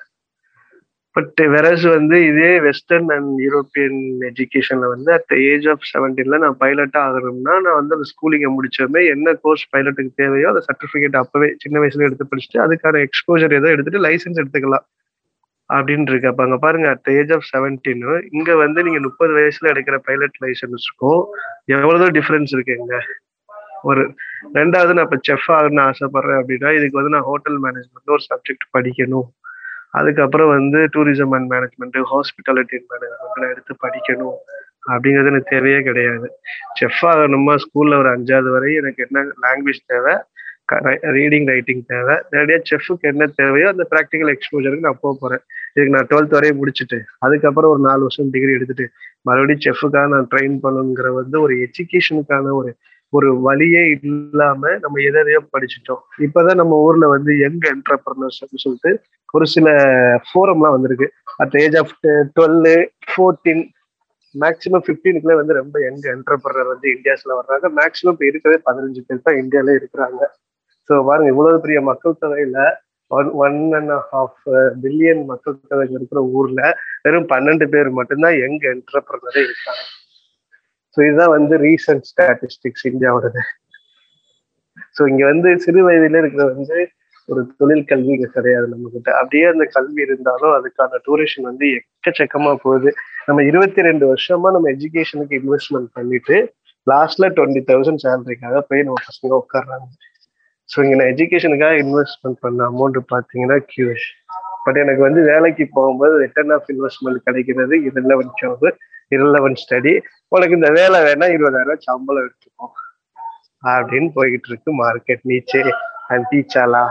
[1.16, 3.98] பட் வெரஸ் வந்து இதே வெஸ்டர்ன் அண்ட் யூரோப்பியன்
[4.30, 9.34] எஜுகேஷன்ல வந்து அட் ஏஜ் ஆஃப் செவன்டீன்ல நான் பைலட்டா ஆகணும்னா நான் வந்து அந்த ஸ்கூலிங்கை முடிச்சோமே என்ன
[9.42, 14.42] கோர்ஸ் பைலட்டுக்கு தேவையோ அந்த சர்டிஃபிகேட் அப்பவே சின்ன வயசுல எடுத்து படிச்சுட்டு அதுக்கான எக்ஸ்போஜர் ஏதோ எடுத்துட்டு லைசன்ஸ்
[14.44, 14.86] எடுத்துக்கலாம்.
[15.76, 16.28] அப்படின்னு இருக்கு.
[16.28, 21.24] அப்ப அங்க பாருங்க அட் ஏஜ் ஆஃப் செவன்டீன் இங்க வந்து நீங்க முப்பது வயசுல எடுக்கிற பைலட் லைசன்ஸுக்கும்
[21.65, 22.97] எவ்வளவு டிஃபரன்ஸ் இருக்கு இங்க.
[23.82, 24.01] ஒரு
[24.53, 29.30] ரெண்டாவது நான் இப்ப செஃப் ஆகணும்னு ஆசைப்படுறேன் அப்படின்னா இதுக்கு வந்து நான் ஹோட்டல் மேனேஜ்மெண்ட் ஒரு சப்ஜெக்ட் படிக்கணும்.
[29.91, 34.38] அதுக்கப்புறம் வந்து டூரிசம் அண்ட் மேனேஜ்மெண்ட் ஹாஸ்பிட்டாலிட்டி மேனேஜ்மெண்ட்லாம் எடுத்து படிக்கணும்.
[34.91, 36.28] அப்படிங்கிறது எனக்கு தேவையே கிடையாது.
[36.80, 40.15] செஃப் ஆகணுமா ஸ்கூல்ல ஒரு அஞ்சாவது வரை எனக்கு என்ன லாங்குவேஜ் தேவை?
[41.17, 42.15] ரீடிங் ரைட்டிங் தேவை.
[42.34, 45.43] நேரடியாக செஃப்புக்கு என்ன தேவையோ அந்த ப்ராக்டிக்கல் எக்ஸ்போஜருக்கு நான் போக போகிறேன்
[45.74, 48.86] இதுக்கு நான் டுவெல்த் வரையும் முடிச்சுட்டு அதுக்கப்புறம் ஒரு நாலு வருஷம் டிகிரி எடுத்துட்டு
[49.22, 52.72] மறுபடியும் செஃப்புக்காக நான் ட்ரெயின் பண்ணுங்கிற வந்து ஒரு எஜுகேஷனுக்கான ஒரு
[53.13, 56.01] ஒரு வழியே இல்லாம நம்ம எதையோ படிச்சுட்டோம்.
[56.26, 58.91] இப்பதான் நம்ம ஊர்ல வந்து யங் என்டர்பிரனர்ஸ் அப்படின்னு சொல்லிட்டு
[59.34, 59.67] ஒரு சில
[60.28, 61.07] ஃபோரம்லாம் வந்திருக்கு.
[61.43, 61.93] At age of
[62.38, 62.69] twelve
[63.09, 63.63] fourteen
[64.36, 67.67] maximum ஃபிஃப்டீனுக்குள்ள வந்து ரொம்ப யங் என்டர்பிரனர் வந்து இந்தியாஸ்ல வர்றாங்க.
[67.80, 70.22] மேக்ஸிமம் இப்போ இருக்கிறதே பதினஞ்சு பேர் தான் இந்தியால இருக்கிறாங்க.
[70.92, 72.60] ஸோ பாருங்க இவ்வளவு பெரிய மக்கள் தொகையில
[73.12, 74.42] one one and half
[74.84, 76.62] billion மக்கள் தொகை இருக்கிற ஊர்ல
[77.06, 79.84] வெறும் பன்னெண்டு பேர் மட்டும்தான் எங்க என்டர்பிரனரே இருக்காங்க.
[80.98, 83.42] ஸோ இதுதான் வந்து ரீசன்ட் ஸ்டாட்டிஸ்டிக்ஸ் இந்தியாவோடது.
[84.98, 86.78] ஸோ இங்க வந்து சிறு வயதில இருக்கிற வந்து
[87.30, 92.54] ஒரு தொழில் கல்வி இங்க கிடையாது நம்ம கிட்ட அப்படியே அந்த கல்வி இருந்தாலும் அதுக்கான டூரேஷன் வந்து எக்கச்சக்கமா
[92.66, 92.92] போகுது.
[93.28, 96.38] நம்ம இருபத்தி ரெண்டு வருஷமா நம்ம எஜுகேஷனுக்கு இன்வெஸ்ட்மெண்ட் பண்ணிட்டு
[96.88, 99.88] லாஸ்ட்ல டுவெண்ட்டி தௌசண்ட் சேலரிக்காக போய் நம்ம பசங்க உட்காடுறாங்க
[100.72, 104.07] ஸோ இங்க நான் எஜுகேஷனுக்காக இன்வெஸ்ட்மெண்ட் பண்ண அமௌண்ட் பார்த்தீங்கன்னா கியூஷ்
[104.65, 108.65] பட் எனக்கு வந்து வேலைக்கு போகும்போது ரிட்டர்ன் ஆஃப் இன்வெஸ்ட்மெண்ட் கிடைக்கிறது இரலவன் ஜாப்
[109.11, 109.93] இரலவன் ஸ்டடி
[110.32, 112.67] உனக்கு இந்த வேலை வேணா இருபதாயிரம் சம்பளம் எடுத்துக்கோ.
[113.74, 115.61] அப்படின்னு போய்கிட்டு இருக்கு மார்க்கெட் நீச்சே
[116.09, 116.84] அண்ட் டீச்சாலா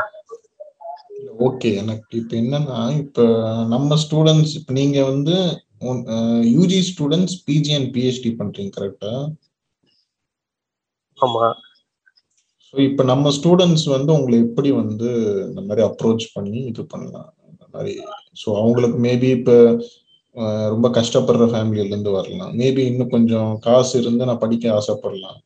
[1.47, 3.25] ஓகே எனக்கு இப்ப என்னன்னா இப்ப
[3.69, 5.35] நம்ம ஸ்டூடெண்ட்ஸ் இப்ப நீங்க வந்து
[6.53, 9.13] UG students PG and PhD பண்றீங்க கரெக்டா
[11.19, 11.47] ஆமா.
[12.75, 15.09] ஸோ இப்போ நம்ம ஸ்டூடெண்ட்ஸ் வந்து உங்களை எப்படி வந்து
[15.49, 17.31] இந்த மாதிரி அப்ரோச் பண்ணி இது பண்ணலாம்?
[17.53, 17.95] இந்த மாதிரி
[18.43, 19.57] ஸோ அவங்களுக்கு மேபி இப்போ
[20.75, 22.53] ரொம்ப கஷ்டப்படுற ஃபேமிலியில இருந்து வரலாம்.
[22.61, 25.41] மேபி இன்னும் கொஞ்சம் காசு இருந்து நான் படிக்க ஆசைப்படலாம்.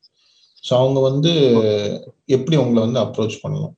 [0.65, 1.33] ஸோ அவங்க வந்து
[2.37, 3.75] எப்படி உங்களை வந்து அப்ரோச் பண்ணலாம்?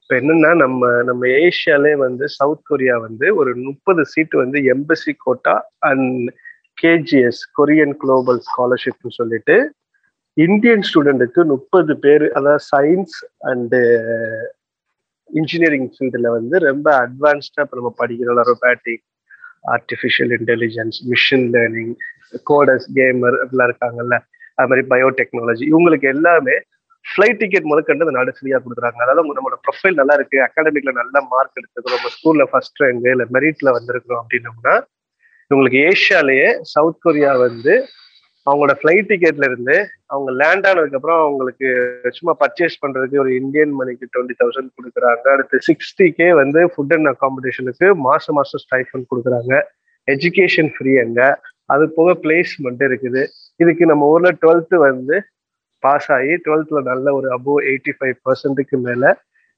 [0.00, 5.54] இப்போ என்னன்னா நம்ம நம்ம ஏஷியாலே வந்து சவுத் கொரியா வந்து ஒரு முப்பது சீட் வந்து embassy quota
[5.90, 6.28] and
[6.78, 9.56] KGS Korean global ஸ்காலர்ஷிப்னு சொல்லிட்டு
[10.36, 13.16] இந்தியன் ஸ்டூடெண்ட்டுக்கு முப்பது பேர் அதாவது சயின்ஸ்
[13.50, 13.80] அண்டு
[15.30, 18.40] இன்ஜினியரிங் ஃபீல்டில் வந்து ரொம்ப அட்வான்ஸ்டாக இப்போ நம்ம படிக்கிறோம்.
[18.50, 19.04] Robotic
[19.74, 21.94] artificial intelligence machine learning
[22.50, 24.16] coders gamer அப்படிலாம் இருக்காங்கல்ல.
[24.58, 26.56] அது மாதிரி பயோடெக்னாலஜி இவங்களுக்கு எல்லாமே
[27.04, 29.00] ஃப்ளைட் டிக்கெட் முதற்கண்டு அந்த நாடு ஃப்ரீயாக கொடுக்குறாங்க.
[29.04, 30.36] அதாவது நம்மளோட ப்ரொஃபைல் நல்லா இருக்கு.
[30.48, 34.74] அகாடமிக்ல நல்ல மார்க் எடுத்துக்கிறோம் நம்ம ஸ்கூல்ல ஃபர்ஸ்ட் ரேங்க் இல்லை மெரிட்ல வந்திருக்கிறோம் அப்படின்னோம்னா
[35.50, 37.74] இவங்களுக்கு ஏஷியாலேயே சவுத் கொரியா வந்து
[38.46, 39.76] அவங்களோட ஃப்ளைட் டிக்கெட்ல இருந்து
[40.06, 41.68] அவங்க லேண்ட் ஆனதுக்கு அப்புறம் அவங்களுக்கு
[42.16, 45.26] சும்மா பர்ச்சேஸ் பண்றதுக்கு ஒரு இந்தியன் மணிக்கு டுவெண்ட்டி தௌசண்ட் கொடுக்குறாங்க.
[45.34, 49.54] அடுத்து சிக்ஸ்டி கே வந்து ஃபுட் அண்ட் அகாமடேஷனுக்கு மாசம் மாசம் ஸ்டைஃபன் கொடுக்குறாங்க.
[50.08, 51.20] எஜுகேஷன் ஃப்ரீ அங்க.
[51.66, 53.22] அது போக பிளேஸ்மெண்ட் இருக்குது.
[53.62, 55.16] இதுக்கு நம்ம ஊர்ல டுவெல்த்து வந்து
[55.82, 59.04] பாஸ் ஆகி டுவெல்த்ல நல்ல ஒரு அபோவ் எயிட்டி ஃபைவ் பர்சன்ட்டுக்கு மேல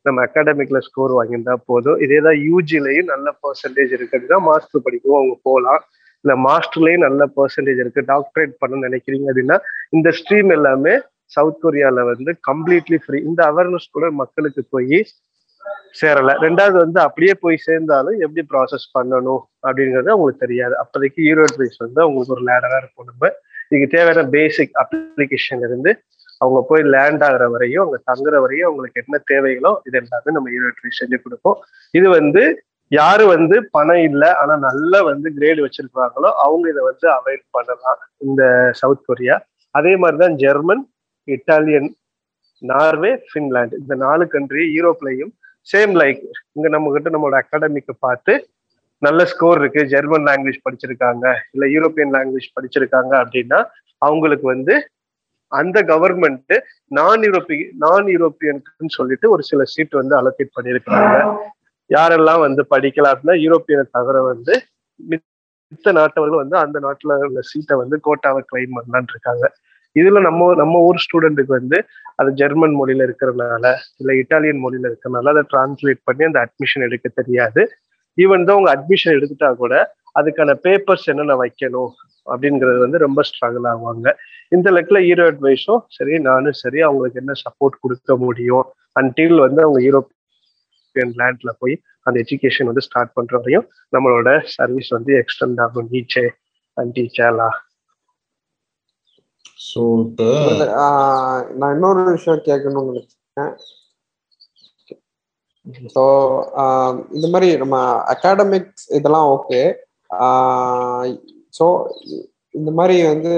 [0.07, 1.99] நம்ம அகாடமிக்ல ஸ்கோர் வாங்கியிருந்தா போதும்.
[2.05, 5.83] இதே தான் யூஜிலையும் நல்ல பர்சன்டேஜ் இருக்கிறது தான் மாஸ்டர் படிக்கவும் அவங்க போகலாம்.
[6.27, 8.03] இல்ல மாஸ்டர்லயே நல்ல பர்சன்டேஜ் இருக்கு.
[8.13, 9.59] டாக்டரேட் பண்ண நினைக்கிறீங்க அப்படின்னா
[9.97, 10.95] இந்த ஸ்ட்ரீம் எல்லாமே
[11.35, 14.99] சவுத் கொரியால வந்து கம்ப்ளீட்லி ஃப்ரீ இந்த அவேர்னஸ் கூட மக்களுக்கு போய்
[16.01, 16.33] சேரல.
[16.45, 20.75] ரெண்டாவது வந்து அப்படியே போய் சேர்ந்தாலும் எப்படி ப்ராசஸ் பண்ணணும் அப்படிங்கிறது அவங்களுக்கு தெரியாது.
[20.83, 23.09] அப்போதைக்கு ஈரோ அட்வைஸ் வந்து அவங்களுக்கு ஒரு லேடரா இருக்கும்.
[23.11, 23.31] நம்ம
[23.69, 25.93] இதுக்கு தேவையான பேசிக் அப்ளிகேஷன் இருந்து
[26.41, 30.67] அவங்க போய் லேண்ட் ஆகுற வரையும் அவங்க தங்குற வரையும் அவங்களுக்கு என்ன தேவைகளோ இது எல்லாமே நம்ம ஈரோ
[30.73, 31.59] அட்வைஸ் செஞ்சு கொடுப்போம்.
[31.99, 32.45] இது வந்து
[32.91, 38.43] யாரு வந்து பணம் இல்லை ஆனா நல்லா வந்து கிரேடு வச்சிருக்கிறாங்களோ அவங்க இதை வந்து அவைல் பண்ணலாம் இந்த
[38.73, 39.37] சவுத் கொரியா
[39.75, 40.83] அதே மாதிரிதான் ஜெர்மன்
[41.29, 41.89] இட்டாலியன்
[42.63, 45.33] நார்வே ஃபின்லாந்து இந்த நாலு கண்ட்ரி யூரோப்லயும்
[45.69, 46.21] சேம் லைக்
[46.53, 48.35] இங்க நம்ம கிட்ட நம்மளோட அகாடமிக்கு பார்த்து
[49.03, 49.81] நல்ல ஸ்கோர் இருக்கு.
[49.85, 53.59] ஜெர்மன் லாங்குவேஜ் படிச்சிருக்காங்க இல்ல யூரோப்பியன் லாங்குவேஜ் படிச்சிருக்காங்க அப்படின்னா
[54.03, 54.75] அவங்களுக்கு வந்து
[55.53, 56.55] அந்த கவர்மெண்ட்
[56.91, 61.19] நான் யூரோப்பிய நான் யூரோப்பியனுக்குன்னு சொல்லிட்டு ஒரு சில சீட் வந்து அலோகேட் பண்ணியிருக்காங்க
[61.91, 64.55] யாரெல்லாம் வந்து படிக்கலாம் அப்படின்னா யூரோப்பியனை தவிர வந்து
[65.01, 69.47] மித்த நாட்டவர்கள் வந்து அந்த நாட்டுல உள்ள சீட்டை வந்து கோட்டாவை கிளைம் பண்ணலான் இருக்காங்க.
[69.97, 71.79] இதுல நம்ம நம்ம ஊர் ஸ்டூடெண்ட்டுக்கு வந்து
[72.21, 73.67] அது ஜெர்மன் மொழியில இருக்கிறனால
[74.01, 77.63] இல்ல இட்டாலியன் மொழியில இருக்கிறனால அதை டிரான்ஸ்லேட் பண்ணி அந்த அட்மிஷன் எடுக்க தெரியாது.
[78.19, 79.75] ஈவன் தான் உங்க அட்மிஷன் எடுத்துட்டா கூட
[80.19, 81.91] அதுக்கான பேப்பர்ஸ் என்னென்ன வைக்கணும்
[82.27, 84.07] அப்படிங்கிறது வந்து ரொம்ப ஸ்ட்ரகிள் ஆகுவாங்க
[84.53, 88.67] இந்த லெக்கில் ஈரோ அட்வைஸும் சரி நானும் சரி அவங்களுக்கு என்ன சப்போர்ட் கொடுக்க முடியும்?
[88.97, 89.81] அன்டில் வந்து அவங்க
[90.97, 91.75] யூரோப்பியன் லேண்ட்ல போய்
[92.07, 95.89] அந்த எஜுகேஷன் வந்து ஸ்டார்ட் பண்ற வரையும் நம்மளோட சர்வீஸ் வந்து எக்ஸ்டெண்ட் ஆகும்.
[95.95, 96.27] நீச்சே
[96.77, 97.49] அண்ட் டீச்சர்லா
[99.69, 99.83] ஸோ
[101.61, 103.53] நான் இன்னொரு விஷயம் கேட்கணும்னு நினைச்சேன்.
[105.95, 106.03] ஸோ
[107.17, 107.77] இந்த மாதிரி நம்ம
[108.15, 109.61] அகாடமிக்ஸ் இதெல்லாம் ஓகே
[111.59, 111.65] ஸோ
[112.55, 113.31] இந்த மாதிரி வந்து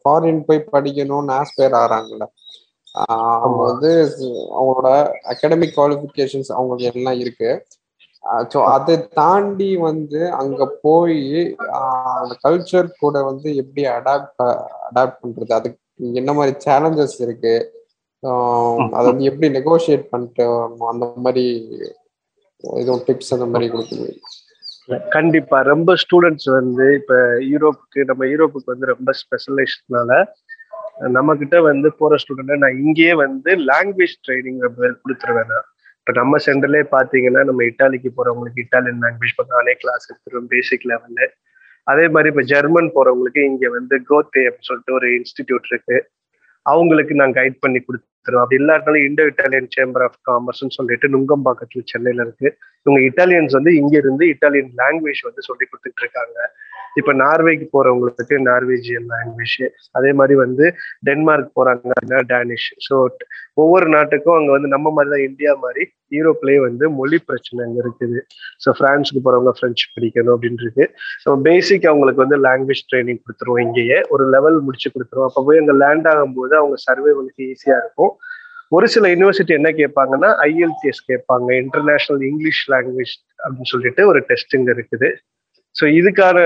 [0.00, 2.26] ஃபாரின் போய் படிக்கணும்னு ஆஸ்பயர் ஆகிறாங்கல்ல
[2.94, 3.90] அவங்க வந்து
[4.58, 4.88] அவங்களோட
[5.32, 7.50] அகாடமிக் குவாலிஃபிகேஷன்ஸ் அவங்களுக்கு எல்லாம் இருக்கு.
[8.52, 11.20] ஸோ அதை தாண்டி வந்து அங்க போய்
[12.20, 14.42] அந்த கல்ச்சர் கூட வந்து எப்படி அடாப்ட்
[14.88, 15.52] அடாப்ட் பண்றது?
[15.58, 15.78] அதுக்கு
[16.20, 17.54] என்ன மாதிரி சேலஞ்சஸ் இருக்கு?
[18.96, 20.46] அதை வந்து எப்படி நெகோசியேட் பண்ணிட்டு
[20.92, 21.44] அந்த மாதிரி
[22.64, 24.08] எதுவும் டிப்ஸ் அந்த மாதிரி கொடுக்குது
[25.16, 25.56] கண்டிப்பா.
[25.72, 27.14] ரொம்ப ஸ்டூடெண்ட்ஸ் வந்து இப்ப
[27.52, 30.12] யூரோப்புக்கு நம்ம யூரோப்புக்கு வந்து ரொம்ப ஸ்பெஷலைஸ்ட்னால
[31.16, 34.58] நம்ம கிட்ட வந்து போற ஸ்டூடெண்ட் நான் இங்கேயே வந்து லாங்குவேஜ் ட்ரைனிங்
[35.04, 35.50] கொடுத்துருவேன்?
[35.52, 35.66] நான்
[36.00, 41.28] இப்போ நம்ம சென்டர்லேயே பார்த்தீங்கன்னா நம்ம இட்டாலிக்கு போறவங்களுக்கு இட்டாலியன் லாங்குவேஜ் பார்த்தோம் கிளாஸ் எடுத்துருவோம் பேசிக் லெவல்ல
[41.86, 45.96] அதே மாதிரி இப்போ ஜெர்மன் போறவங்களுக்கு இங்க வந்து கோத்தே அப்படின்னு சொல்லிட்டு ஒரு இன்ஸ்டிடியூட் இருக்கு.
[46.66, 52.24] அவங்களுக்கு நான் கைட் பண்ணி கொடுத்துருவோம் அப்படி இல்லாட்டாலும் இண்டோ இட்டாலியன் சேம்பர் ஆஃப் காமர்ஸ்னு சொல்லிட்டு நுங்கம்பாக்கத்தில் சென்னையில
[52.26, 52.48] இருக்கு.
[52.86, 56.38] இவங்க இட்டாலியன்ஸ் வந்து இங்க இருந்து இட்டாலியன் லாங்குவேஜ் வந்து சொல்லி கொடுத்துட்டு இருக்காங்க.
[56.98, 59.56] இப்ப நார்வேக்கு போறவங்களுக்கு நார்வேஜியன் லாங்குவேஜ்
[59.98, 60.64] அதே மாதிரி வந்து
[61.08, 62.68] டென்மார்க் போறாங்க அப்படின்னா டேனிஷ்.
[62.86, 62.94] ஸோ
[63.62, 65.84] ஒவ்வொரு நாட்டுக்கும் அங்க வந்து நம்ம மாதிரி தான் இந்தியா மாதிரி
[66.16, 68.18] யூரோப்லயே வந்து மொழி பிரச்சனை அங்க இருக்குது.
[68.64, 70.86] ஸோ பிரான்ஸுக்கு போறவங்க பிரெஞ்சு படிக்கணும் அப்படின்னு இருக்கு.
[71.24, 73.98] ஸோ பேசிக் அவங்களுக்கு வந்து லாங்குவேஜ் ட்ரைனிங் கொடுத்துருவோம் இங்கேயே.
[74.14, 75.30] ஒரு லெவல் முடிச்சு கொடுத்துருவோம்.
[75.30, 78.12] அப்போ போய் அங்கே லேண்ட் ஆகும்போது அவங்க சர்வைவலுக்கு ஈஸியா இருக்கும்.
[78.76, 81.48] ஒரு சில யூனிவர்சிட்டி என்ன கேட்பாங்கன்னா ஐஎல்டிஎஸ் கேட்பாங்க.
[81.64, 85.10] இன்டர்நேஷனல் இங்கிலீஷ் லாங்குவேஜ் அப்படின்னு சொல்லிட்டு ஒரு டெஸ்டிங் இருக்குது.
[85.76, 86.38] ஸோ இதுக்கான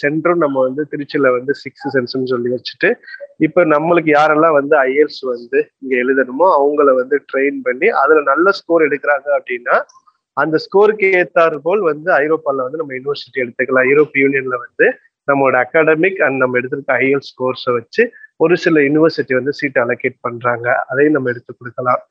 [0.00, 2.88] சென்டரும் நம்ம வந்து திருச்சியில வந்து சிக்ஸ் சென்ஸ்னு சொல்லி வச்சுட்டு
[3.46, 8.86] இப்போ நம்மளுக்கு யாரெல்லாம் வந்து ஐஎல்ஸ் வந்து இங்கே எழுதணுமோ அவங்கள வந்து ட்ரெயின் பண்ணி அதில் நல்ல ஸ்கோர்
[8.88, 9.76] எடுக்கிறாங்க அப்படின்னா
[10.36, 13.88] அந்த ஸ்கோருக்கு ஏற்றாறு போல் வந்து ஐரோப்பாவில் வந்து நம்ம யூனிவர்சிட்டி எடுத்துக்கலாம்.
[13.90, 14.86] யூரோப் யூனியன்ல வந்து
[15.28, 18.02] நம்மளோட அகாடமிக் அண்ட் நம்ம எடுத்திருக்க ஐஎல்ஸ் ஸ்கோர்ஸை வச்சு
[18.40, 22.02] ஒரு சில யூனிவர்சிட்டி வந்து சீட் அலோகேட் பண்ணுறாங்க அதையும் நம்ம எடுத்து கொடுக்கலாம்.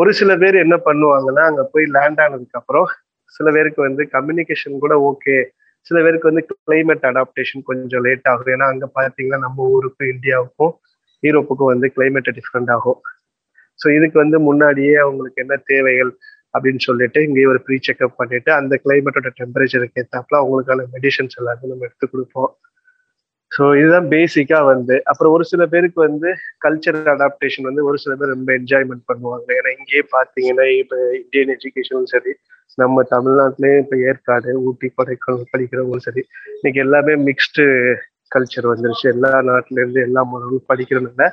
[0.00, 2.86] ஒரு சில பேர் என்ன பண்ணுவாங்கன்னா அங்கே போய் லேண்ட் ஆனதுக்கு அப்புறம்
[3.34, 5.36] சில பேருக்கு வந்து கம்யூனிகேஷன் கூட ஓகே
[5.86, 10.72] சில பேருக்கு வந்து கிளைமேட் அடாப்டேஷன் கொஞ்சம் லேட் ஆகும் ஏன்னா அங்கே பார்த்தீங்கன்னா நம்ம ஊருக்கும் இந்தியாவுக்கும்
[11.22, 13.00] யூரோப்புக்கும் வந்து கிளைமேட் டிஃப்ரெண்ட் ஆகும்.
[13.80, 16.12] ஸோ இதுக்கு வந்து முன்னாடியே அவங்களுக்கு என்ன தேவைகள்
[16.54, 21.86] அப்படின்னு சொல்லிட்டு இங்கேயே ஒரு ப்ரீ செக்அப் பண்ணிட்டு அந்த கிளைமேட்டோட டெம்பரேச்சருக்கு ஏற்றாப்புல அவங்களுக்கான மெடிசன்ஸ் எல்லாத்தையும் நம்ம
[21.88, 22.50] எடுத்து கொடுப்போம்.
[23.52, 24.94] ஸோ இதுதான் பேசிக்காக வந்து.
[25.04, 26.28] அப்புறம் ஒரு சில பேருக்கு வந்து
[26.64, 29.48] கல்ச்சரல் அடாப்டேஷன் வந்து ஒரு சில பேர் ரொம்ப என்ஜாய்மெண்ட் பண்ணுவாங்க.
[29.58, 32.32] ஏன்னா இங்கேயே பார்த்தீங்கன்னா இப்போ இந்தியன் எஜுகேஷனும் சரி
[32.80, 36.22] நம்ம தமிழ்நாட்டிலேயே இப்போ ஏற்காடு ஊட்டி கொடைக்கானல் படிக்கிறவங்களும் சரி
[36.56, 37.64] இன்னைக்கு எல்லாமே மிக்ஸ்டு
[38.34, 39.06] கல்ச்சர் வந்துருச்சு.
[39.14, 41.26] எல்லா நாட்டுல இருந்து எல்லா மொழிகளும் படிக்கிறதுனால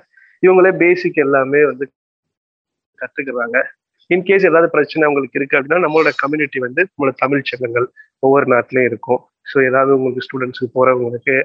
[0.43, 1.85] இவங்களே பேசிக் எல்லாமே வந்து
[2.99, 3.57] கத்துக்கிறாங்க.
[4.09, 7.87] இன்கேஸ் ஏதாவது பிரச்சனை அவங்களுக்கு இருக்கு அப்படின்னா நம்மளோட கம்யூனிட்டி வந்து நம்மளோட தமிழ் சங்கங்கள்
[8.23, 9.21] ஒவ்வொரு நாட்டிலையும் இருக்கும்.
[9.51, 11.35] ஸோ ஏதாவது உங்களுக்கு ஸ்டூடெண்ட்ஸுக்கு போறவங்களுக்கு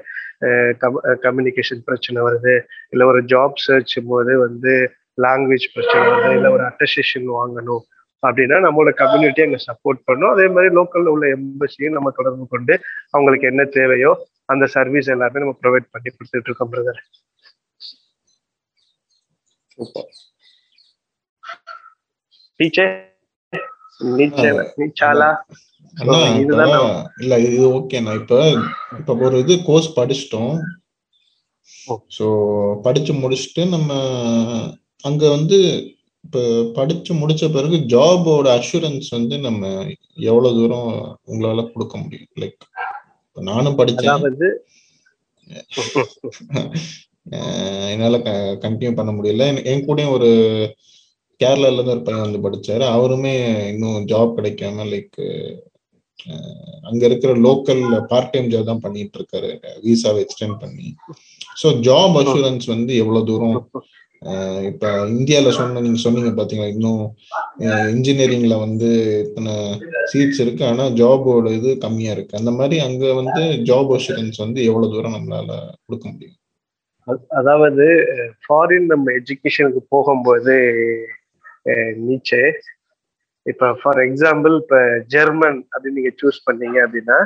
[1.25, 2.53] கம்யூனிகேஷன் பிரச்சனை வருது
[2.93, 4.73] இல்லை ஒரு ஜாப் சர்ச் போது வந்து
[5.25, 7.83] லாங்குவேஜ் பிரச்சனை வருது இல்லை ஒரு அட்டஸ்டேஷன் வாங்கணும்
[8.29, 10.31] அப்படின்னா நம்மளோட கம்யூனிட்டி அங்கே சப்போர்ட் பண்ணும்.
[10.35, 12.73] அதே மாதிரி லோக்கல்ல உள்ள எம்பசியும் நம்ம தொடர்பு கொண்டு
[13.15, 14.11] அவங்களுக்கு என்ன தேவையோ
[14.53, 17.01] அந்த சர்வீஸ் எல்லாமே நம்ம ப்ரொவைட் பண்ணி கொடுத்துட்டு இருக்கோம் பிரதர்
[27.23, 28.35] இல்ல இது ஓகே நான் இப்ப
[28.99, 30.55] இப்ப ஒரு இது கோர்ஸ் படிச்சிட்டோம்.
[32.17, 32.25] சோ
[32.85, 33.91] படிச்சு முடிச்சுட்டு நம்ம
[35.09, 35.57] அங்க வந்து
[36.25, 42.27] இப்ப படிச்சு முடிச்ச பிறகு ஜாபோட அஷூரன்ஸ் வந்து நம்ம எவ்வளவு தூரம் உங்களால கொடுக்க முடியும்?
[42.39, 42.57] லைக்
[43.33, 44.49] நானும் படிச்சேன்.
[47.89, 49.45] என்னால கண்டினியூ பண்ண முடியல.
[49.45, 50.29] என்- கூடயும் ஒரு
[51.43, 52.81] கேரளால இருந்து ஒரு பையன் வந்து படிச்சாரு.
[52.81, 55.55] அவருமே இன்னும் ஜாப் கிடைக்காம லைக்
[56.81, 59.59] அங்க இருக்கிற லோக்கல் பார்ட் டைம் ஜாப் தான் பண்ணிட்டு இருக்காரு.
[59.83, 60.95] விசாவை எக்ஸ்டெண்ட் பண்ணி.
[61.63, 63.69] ஸோ ஜாப் அஷூரன்ஸ் வந்து எவ்வளவு தூரம்
[64.69, 67.03] இப்ப இந்தியால சொன்ன நீங்க சொன்னீங்க பாத்தீங்களா இன்னும்
[67.93, 68.89] இன்ஜினியரிங்ல வந்து
[69.25, 69.53] இத்தனை
[70.11, 70.63] சீட்ஸ் இருக்கு.
[70.65, 72.39] ஆனா ஜாபோட இது கம்மியா இருக்கு.
[72.39, 75.51] அந்த மாதிரி அங்க வந்து ஜாப் அஷூரன்ஸ் வந்து எவ்வளவு தூரம் நம்மளால
[75.85, 76.39] கொடுக்க முடியும்?
[77.39, 77.85] அதாவது
[78.43, 80.55] ஃபாரின் நம்ம எஜுகேஷனுக்கு போகும்போது
[82.05, 82.43] நீச்சே.
[83.45, 84.77] இப்ப ஃபார் எக்ஸாம்பிள் இப்ப
[85.15, 87.19] ஜெர்மன் அப்படின்னு நீங்க சூஸ் பண்ணீங்க அப்படின்னா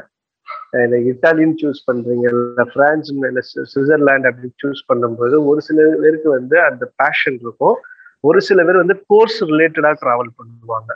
[0.74, 6.56] இந்த இத்தாலின்னு சூஸ் பண்றீங்க இல்லை பிரான்ஸ் இல்ல சுவிட்சர்லாண்ட் அப்படின்னு சூஸ் பண்ணும்போது ஒரு சில பேருக்கு வந்து
[6.70, 7.78] அந்த பேஷன் இருக்கும்.
[8.24, 10.92] ஒரு சில பேர் வந்து கோர்ஸ் ரிலேட்டடா டிராவல் பண்ணுவாங்க.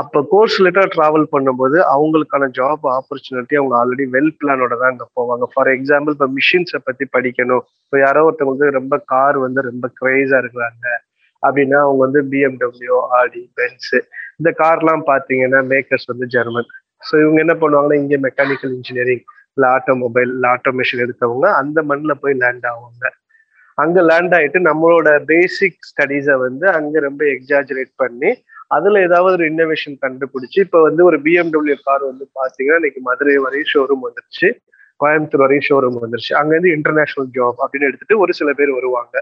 [0.00, 5.46] அப்ப கோர்ஸ் ரிலேட்டடா டிராவல் பண்ணும்போது அவங்களுக்கான ஜாப் ஆப்பர்ச்சுனிட்டி அவங்க ஆல்ரெடி வெல் பிளானோட தான் அங்க போவாங்க.
[5.54, 7.64] ஃபார் எக்ஸாம்பிள் இப்போ மிஷின்ஸை பத்தி படிக்கணும்.
[7.86, 10.86] இப்போ யாரோ ஒருத்தவங்களுக்கு ரொம்ப கார் வந்து ரொம்ப கிரேஸா இருக்கிறாங்க.
[11.42, 13.94] அப்படின்னா அவங்க வந்து பிஎம்டபிள்யூ ஆடி பென்ஸ்
[14.40, 16.70] இந்த கார்லாம் பார்த்தீங்கன்னா மேக்கர்ஸ் வந்து ஜெர்மன்
[17.02, 19.24] ஸோ இவங்க என்ன பண்ணுவாங்கன்னா இங்கே மெக்கானிக்கல் இன்ஜினியரிங்
[19.54, 23.04] இல்லை ஆட்டோமொபைல் இல்லை ஆட்டோமேஷன் எடுத்தவங்க அந்த மண்ணில் போய் லேண்ட் ஆவாங்க.
[23.78, 28.30] அங்கே லேண்ட் ஆயிட்டு நம்மளோட பேசிக் ஸ்டடீஸை வந்து அங்கே ரொம்ப எக்ஸாஜரேட் பண்ணி
[28.68, 33.70] அதில் ஏதாவது ஒரு இன்னோவேஷன் கண்டுபிடிச்சி இப்போ வந்து ஒரு பிஎம்டபிள்யூ கார் வந்து பார்த்தீங்கன்னா இன்னைக்கு மதுரை வரையும்
[33.72, 34.48] ஷோரூம் வந்துருச்சு.
[35.00, 36.32] கோயம்புத்தூர் வரையும் ஷோரூம் வந்துருச்சு.
[36.40, 39.14] அங்கேருந்து இன்டர்நேஷனல் ஜாப் அப்படின்னு எடுத்துட்டு ஒரு சில பேர் வருவாங்க.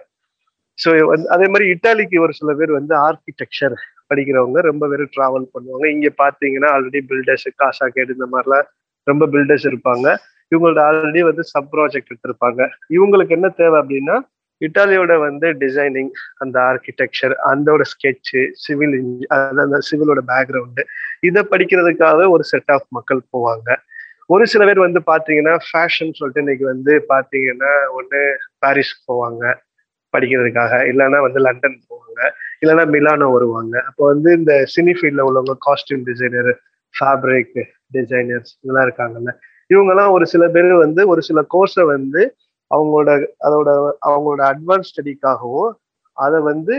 [0.79, 0.91] ஸோ
[1.35, 3.77] அதே மாதிரி இட்டாலிக்கு ஒரு சில பேர் வந்து ஆர்கிடெக்சர்
[4.11, 5.87] படிக்கிறவங்க ரொம்ப பேர் டிராவல் பண்ணுவாங்க.
[5.95, 8.67] இங்க பாத்தீங்கன்னா ஆல்ரெடி பில்டர்ஸ் காசா கேடு இந்த மாதிரிலாம்
[9.07, 10.09] ரொம்ப பில்டர்ஸ் இருப்பாங்க.
[10.53, 12.61] இவங்களோட ஆல்ரெடி வந்து சப் ப்ராஜெக்ட் எடுத்திருப்பாங்க.
[12.97, 14.17] இவங்களுக்கு என்ன தேவை அப்படின்னா
[14.61, 18.97] இட்டாலியோட வந்து டிசைனிங் அந்த ஆர்கிடெக்சர் அந்தோட ஸ்கெட்சு சிவில்
[19.31, 20.83] அந்த சிவிலோட பேக்ரவுண்டு
[21.21, 23.69] இதை படிக்கிறதுக்காக ஒரு செட் ஆஃப் மக்கள் போவாங்க.
[24.27, 28.21] ஒரு சில பேர் வந்து பாத்தீங்கன்னா ஃபேஷன் சொல்லிட்டு இன்னைக்கு வந்து பாத்தீங்கன்னா ஒன்று
[28.67, 29.45] பாரிஸ்க்கு போவாங்க.
[30.17, 30.73] படிக்கிறதுக்காக.
[30.91, 32.21] இல்லைன்னா வந்து லண்டன் போவாங்க.
[32.63, 33.75] இல்லைன்னா மிலானோ வருவாங்க.
[33.89, 36.51] அப்போ வந்து இந்த சினி ஃபீல்டில் உள்ளவங்க காஸ்டியூம் டிசைனர்
[36.95, 37.59] ஃபேப்ரிக்
[37.97, 39.33] டிசைனர்ஸ் இதெல்லாம் இருக்காங்கல்ல.
[39.75, 42.23] இவங்கெல்லாம் ஒரு சில பேர் வந்து ஒரு சில கோர்ஸை வந்து
[42.71, 43.11] அவங்களோட
[43.47, 43.69] அதோட
[44.09, 45.73] அவங்களோட அட்வான்ஸ் ஸ்டடிக்காகவும்
[46.17, 46.75] அதை வந்து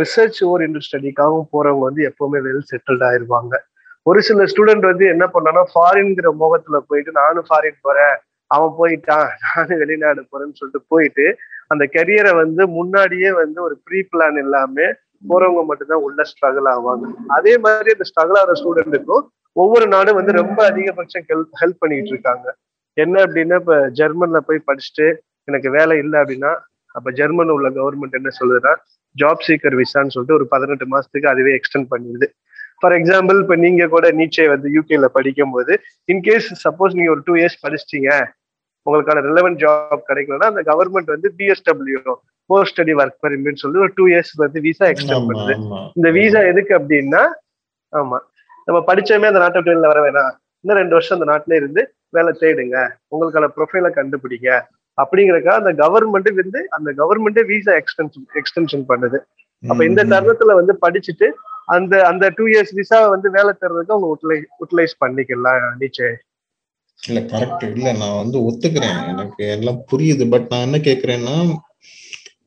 [0.00, 3.54] ரிசர்ச் ஓரியன்ட் ஸ்டடிக்காகவும் போறவங்க வந்து எப்பவுமே வெல் செட்டில்ட் ஆயிருவாங்க.
[4.02, 8.16] ஒரு சில ஸ்டூடெண்ட் வந்து என்ன பண்ணானா ஃபாரின்ங்கிற முகத்துல போயிட்டு நானும் ஃபாரின் போறேன்.
[8.50, 9.28] அவன் போயிட்டான்.
[9.46, 11.26] நானும் வெளிநாடு போறேன்னு சொல்லிட்டு போயிட்டு
[11.70, 14.86] அந்த கெரியரை வந்து முன்னாடியே வந்து ஒரு ப்ரீ பிளான் எல்லாமே
[15.30, 17.06] போறவங்க மட்டும்தான் உள்ள ஸ்ட்ரகிள் ஆவாங்க.
[17.36, 19.24] அதே மாதிரி அந்த ஸ்ட்ரகிள் ஆகிற ஸ்டூடெண்ட்டுக்கும்
[19.56, 22.46] ஒவ்வொரு நாடும் வந்து ரொம்ப அதிகபட்சம் ஹெல்ப் ஹெல்ப் பண்ணிட்டு இருக்காங்க.
[22.96, 25.06] என்ன அப்படின்னா இப்ப ஜெர்மன்ல போய் படிச்சுட்டு
[25.48, 26.52] எனக்கு வேலை இல்லை அப்படின்னா
[26.94, 28.72] அப்ப ஜெர்மன் உள்ள கவர்மெண்ட் என்ன சொல்லுதுன்னா
[29.16, 32.26] ஜாப் சீக்கர் விசான்னு சொல்லிட்டு ஒரு பதினெட்டு மாசத்துக்கு அதுவே எக்ஸ்டெண்ட் பண்ணிடுது.
[32.80, 35.72] ஃபார் எக்ஸாம்பிள் இப்ப நீங்க கூட நீச்சே வந்து யூகேல படிக்கும் போது
[36.12, 38.10] இன்கேஸ் சப்போஸ் நீங்க ஒரு டூ இயர்ஸ் படிச்சிட்டீங்க
[38.86, 42.14] உங்களுக்கான ரிலவென்ட் ஜாப் கிடைக்கலன்னா அந்த கவர்மெண்ட் வந்து PSW
[42.46, 45.54] post study work permit சொல்லி ஒரு டூ இயர்ஸ் வந்து விசா எக்ஸ்டெண்ட் பண்ணுது.
[45.94, 47.22] இந்த விசா எதுக்கு அப்படின்னா
[47.92, 48.18] ஆமா.
[48.66, 50.32] நம்ம படிச்சோமே அந்த நாட்டை விட்டு வர வேணாம்.
[50.60, 52.88] இன்னும் ரெண்டு வருஷம் அந்த நாட்டிலே இருந்து வேலை தேடுங்க.
[53.10, 54.60] உங்களுக்கான ப்ரொஃபைலை கண்டுபிடிங்க.
[55.02, 59.18] அப்படிங்கறக்கா அந்த கவர்மெண்ட் வந்து அந்த கவர்மெண்டே விசா எக்ஸ்டென்ஷன் எக்ஸ்டென்ஷன் பண்ணுது.
[59.62, 60.04] அப்ப இந்த.
[60.04, 61.28] தருணத்துல வந்து படிச்சுட்டு
[61.64, 66.14] அந்த அந்த டூ இயர்ஸ் விசா வந்து வேலை தேடுறதுக்கு அவங்க யூட்டிலைஸ் பண்ணிக்கலாம் நீச்சே
[67.02, 69.08] இல்ல கரெக்ட் இல்ல நான் வந்து ஒத்துக்கிறேன்.
[69.08, 70.30] எனக்கு எல்லாம் புரியுது.
[70.30, 71.36] பட் நான் என்ன கேக்குறேன்னா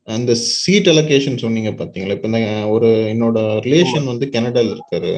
[0.04, 2.10] அந்த சீட் அலோகேஷன் சொன்னீங்க பாத்தீங்களா?
[2.10, 5.12] இப்ப இந்த ஒரு என்னோட ரிலேஷன் வந்து கனடால இருக்காரு.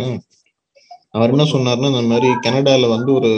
[1.11, 3.31] அவர் என்ன சொன்னாருன்னா இந்த மாதிரி கனடால வந்து ஒரு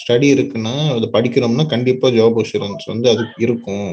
[0.00, 3.90] ஸ்டடி இருக்குன்னா அது படிக்கிறோம்னா கண்டிப்பா ஜாப் அஷூரன்ஸ் வந்து அது இருக்கும்.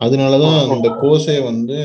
[0.00, 1.76] அதனாலதான் அந்த கோர்ஸே வந்து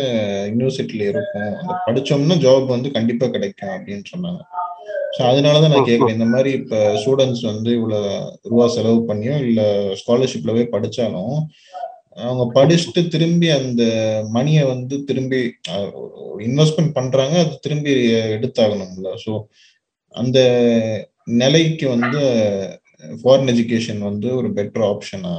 [0.51, 1.53] யூனிவர்சிட்டியில இருக்கும்.
[1.61, 4.41] அதை படிச்சோம்னா ஜாப் வந்து கண்டிப்பா கிடைக்கும் அப்படின்னு சொன்னாங்க.
[5.09, 8.09] ஸோ அதனாலதான் நான் கேட்குறேன் இந்த மாதிரி இப்ப ஸ்டூடெண்ட்ஸ் வந்து இவ்வளவு
[8.43, 9.61] ரூபா செலவு பண்ணியோ இல்ல
[9.95, 11.35] ஸ்காலர்ஷிப்ல போய் படிச்சாலும்
[12.17, 13.83] அவங்க படிச்சுட்டு திரும்பி அந்த
[14.29, 15.39] மணியை வந்து திரும்பி
[16.39, 17.93] இன்வெஸ்ட்மெண்ட் பண்றாங்க அது திரும்பி
[18.29, 19.09] எடுத்தாகணும்ல.
[19.25, 19.31] ஸோ
[20.15, 20.39] அந்த
[21.35, 22.21] நிலைக்கு வந்து
[23.19, 25.33] ஃபாரின் எஜுகேஷன் வந்து ஒரு பெட்டர் ஆப்ஷனா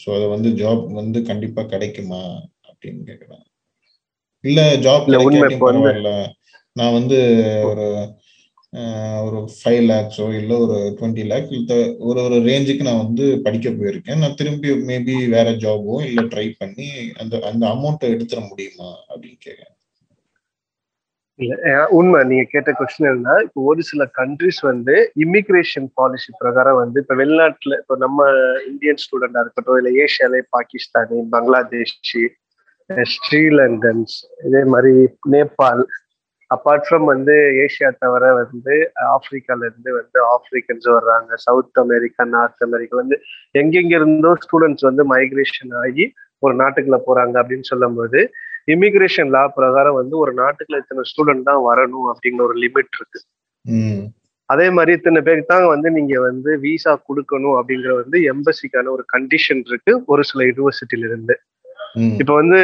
[0.00, 2.22] ஸோ அது வந்து ஜாப் வந்து கண்டிப்பா கிடைக்குமா?
[2.70, 3.44] அப்படின்னு கேக்குறேன்.
[4.44, 5.06] இல்ல ஜாப்
[5.62, 6.10] பரவாயில்ல.
[6.76, 7.18] நான் வந்து
[7.64, 7.86] ஒரு
[9.26, 11.52] ஒரு ஃபைவ் லேக்ஸோ இல்லை ஒரு டுவெண்ட்டி லேக்
[12.08, 14.20] ஒரு ஒரு ரேஞ்சுக்கு நான் வந்து படிக்க போயிருக்கேன்.
[14.22, 16.88] நான் திரும்பி மேபி வேற ஜாபோ இல்லை ட்ரை பண்ணி
[17.20, 19.74] அந்த அந்த அமௌண்ட்டை எடுத்துட முடியுமா அப்படின்னு கேட்குறேன்
[21.38, 21.54] இல்ல
[21.96, 22.20] உண்மை.
[22.30, 24.94] நீங்க கேட்ட கொஸ்டின் என்ன இப்போ ஒரு சில கண்ட்ரிஸ் வந்து
[25.24, 28.26] இமிக்ரேஷன் பாலிசி பிரகாரம் வந்து இப்ப வெளிநாட்டுல இப்போ நம்ம
[28.70, 32.24] இந்தியன் ஸ்டூடெண்டா இருக்கட்டும் இல்ல ஏஷியாலே பாகிஸ்தானி பங்களாதேஷி
[33.14, 34.16] ஸ்ரீலங்கன்ஸ்
[34.48, 34.92] இதே மாதிரி
[35.34, 35.82] நேபாள்
[36.50, 37.34] அப்பார்ட் ஃப்ரம் வந்து
[37.64, 38.74] ஏஷியா தவிர வந்து
[39.14, 41.30] ஆப்பிரிக்கால இருந்து வந்து ஆப்பிரிக்கன்ஸ் வர்றாங்க.
[41.46, 43.16] சவுத் அமெரிக்கா நார்த் அமெரிக்கா வந்து
[43.54, 46.06] எங்கெங்க இருந்தோ ஸ்டூடெண்ட்ஸ் வந்து மைக்ரேஷன் ஆகி
[46.42, 48.20] ஒரு நாட்டுக்குள்ள போறாங்க அப்படின்னு சொல்லும்போது
[48.74, 53.20] இமிகிரேஷன் லா பிரகாரம் வந்து ஒரு நாட்டுக்குள்ள இத்தனை ஸ்டூடெண்ட் தான் வரணும் அப்படிங்கிற ஒரு லிமிட் இருக்கு.
[54.48, 59.62] அதே மாதிரி இத்தனை பேருக்கு தான் வந்து நீங்க வந்து விசா கொடுக்கணும் அப்படிங்கிற வந்து எம்பசிக்கான ஒரு கண்டிஷன்
[59.70, 61.34] இருக்கு ஒரு சில யூனிவர்சிட்டில இருந்து.
[62.20, 62.58] இப்ப வந்து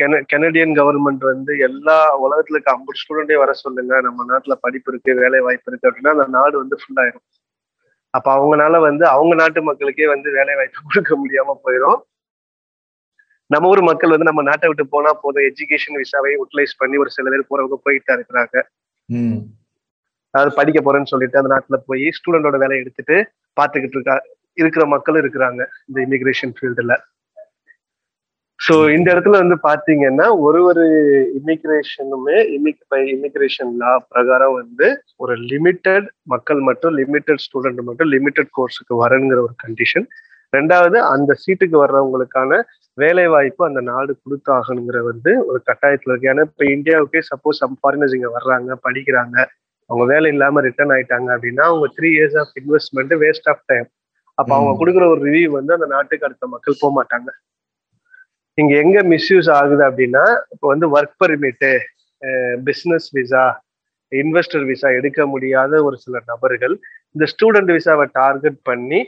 [0.00, 3.94] கென கெனடியன் கவர்மெண்ட் வந்து எல்லா உலகத்துல இருக்க ஐம்பது ஸ்டூடெண்டே வர சொல்லுங்க.
[4.06, 7.24] நம்ம நாட்டுல படிப்பு இருக்கு வேலை வாய்ப்பு இருக்கு அப்படின்னா அந்த நாடு வந்து ஃபுல் ஆயிரும்.
[8.14, 11.98] அப்ப அவங்கனால வந்து அவங்க நாட்டு மக்களுக்கே வந்து வேலை வாய்ப்பு கொடுக்க முடியாம போயிடும்
[13.50, 15.46] நம்ம ஊர் மக்கள் வந்து நம்ம நாட்டை விட்டு போனா போதும்.
[15.50, 18.56] எஜுகேஷன் விசாவை யூட்டிலைஸ் பண்ணி ஒரு சில பேர் போறவங்க போயிட்டு இருக்கிறாங்க.
[20.34, 23.16] அதாவது படிக்க போறேன்னு சொல்லிட்டு அந்த நாட்டுல போய் ஸ்டூடெண்டோட வேலையை எடுத்துட்டு
[23.56, 24.16] பாத்துக்கிட்டு இருக்கா
[24.62, 26.94] இருக்கிற மக்களும் இருக்கிறாங்க இந்த இமிகிரேஷன் ஃபீல்டுல
[28.60, 30.84] சோ இந்த இடத்துல வந்து பாத்தீங்கன்னா ஒரு ஒரு
[31.38, 32.38] இமிகிரேஷனுமே
[33.14, 34.86] இமிகிரேஷன் லா பிரகாரம் வந்து
[35.20, 40.06] ஒரு லிமிட்டெட் மக்கள் மட்டும் லிமிட்டெட் ஸ்டூடெண்ட் மட்டும் லிமிட்டெட் கோர்ஸுக்கு வரணுங்கிற ஒரு கண்டிஷன்
[40.52, 42.52] ரெண்டாவது அந்த சீட்டுக்கு வர்றவங்களுக்கான
[42.98, 46.30] வேலை வாய்ப்பு அந்த நாடு கொடுத்தாகணுங்கிற வந்து ஒரு கட்டாயத்துல இருக்கு.
[46.32, 49.36] ஏன்னா இப்ப இந்தியாவுக்கே சப்போஸ் சம் ஃபாரினர்ஸ் இங்க வர்றாங்க படிக்கிறாங்க
[49.90, 53.86] அவங்க வேலை இல்லாம ரிட்டர்ன் ஆயிட்டாங்க அப்படின்னா அவங்க three years of investment waste of time
[54.38, 54.72] அப்ப அவங்க.
[54.80, 57.30] கொடுக்குற ஒரு ரிவ்யூ வந்து அந்த நாட்டுக்கு அடுத்த மக்கள் போக மாட்டாங்க
[58.60, 60.24] இங்க எங்க மிஸ்யூஸ் ஆகுது அப்படின்னா
[60.54, 61.70] இப்போ வந்து work permit
[62.68, 63.44] business visa
[64.12, 66.74] investor visa எடுக்க முடியாத ஒரு சில நபர்கள்
[67.14, 69.00] இந்த ஸ்டூடெண்ட் விசாவை டார்கெட் பண்ணி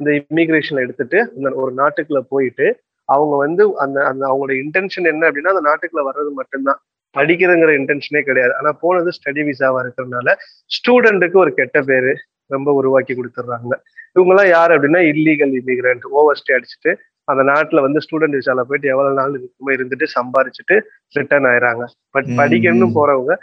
[0.00, 2.66] இந்த இமிகிரேஷன்ல எடுத்துட்டு அந்த ஒரு நாட்டுக்குள்ள போயிட்டு
[3.08, 6.80] அவங்க வந்து அந்த அந்த அவங்களோட இன்டென்ஷன் என்ன அப்படின்னா அந்த நாட்டுக்குள்ள வர்றது மட்டும்தான்.
[7.14, 8.52] படிக்கிறதுங்கிற இன்டென்ஷனே கிடையாது.
[8.58, 10.34] ஆனா போனது ஸ்டடி விசாவா இருக்கிறதுனால
[10.70, 12.12] ஸ்டூடெண்ட்டுக்கு ஒரு கெட்ட பேரு
[12.50, 13.74] ரொம்ப உருவாக்கி கொடுத்துட்றாங்க.
[14.14, 16.92] இவங்கெல்லாம் யார் அப்படின்னா இல்லீகல் இமிகிரண்ட் ஓவர் ஸ்டே அடிச்சுட்டு
[17.30, 20.76] அந்த நாட்டுல வந்து ஸ்டூடெண்ட் விசால போயிட்டு எவ்வளவு நாள் இருக்குமோ இருந்துட்டு சம்பாரிச்சுட்டு
[21.18, 21.84] ரிட்டர்ன் ஆயிடுறாங்க
[22.14, 22.88] பட் படிக்கணும்னு.
[22.98, 23.34] போறவங்க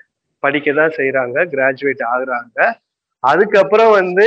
[0.43, 2.57] படிக்க தான் செய்யறாங்க கிராஜுவேட் ஆகுறாங்க.
[3.23, 4.26] அதுக்கப்புறம் வந்து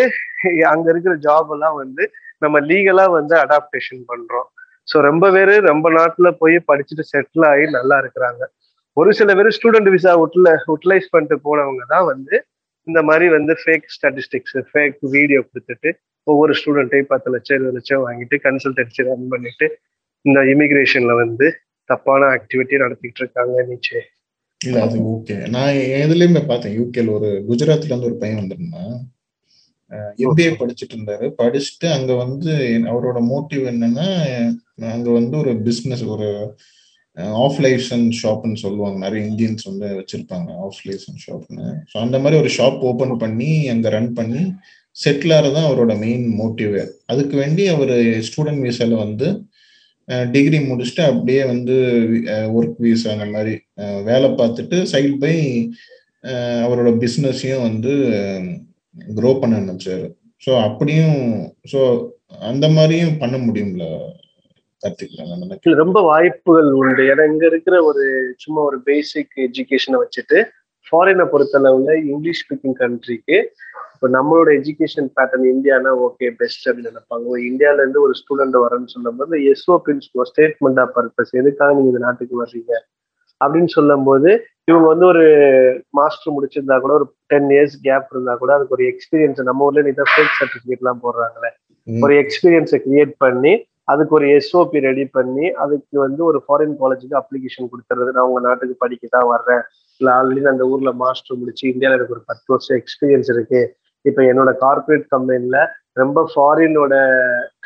[0.72, 2.04] அங்க இருக்கிற ஜாப் எல்லாம் வந்து
[2.42, 4.48] நம்ம லீகலா வந்து அடாப்டேஷன் பண்றோம்.
[4.88, 8.42] ஸோ ரொம்ப பேரு ரொம்ப நாட்டுல போய் படிச்சுட்டு செட்டில் ஆகி நல்லா இருக்கிறாங்க.
[8.96, 12.34] ஒரு சில பேர் ஸ்டூடெண்ட் விசா உட்ல யூட்டிலைஸ் பண்ணிட்டு போனவங்க தான் வந்து
[12.86, 15.90] இந்த மாதிரி வந்து ஃபேக் ஸ்டாட்டிஸ்டிக்ஸ் ஃபேக் வீடியோ கொடுத்துட்டு
[16.26, 19.68] ஒவ்வொரு ஸ்டூடெண்ட்டையும் பத்து லட்சம் இருபது லட்சம் வாங்கிட்டு கன்சல்டன்சி ரன் பண்ணிட்டு
[20.24, 21.46] இந்த இமிகிரேஷன்ல வந்து
[21.90, 24.00] தப்பான ஆக்டிவிட்டி நடத்திட்டு இருக்காங்க நீச்சே.
[24.60, 26.74] இல்ல அது ஓகே நான் எதுலயுமே பார்த்தேன்.
[26.80, 28.92] யூகேல ஒரு குஜராத்ல இருந்து ஒரு பையன் வந்திருந்தான்.
[30.18, 31.26] எம்பிஏ படிச்சுட்டு இருந்தாரு.
[31.38, 32.52] படிச்சுட்டு அங்க வந்து
[32.90, 34.08] அவரோட மோட்டிவ் என்னன்னா
[34.90, 36.28] அங்க வந்து ஒரு பிசினஸ் ஒரு
[37.38, 38.98] ஆஃப் லைசன் ஷாப்னு சொல்லுவாங்க.
[38.98, 43.88] நிறைய இந்தியன்ஸ் வந்து வச்சிருப்பாங்க ஆஃப் லைசன் ஷாப்னு ஸோ அந்த மாதிரி ஒரு ஷாப் ஓபன் பண்ணி அங்க
[43.88, 44.42] ரன் பண்ணி
[44.96, 47.94] செட்டிலாக தான் அவரோட மெயின் மோட்டிவே அதுக்கு வேண்டி அவர்
[48.28, 49.28] ஸ்டூடெண்ட் விசால வந்து
[50.32, 51.74] டிகிரி முடிச்சுட்டு அப்படியே வந்து
[52.58, 53.54] ஒர்க் வீசா அந்த மாதிரி
[54.04, 55.34] வேலை பார்த்துட்டு சைட் பை
[56.64, 57.92] அவரோட பிஸ்னஸையும் வந்து
[59.16, 60.06] க்ரோ பண்ண நினைச்சாரு.
[60.46, 61.20] ஸோ அப்படியும்
[61.72, 61.80] ஸோ
[62.40, 63.84] அந்த மாதிரியும் பண்ண முடியும்ல
[64.82, 67.02] கத்துக்கலாம் ரொம்ப வாய்ப்புகள் உண்டு.
[67.12, 68.04] ஏன்னா இங்க இருக்கிற ஒரு
[68.36, 70.38] சும்மா ஒரு பேசிக் எஜுகேஷனை வச்சுட்டு
[70.86, 73.38] ஃபாரினை பொறுத்தளவுல இங்கிலீஷ் ஸ்பீக்கிங் கண்ட்ரிக்கு
[74.02, 77.24] இப்போ நம்மளோட எஜுகேஷன் பேட்டர்ன் இந்தியானா ஓகே பெஸ்ட் அப்படின்னு நினைப்பாங்க.
[77.32, 82.00] ஒரு இந்தியால இருந்து ஒரு ஸ்டூடெண்ட் வரேன்னு சொல்லும்போது S O principal statement of purpose எதுக்காக நீங்க இந்த
[82.04, 82.72] நாட்டுக்கு வர்றீங்க?
[83.40, 84.30] அப்படின்னு சொல்லும்போது
[84.64, 85.24] இவங்க வந்து ஒரு
[85.98, 89.92] மாஸ்டர் முடிச்சிருந்தா கூட ஒரு டென் இயர்ஸ் கேப் இருந்தா கூட அதுக்கு ஒரு எக்ஸ்பீரியன்ஸ் நம்ம ஊர்ல நீ
[89.98, 91.50] தான் ஃபேக் சர்டிஃபிகேட் எல்லாம் போடுறாங்களே.
[92.04, 93.52] ஒரு எக்ஸ்பீரியன்ஸை கிரியேட் பண்ணி
[93.84, 98.76] அதுக்கு ஒரு எஸ்ஓபி ரெடி பண்ணி அதுக்கு வந்து ஒரு ஃபாரின் காலேஜுக்கு அப்ளிகேஷன் கொடுத்துறது நான் உங்க நாட்டுக்கு
[98.84, 99.62] படிக்க தான் வர்றேன்.
[100.00, 103.62] இல்லை ஆல்ரெடி அந்த ஊர்ல மாஸ்டர் முடிச்சு இந்தியாவில் எனக்கு ஒரு பத்து வருஷம் எக்ஸ்பீரியன்ஸ் இருக்கு.
[104.04, 105.56] இப்போ என்னோட கார்பரேட் கம்பெனில
[105.96, 106.94] ரொம்ப ஃபாரினோட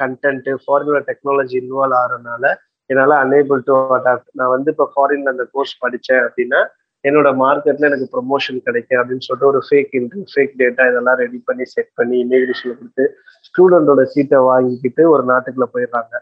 [0.02, 2.44] கண்டென்ட் ஃபாரினோட டெக்னாலஜி இன்வால்வ் ஆகிறதுனால
[2.90, 6.60] என்னால் அனேபிள் டு அடாப்ட் நான் வந்து இப்போ ஃபாரின்ல அந்த கோர்ஸ் படித்தேன் அப்படின்னா
[7.04, 11.64] என்னோட மார்க்கெட்ல எனக்கு ப்ரொமோஷன் கிடைக்கும் அப்படின்னு சொல்லிட்டு ஒரு ஃபேக் இன்ட்ரி ஃபேக் டேட்டா இதெல்லாம் ரெடி பண்ணி
[11.74, 13.04] செட் பண்ணி இமிகிரேஷன்ல கொடுத்து
[13.48, 16.14] ஸ்டூடெண்டோட சீட்டை வாங்கிக்கிட்டு ஒரு நாட்டுக்குள்ள போயிடுறாங்க.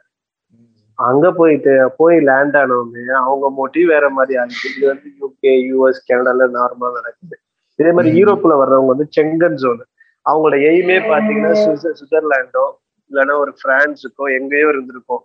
[0.98, 6.48] அங்க போயிட்டு போய் லேண்ட் ஆனவங்க அவங்க மோட்டிவ் வேற மாதிரி ஆகுது இது வந்து யூகே யூஎஸ் கனடால
[6.58, 7.36] நார்மலா நடக்குது.
[7.78, 8.10] இதே மாதிரி.
[8.20, 9.80] யூரோப்ல வர்றவங்க வந்து செங்கன் ஜோன்
[10.26, 12.64] அவங்களோட எய்மே பாத்தீங்கன்னா சுவிட்சர் சுவிட்சர்லாண்டோ
[13.10, 15.22] இல்லைன்னா ஒரு பிரான்ஸுக்கோ எங்கேயோ இருந்திருக்கும்.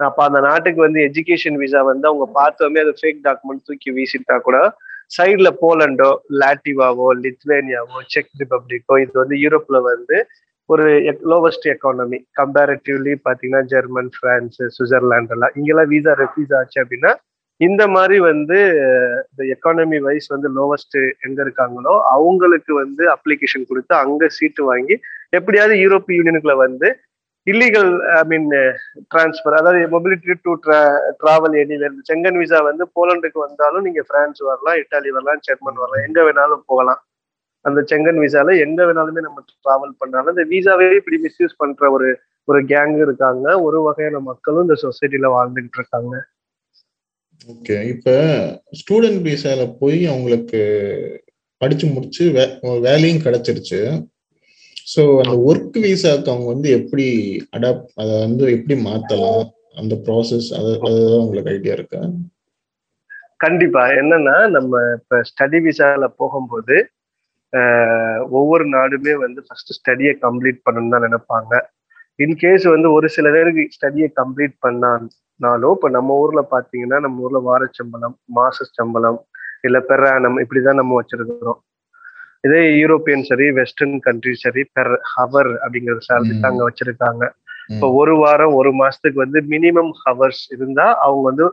[0.00, 4.58] அப்ப அந்த நாட்டுக்கு வந்து எஜுகேஷன் விசா வந்து அவங்க பார்த்தோமே அது ஃபேக் டாக்குமெண்ட் தூக்கி வீசிட்டா கூட
[5.16, 6.10] சைட்ல போலண்டோ
[6.40, 10.16] லாட்டிவாவோ லித்வேனியாவோ செக் ரிப்பப்ளிக்கோ இது வந்து யூரோப்ல வந்து
[10.68, 10.86] ஒரு
[11.32, 17.12] லோவஸ்ட் எக்கானமி கம்பேரிட்டிவ்லி பாத்தீங்கன்னா ஜெர்மன் பிரான்ஸ் சுவிட்சர்லாண்ட் எல்லாம் இங்கெல்லாம் வீசா ரெஃப்யூஸ் ஆச்சு அப்படின்னா
[17.60, 18.58] இந்த மாதிரி வந்து
[19.30, 24.96] இந்த எக்கானமி வைஸ் வந்து லோவஸ்ட் எங்க இருக்காங்களோ அவங்களுக்கு வந்து அப்ளிகேஷன் கொடுத்து அங்க சீட்டு வாங்கி
[25.30, 26.88] எப்படியாவது யூரோப் யூனியனுக்குள்ள வந்து
[27.46, 28.48] இல்லீகல் ஐ மீன்
[29.12, 30.52] டிரான்ஸ்ஃபர் அதாவது mobility to
[31.20, 36.20] travel anywhere Schengen visa வந்து போலண்டுக்கு வந்தாலும் நீங்க பிரான்ஸ் வரலாம் இட்டாலி வரலாம் ஜெர்மன் வரலாம் எங்க
[36.28, 37.00] வேணாலும் போகலாம்.
[37.64, 40.32] அந்த செங்கன் விசால எங்க வேணாலுமே நம்ம டிராவல் பண்ணாலும்.
[40.34, 42.08] இந்த விசாவே இப்படி மிஸ்யூஸ் பண்ற ஒரு
[42.48, 43.46] ஒரு கேங் இருக்காங்க.
[43.66, 46.14] ஒரு வகையான மக்களும் இந்த சொசைட்டில வாழ்ந்துகிட்டு இருக்காங்க.
[47.46, 48.10] ஓகே இப்ப
[48.80, 50.60] ஸ்டூடெண்ட் விசால போய் அவங்களுக்கு
[51.60, 52.24] படிச்சு முடிச்சு
[52.86, 53.80] வேலையும் கிடைச்சிருச்சு.
[54.92, 57.06] ஸோ அந்த ஒர்க் விசாக்கு அவங்க வந்து எப்படி
[57.56, 59.42] அடாப்ட் அதை வந்து எப்படி மாத்தலாம்?
[59.74, 62.00] அந்த ப்ராசஸ் அது அதுதான் உங்களுக்கு ஐடியா இருக்கா?
[63.36, 63.82] கண்டிப்பா.
[64.00, 66.76] என்னன்னா நம்ம இப்ப ஸ்டடி விசால போகும்போது
[68.38, 71.52] ஒவ்வொரு நாடுமே வந்து ஃபர்ஸ்ட் ஸ்டடியை கம்ப்ளீட் பண்ணணும்னு தான் நினைப்பாங்க.
[72.18, 74.56] இன்கேஸ் வந்து ஒரு சில பேருக்கு ஸ்டடியை கம்ப்ளீட்
[75.40, 79.18] பண்ணாலும் இப்ப நம்ம ஊர்ல பாத்தீங்கன்னா நம்ம ஊர்ல வார சம்பளம் மாச சம்பளம்
[79.66, 80.04] இல்ல பெர்
[80.44, 81.58] இப்படிதான் நம்ம வச்சிருக்கிறோம்.
[82.46, 87.24] இதே யூரோப்பியன் சரி வெஸ்டர்ன் கண்ட்ரி சரி பெர் ஹவர் அப்படிங்கிற சேலரி அங்க வச்சிருக்காங்க.
[87.72, 91.46] இப்போ ஒரு வாரம் ஒரு மாசத்துக்கு வந்து மினிமம் ஹவர்ஸ் இருந்தா அவங்க வந்து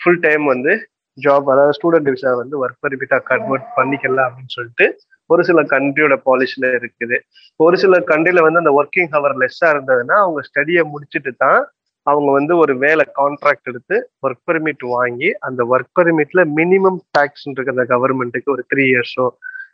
[0.00, 0.72] ஃபுல் டைம் வந்து
[1.18, 4.86] ஜாப் அதாவது ஸ்டூடெண்ட் விசா வந்து ஒர்க் பெர்மிட்டா கன்வெர்ட் பண்ணிக்கலாம் அப்படின்னு சொல்லிட்டு
[5.30, 7.16] ஒரு சில கண்ட்ரியோட பாலிசில இருக்குது.
[7.60, 11.60] ஒரு சில கண்ட்ரில வந்து அந்த ஒர்க்கிங் ஹவர் லெஸ்ஸா இருந்ததுன்னா அவங்க ஸ்டடியை முடிச்சுட்டு தான்
[12.06, 17.74] அவங்க வந்து ஒரு வேலை கான்ட்ராக்ட் எடுத்து ஒர்க் பெர்மிட் வாங்கி அந்த ஒர்க் பெர்மிட்ல மினிமம் டேக்ஸ் இருக்கு
[17.74, 19.26] அந்த கவர்மெண்ட்டுக்கு ஒரு த்ரீ இயர்ஸோ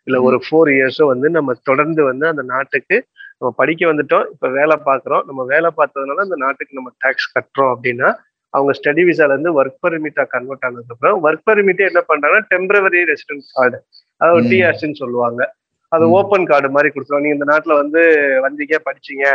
[0.07, 2.97] இல்ல ஒரு ஃபோர் இயர்ஸோ வந்து நம்ம தொடர்ந்து வந்து அந்த நாட்டுக்கு
[3.39, 4.27] நம்ம படிக்க வந்துட்டோம்.
[4.35, 5.25] இப்ப வேலை பார்க்குறோம்.
[5.27, 8.11] நம்ம வேலை பார்த்ததுனால அந்த நாட்டுக்கு நம்ம டேக்ஸ் கட்டுறோம் அப்படின்னா
[8.55, 13.49] அவங்க ஸ்டடி விசால இருந்து ஒர்க் பெர்மிட்டா கன்வெர்ட் ஆனதுக்கு அப்புறம் ஒர்க் பெர்மிட்டே என்ன பண்றாங்கன்னா டெம்பரவரி ரெசிடென்ஸ்
[13.55, 13.79] கார்டு
[14.21, 14.45] அதாவது.
[14.53, 15.41] டிஆர்சின்னு சொல்லுவாங்க.
[15.93, 16.05] அது.
[16.17, 18.01] ஓப்பன் கார்டு மாதிரி கொடுத்துருவோம் நீங்க இந்த நாட்டுல வந்து
[18.47, 19.27] வந்தீங்க படிச்சீங்க?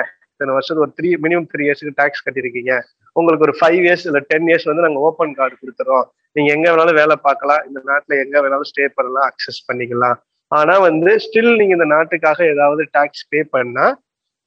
[0.41, 2.73] இத்தனை வருஷத்துக்கு ஒரு த்ரீ மினிமம் த்ரீ இயர்ஸ்க்கு டேக்ஸ் கட்டியிருக்கீங்க
[3.15, 6.05] உங்களுக்கு ஒரு ஃபைவ் இயர்ஸ் இல்ல டென் இயர்ஸ் வந்து நாங்க ஓப்பன் கார்டு கொடுத்துறோம்
[6.35, 10.17] நீங்க எங்க வேணாலும் வேலை பார்க்கலாம் இந்த நாட்டுல எங்க வேணாலும் ஸ்டே பண்ணலாம் அக்சஸ் பண்ணிக்கலாம்
[10.51, 13.85] ஆனா வந்து ஸ்டில் நீங்க இந்த நாட்டுக்காக ஏதாவது டாக்ஸ் பே பண்ணா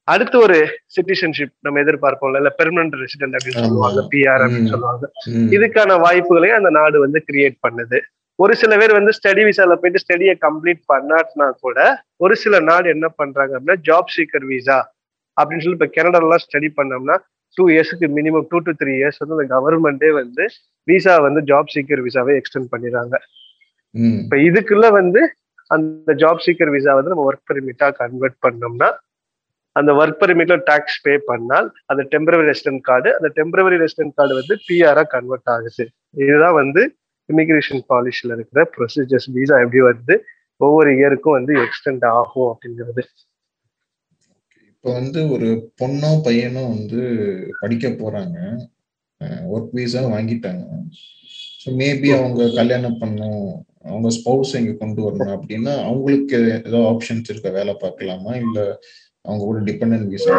[0.08, 0.56] அடுத்து ஒரு
[0.96, 3.62] சிட்டிசன்ஷிப் நம்ம எதிர்பார்ப்போம்ல இல்ல பெர்மனன்ட் ரெசிடென்ட் அப்படின்னு.
[3.62, 4.72] சொல்லுவாங்க பிஆர் அப்படின்னு.
[4.74, 5.04] சொல்லுவாங்க.
[5.56, 8.00] இதுக்கான வாய்ப்புகளை அந்த நாடு வந்து கிரியேட் பண்ணுது
[8.38, 11.78] ஒரு சில பேர் வந்து ஸ்டடி விசால போயிட்டு ஸ்டடியை கம்ப்ளீட் பண்ணாட்டினா கூட
[12.20, 14.78] ஒரு சில நாடு என்ன பண்றாங்க அப்படின்னா ஜாப் சீக்கர் விசா
[15.36, 17.16] அப்படின்னு சொல்லி இப்ப கனடாலாம் ஸ்டடி பண்ணோம்னா
[17.56, 20.44] டூ இயர்ஸ்க்கு minimum two to three years வந்து இந்த கவர்மெண்டே வந்து
[20.88, 23.16] விசா வந்து ஜாப் சீக்கர் விசாவை எக்ஸ்டெண்ட் பண்ணிடுறாங்க.
[24.20, 25.20] இப்ப இதுக்குள்ள வந்து
[25.70, 28.88] அந்த ஜாப் சீக்கர் விசா வந்து நம்ம ஒர்க் பெர்மிட்டா கன்வெர்ட் பண்ணோம்னா
[29.76, 34.54] அந்த ஒர்க் பெர்மிட்ல டாக்ஸ் பே பண்ணால் அந்த டெம்பரவரி ரெசிடென்ட் கார்டு அந்த டெம்பரவரி ரெசிடென்ட் கார்டு வந்து
[34.66, 35.84] பிஆரா கன்வெர்ட் ஆகுது.
[36.24, 36.82] இதுதான் வந்து
[37.28, 40.14] இமிகிரேஷன் பாலிசில இருக்கிற ப்ரொசீஜர்ஸ் விசா எப்படி வந்து
[40.60, 43.04] ஒவ்வொரு இயருக்கும் வந்து எக்ஸ்டெண்ட் ஆகும் அப்படிங்கிறது.
[44.84, 45.46] இப்போ வந்து ஒரு
[45.80, 47.02] பொண்ணோ பையனோ வந்து
[47.60, 48.38] படிக்க போறாங்க.
[49.52, 50.64] ஒர்க் வீசா வாங்கிட்டாங்க.
[51.60, 53.46] ஸோ மேபி அவங்க கல்யாணம் பண்ணும்.
[53.90, 56.38] அவங்க ஸ்பௌஸ் இங்க கொண்டு வரணும் அப்படின்னா அவங்களுக்கு
[56.68, 57.50] ஏதோ ஆப்ஷன்ஸ் இருக்க?
[57.58, 58.32] வேலை பார்க்கலாமா?
[58.42, 58.58] இல்ல
[59.24, 60.34] அவங்க கூட டிபெண்டன்ட் வீசா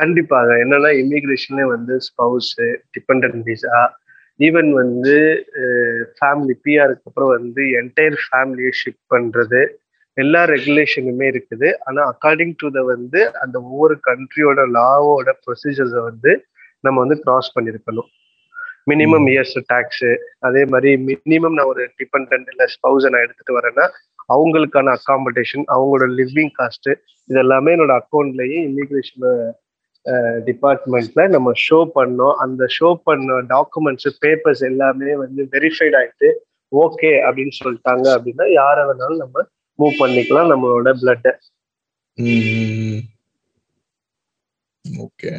[0.00, 2.52] கண்டிப்பாக என்னன்னா இமிகிரேஷன்ல வந்து ஸ்பவுஸ்
[2.96, 3.80] டிபெண்டன்ட் விசா
[4.40, 5.16] ஈவன் வந்து
[6.18, 9.62] ஃபேமிலி பிஆருக்கு அப்புறம் வந்து என்டையர் ஃபேமிலியை ஷிப் பண்றது.
[10.16, 11.68] எல்லா ரெகுலேஷனுமே இருக்குது.
[11.86, 16.32] ஆனா அக்கார்டிங் டு த வந்து அந்த ஒவ்வொரு கண்ட்ரியோட லாவோட ப்ரொசீஜர்ஸை வந்து
[16.86, 18.08] நம்ம வந்து கிராஸ் பண்ணியிருக்கணும்
[18.90, 20.08] மினிமம் இயர்ஸ் டேக்ஸ்
[20.48, 23.86] அதே மாதிரி மினிமம் நான் ஒரு டிபெண்ட் இல்லை ஸ்பௌஸை நான் எடுத்துட்டு வரேன்னா
[24.34, 26.90] அவங்களுக்கான அக்காமடேஷன் அவங்களோட லிவிங் காஸ்ட்
[27.30, 29.26] இது எல்லாமே என்னோட அக்கௌண்ட்லயே இமிகிரேஷன்
[30.48, 32.34] டிபார்ட்மெண்ட்ல நம்ம ஷோ பண்ணோம்.
[32.44, 36.28] அந்த ஷோ பண்ண டாக்குமெண்ட்ஸ் பேப்பர்ஸ் எல்லாமே வந்து வெரிஃபைட் ஆயிட்டு
[36.72, 39.44] ஓகே அப்படின்னு சொல்லிட்டாங்க அப்படின்னா யாரை வேணாலும் நம்ம
[39.78, 41.32] மூவ் பண்ணிக்கலாம் நம்மளோட பிளட்டை
[44.84, 45.30] ஓகே.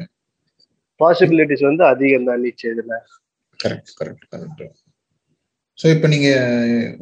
[0.99, 2.93] பாசிபிலிட்டிஸ் வந்து அதிகம் தான் நீச்சு இதுல.
[3.59, 4.64] கரெக்ட் கரெக்ட் கரெக்ட்
[5.80, 6.30] ஸோ இப்போ நீங்க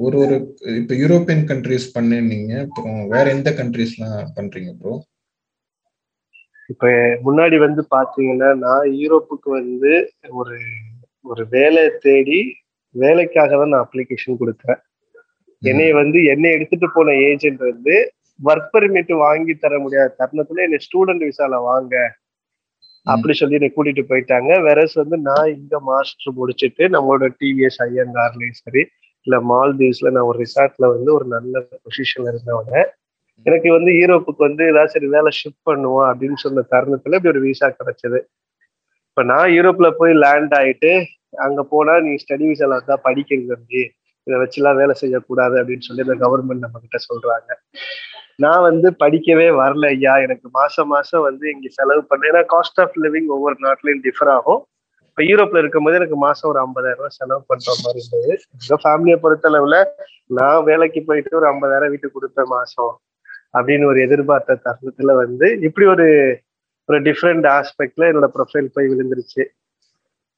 [0.06, 0.36] ஒரு ஒரு
[0.80, 2.54] இப்போ யூரோப்பியன் கண்ட்ரிஸ் பண்ணிருந்தீங்க.
[2.66, 4.94] அப்புறம் வேற எந்த கண்ட்ரிஸ்லாம் பண்றீங்க ப்ரோ
[6.70, 6.86] இப்ப
[7.28, 9.92] முன்னாடி வந்து பாத்தீங்கன்னா நான் யூரோப்புக்கு வந்து
[10.40, 10.56] ஒரு
[11.26, 12.40] ஒரு வேலை தேடி
[12.96, 14.80] வேலைக்காக தான் நான் அப்ளிகேஷன் கொடுத்தேன்.
[15.66, 17.96] என்னைய வந்து என்னை எடுத்துட்டு போன ஏஜென்ட் வந்து
[18.40, 21.94] ஒர்க் பெர்மிட் வாங்கி தர முடியாத தருணத்துல என்னை ஸ்டூடெண்ட் விசால வாங்க
[23.06, 24.52] அப்படி சொல்லி என்னை கூட்டிட்டு போயிட்டாங்க.
[24.68, 28.82] வெரஸ் வந்து நான் இங்க மாஸ்டர் முடிச்சுட்டு நம்மளோட டிவிஎஸ் ஐஎன்ஆர்லயும் சரி
[29.28, 31.54] இல்ல மால்தீவ்ஸ்ல நான் ஒரு ரிசார்ட்ல வந்து ஒரு நல்ல
[31.86, 32.74] பொசிஷன்ல இருந்தவங்க.
[33.46, 37.68] எனக்கு வந்து யூரோப்புக்கு வந்து ஏதாவது சரி வேலை ஷிஃப்ட் பண்ணுவோம் அப்படின்னு சொன்ன தருணத்துல இப்படி ஒரு விசா
[37.80, 38.20] கிடைச்சது.
[39.10, 40.92] இப்ப நான் யூரோப்ல போய் லேண்ட் ஆயிட்டு
[41.46, 43.84] அங்க போனா நீ ஸ்டடி விசால தான் படிக்கிறது தம்பி.
[44.28, 47.50] இதை வச்சுலாம் வேலை செய்யக்கூடாது அப்படின்னு சொல்லி இந்த கவர்மெண்ட் நம்ம கிட்ட சொல்றாங்க.
[48.44, 50.14] நான் வந்து படிக்கவே வரல ஐயா.
[50.26, 54.62] எனக்கு மாசம் மாசம் வந்து இங்க செலவு பண்ண ஏன்னா காஸ்ட் ஆஃப் லிவிங் ஒவ்வொரு நாட்டிலையும் டிஃபர் ஆகும்.
[55.10, 58.32] இப்ப யூரோப்ல இருக்கும்போது எனக்கு மாசம் ஒரு ஐம்பதாயிரம் ரூபாய் செலவு பண்ற மாதிரி இருந்தது.
[58.56, 59.78] எங்க ஃபேமிலியை பொறுத்தளவுல
[60.30, 62.94] நான் வேலைக்கு போயிட்டு ஒரு ஐம்பதாயிரம் வீட்டுக்கு கொடுப்பேன் மாசம்
[63.58, 66.08] அப்படின்னு ஒரு எதிர்பார்த்த தருணத்துல வந்து இப்படி ஒரு
[66.90, 69.44] ஒரு டிஃப்ரெண்ட் ஆஸ்பெக்ட்ல என்னோட ப்ரொஃபைல் போய் விழுந்துருச்சு.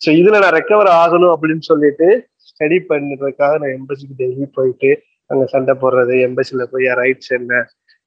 [0.01, 2.07] ஸோ இதுல நான் ரெக்கவர் ஆகணும் அப்படின்னு சொல்லிட்டு
[2.49, 4.91] ஸ்டடி பண்ணுறதுக்காக நான் எம்பசிக்கு டெய்லி போயிட்டு
[5.29, 7.61] அங்கே சண்டை போடுறது எம்பசியில் போய் ரைட்ஸ் என்ன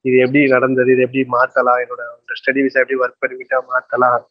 [0.05, 2.03] இது எப்படி நடந்தது இது எப்படி மாற்றலாம் என்னோட
[2.39, 4.21] ஸ்டடி விசா எப்படி ஒர்க் பண்ணிக்கிட்டா மாற்றலாம்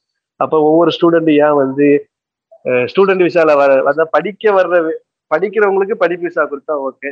[0.41, 1.89] அப்போ ஒவ்வொரு ஸ்டூடெண்ட் ஏன் வந்து
[2.93, 4.79] ஸ்டூடெண்ட் விசால வர வந்தா படிக்க வர்ற
[5.31, 7.11] படிக்கிறவங்களுக்கு படிப்பு விசா கொடுத்தா ஓகே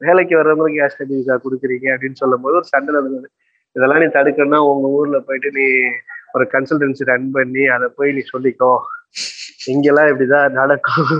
[0.00, 3.28] வேலைக்கு வர்றவங்களுக்கு ஏன் ஸ்டடி விசா கொடுக்குறீங்க அப்படின்னு சொல்லும் போது ஒரு சண்டை நடந்தது.
[3.76, 5.66] இதெல்லாம் நீ தடுக்கணும்னா உங்க ஊர்ல போயிட்டு நீ
[6.36, 8.72] ஒரு கன்சல்டன்சி ரன் பண்ணி அதை போய் நீ சொல்லிக்கோ.
[9.72, 11.10] இங்கெல்லாம் இப்படிதான் நடக்கும்.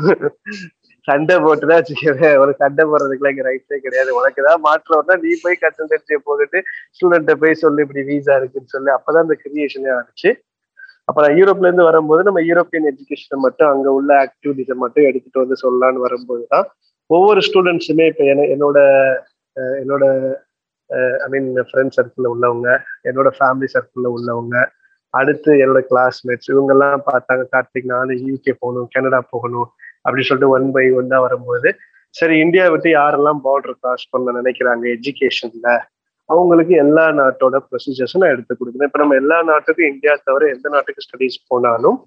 [1.08, 4.10] சண்டை போட்டுதான் வச்சுக்கவே ஒரு சண்டை போடுறதுக்குலாம் இங்க ரைட்ஸே கிடையாது.
[4.18, 6.60] உனக்கு ஏதாவது மாற்றம்னா நீ போய் கன்சல்டன்சியை போட்டுட்டு
[6.96, 8.90] ஸ்டூடெண்ட்டை போய் சொல்லி இப்படி வீசா இருக்குன்னு சொல்லி.
[8.96, 10.30] அப்பதான் இந்த கிரியேஷனே ஆச்சு
[11.08, 15.56] அப்ப நான் யூரோப்ல இருந்து வரும்போது நம்ம யூரோப்பியன் எஜுகேஷனை மட்டும் அங்க உள்ள ஆக்டிவிட்டிஸை மட்டும் எடுத்துட்டு வந்து
[15.62, 16.66] சொல்லலான்னு வரும்போது தான்
[17.10, 18.24] ஒவ்வொரு ஸ்டூடெண்ட்ஸுமே இப்போ
[18.54, 18.78] என்னோட
[19.82, 20.04] என்னோட
[21.24, 22.68] ஐ மீன் ஃப்ரெண்ட் சர்க்கிளில் உள்ளவங்க
[23.08, 24.56] என்னோட ஃபேமிலி சர்க்கிளில் உள்ளவங்க
[25.14, 29.68] அடுத்து என்னோட கிளாஸ்மேட்ஸ் இவங்கெல்லாம் பார்த்தாங்க கார்த்திக் நானும் யூகே போகணும் கனடா போகணும்
[30.04, 31.70] அப்படின்னு சொல்லிட்டு ஒன் பை ஒன்னா வரும்போது
[32.14, 35.70] சரி இந்தியா விட்டு யாரெல்லாம் பார்டர் கிராஸ் பண்ண நினைக்கிறாங்க எஜுகேஷன்ல
[36.28, 38.88] அவங்களுக்கு எல்லா நாட்டோட ப்ரொசீஜர்ஸும் நான் எடுத்து கொடுக்குறேன்.
[38.90, 41.98] இப்போ நம்ம எல்லா நாட்டுக்கும் இந்தியா தவிர எந்த நாட்டுக்கு ஸ்டடீஸ் போனாலும்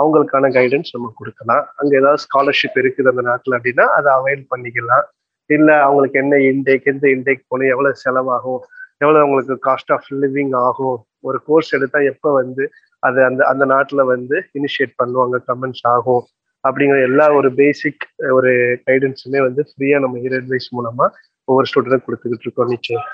[0.00, 1.64] அவங்களுக்கான கைடன்ஸ் நம்ம கொடுக்கலாம்.
[1.80, 5.06] அங்க ஏதாவது ஸ்காலர்ஷிப் இருக்குது அந்த நாட்டில் அப்படின்னா அதை அவைல் பண்ணிக்கலாம்.
[5.50, 8.60] இல்ல அவங்களுக்கு என்ன இன்டேக் எந்த இன்டேக் போகணும் எவ்வளவு செலவாகும்
[9.02, 10.96] எவ்வளவு அவங்களுக்கு காஸ்ட் ஆஃப் லிவிங் ஆகும்
[11.28, 12.64] ஒரு கோர்ஸ் எடுத்தா எப்போ வந்து
[13.02, 16.24] அது அந்த அந்த நாட்டுல வந்து இனிஷியேட் பண்ணுவாங்க கமெண்ட்ஸ் ஆகும்.
[16.68, 18.04] அப்படிங்கிற எல்லா ஒரு பேசிக்
[18.38, 18.52] ஒரு
[18.86, 21.06] கைடன்ஸுமே வந்து ஃப்ரீயா நம்ம ஹீரோ அட்வைஸ் மூலமா
[21.48, 23.06] ஒவ்வொரு ஸ்டூடெண்ட் கொடுத்துக்கிட்டு இருக்கோம் நிச்சயம்.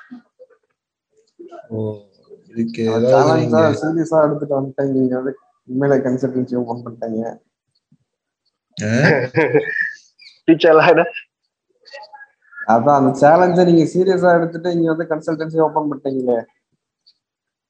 [2.51, 2.83] இதுக்கு
[3.83, 4.93] சீரியஸா எடுத்துட்டு வந்துட்டேன்.
[4.97, 5.35] நீங்க வந்து
[5.69, 7.25] உண்மையில கன்சல்டன்சி ஓபன் பண்ணிட்டீங்க.
[10.47, 11.05] டீச்சர்லாம்
[12.73, 16.39] அதான் அந்த சேலஞ்சை நீங்க சீரியஸா எடுத்துட்டு இங்க வந்து கன்சல்டன்சி ஓபன் பண்ணிட்டீங்களே.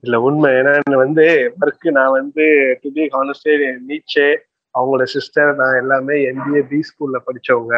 [0.05, 0.49] இல்ல உண்மை.
[0.61, 1.25] ஏன்னா வந்து
[1.61, 2.45] ஒர்க்கு நான் வந்து
[2.83, 3.53] டு பி ஹானஸ்டே
[3.89, 4.27] நீச்சே
[4.75, 7.75] அவங்களோட சிஸ்டர் நான் எல்லாமே எம்பிஏ பி ஸ்கூல்ல படிச்சவங்க.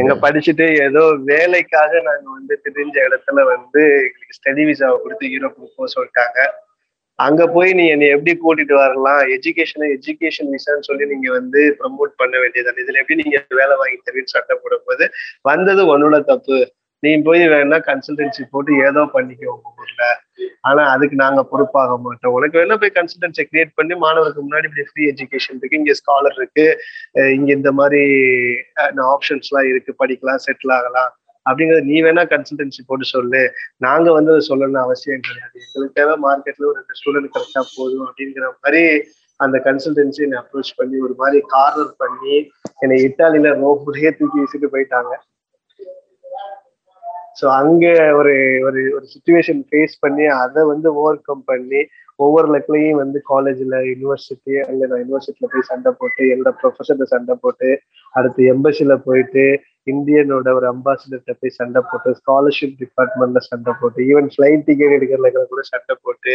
[0.00, 5.88] எங்க படிச்சுட்டு ஏதோ வேலைக்காக நாங்க வந்து தெரிஞ்ச இடத்துல வந்து எங்களுக்கு ஸ்டடி விசாவை கொடுத்து யூரோப்புக்கு போக
[5.96, 6.38] சொல்லிட்டாங்க.
[7.18, 9.20] அங்க போய் நீ என்னை எப்படி கூட்டிட்டு வரலாம்?
[9.36, 14.34] எஜுகேஷன் எஜுகேஷன் விசான்னு சொல்லி நீங்க வந்து ப்ரமோட் பண்ண வேண்டியது இதுல எப்படி நீங்க வேலை வாங்கி தருவீன்னு
[14.34, 15.06] சட்டை போடும் போது
[15.50, 16.58] வந்தது உன்னோட தப்பு.
[17.02, 20.04] நீ போய் வேணா கன்சல்டன்சி போட்டு ஏதோ பண்ணிக்கோ உங்க ஊர்ல.
[20.68, 22.34] ஆனா அதுக்கு நாங்க பொறுப்பாக மாட்டோம்.
[22.36, 26.66] உனக்கு வேணா போய் கன்சல்டன்சி கிரியேட் பண்ணி மாணவருக்கு முன்னாடி இப்படி ஃப்ரீ எஜுகேஷன் இருக்கு இங்க ஸ்காலர் இருக்கு
[27.36, 28.02] இங்க இந்த மாதிரி
[29.14, 31.12] ஆப்ஷன்ஸ் எல்லாம் இருக்கு படிக்கலாம் செட்டில் ஆகலாம்.
[31.46, 33.42] அப்படிங்கறது நீ வேணா கன்சல்டன்சி போட்டு சொல்லு.
[33.86, 35.56] நாங்க வந்து அதை சொல்லணும்னு அவசியம் கிடையாது.
[35.66, 38.82] எங்களுக்கு தேவை மார்க்கெட்ல ஒரு ரெண்டு ஸ்டூடெண்ட் கரெக்டா போதும் அப்படிங்கிற மாதிரி
[39.40, 42.36] அந்த கன்சல்டன்சி என்னை அப்ரோச் பண்ணி ஒரு மாதிரி கார்னர் பண்ணி
[42.82, 45.14] என்னை இட்டாலியில ரோப்புலயே தூக்கி வீசிட்டு போயிட்டாங்க.
[47.36, 51.80] ஸோ அங்க ஒரு ஒரு ஒரு சுச்சுவேஷன் ஃபேஸ் பண்ணி அதை வந்து ஓவர் கம் பண்ணி
[52.18, 57.70] ஒவ்வொரு லெக்லையும் வந்து காலேஜ்ல யூனிவர்சிட்டி அங்க நான் யூனிவர்சிட்டியில் போய் சண்டை போட்டு என்னோட ப்ரொஃபஸர்கிட்ட சண்டை போட்டு
[58.14, 59.44] அடுத்து எம்பசில போயிட்டு
[59.86, 65.62] இந்தியனோட ஒரு அம்பாசிடர்கிட்ட போய் சண்டை போட்டு ஸ்காலர்ஷிப் டிபார்ட்மெண்ட்ல சண்டை போட்டு ஈவன் ஃபிளைட் டிக்கெட் எடுக்கிறதுல கூட
[65.68, 66.32] சண்டை போட்டு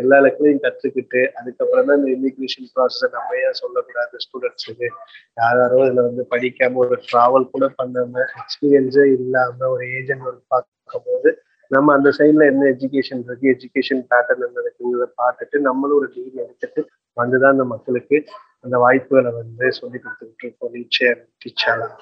[0.00, 4.88] எல்லா இடத்துலையும் கற்றுக்கிட்டு அதுக்கப்புறம் தான் இந்த இமிக்ரேஷன் ப்ராசஸை நம்ம ஏன் சொல்லக்கூடாது ஸ்டூடெண்ட்ஸுக்கு
[5.36, 11.32] யார் யாரோ இதுல வந்து படிக்காம ஒரு டிராவல் கூட பண்ணாம எக்ஸ்பீரியன்ஸே இல்லாம ஒரு ஏஜென்ட் ஒர்க் பார்க்கும்போது
[11.70, 16.82] நம்ம அந்த சைட்ல என்ன எஜுகேஷன் இருக்கு எஜுகேஷன் பேட்டர்ன் என்ன இருக்குங்கிறத பார்த்துட்டு நம்மளும் ஒரு டிகிரி எடுத்துட்டு
[17.16, 18.16] வந்துதான் அந்த மக்களுக்கு
[18.64, 21.96] அந்த வாய்ப்புகளை வந்து சொல்லி கொடுத்துக்கிட்டு இருக்கோம் டீச்சர் டீச்சர்லாம்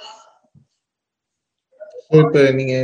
[2.10, 2.74] இப்போ நீங்க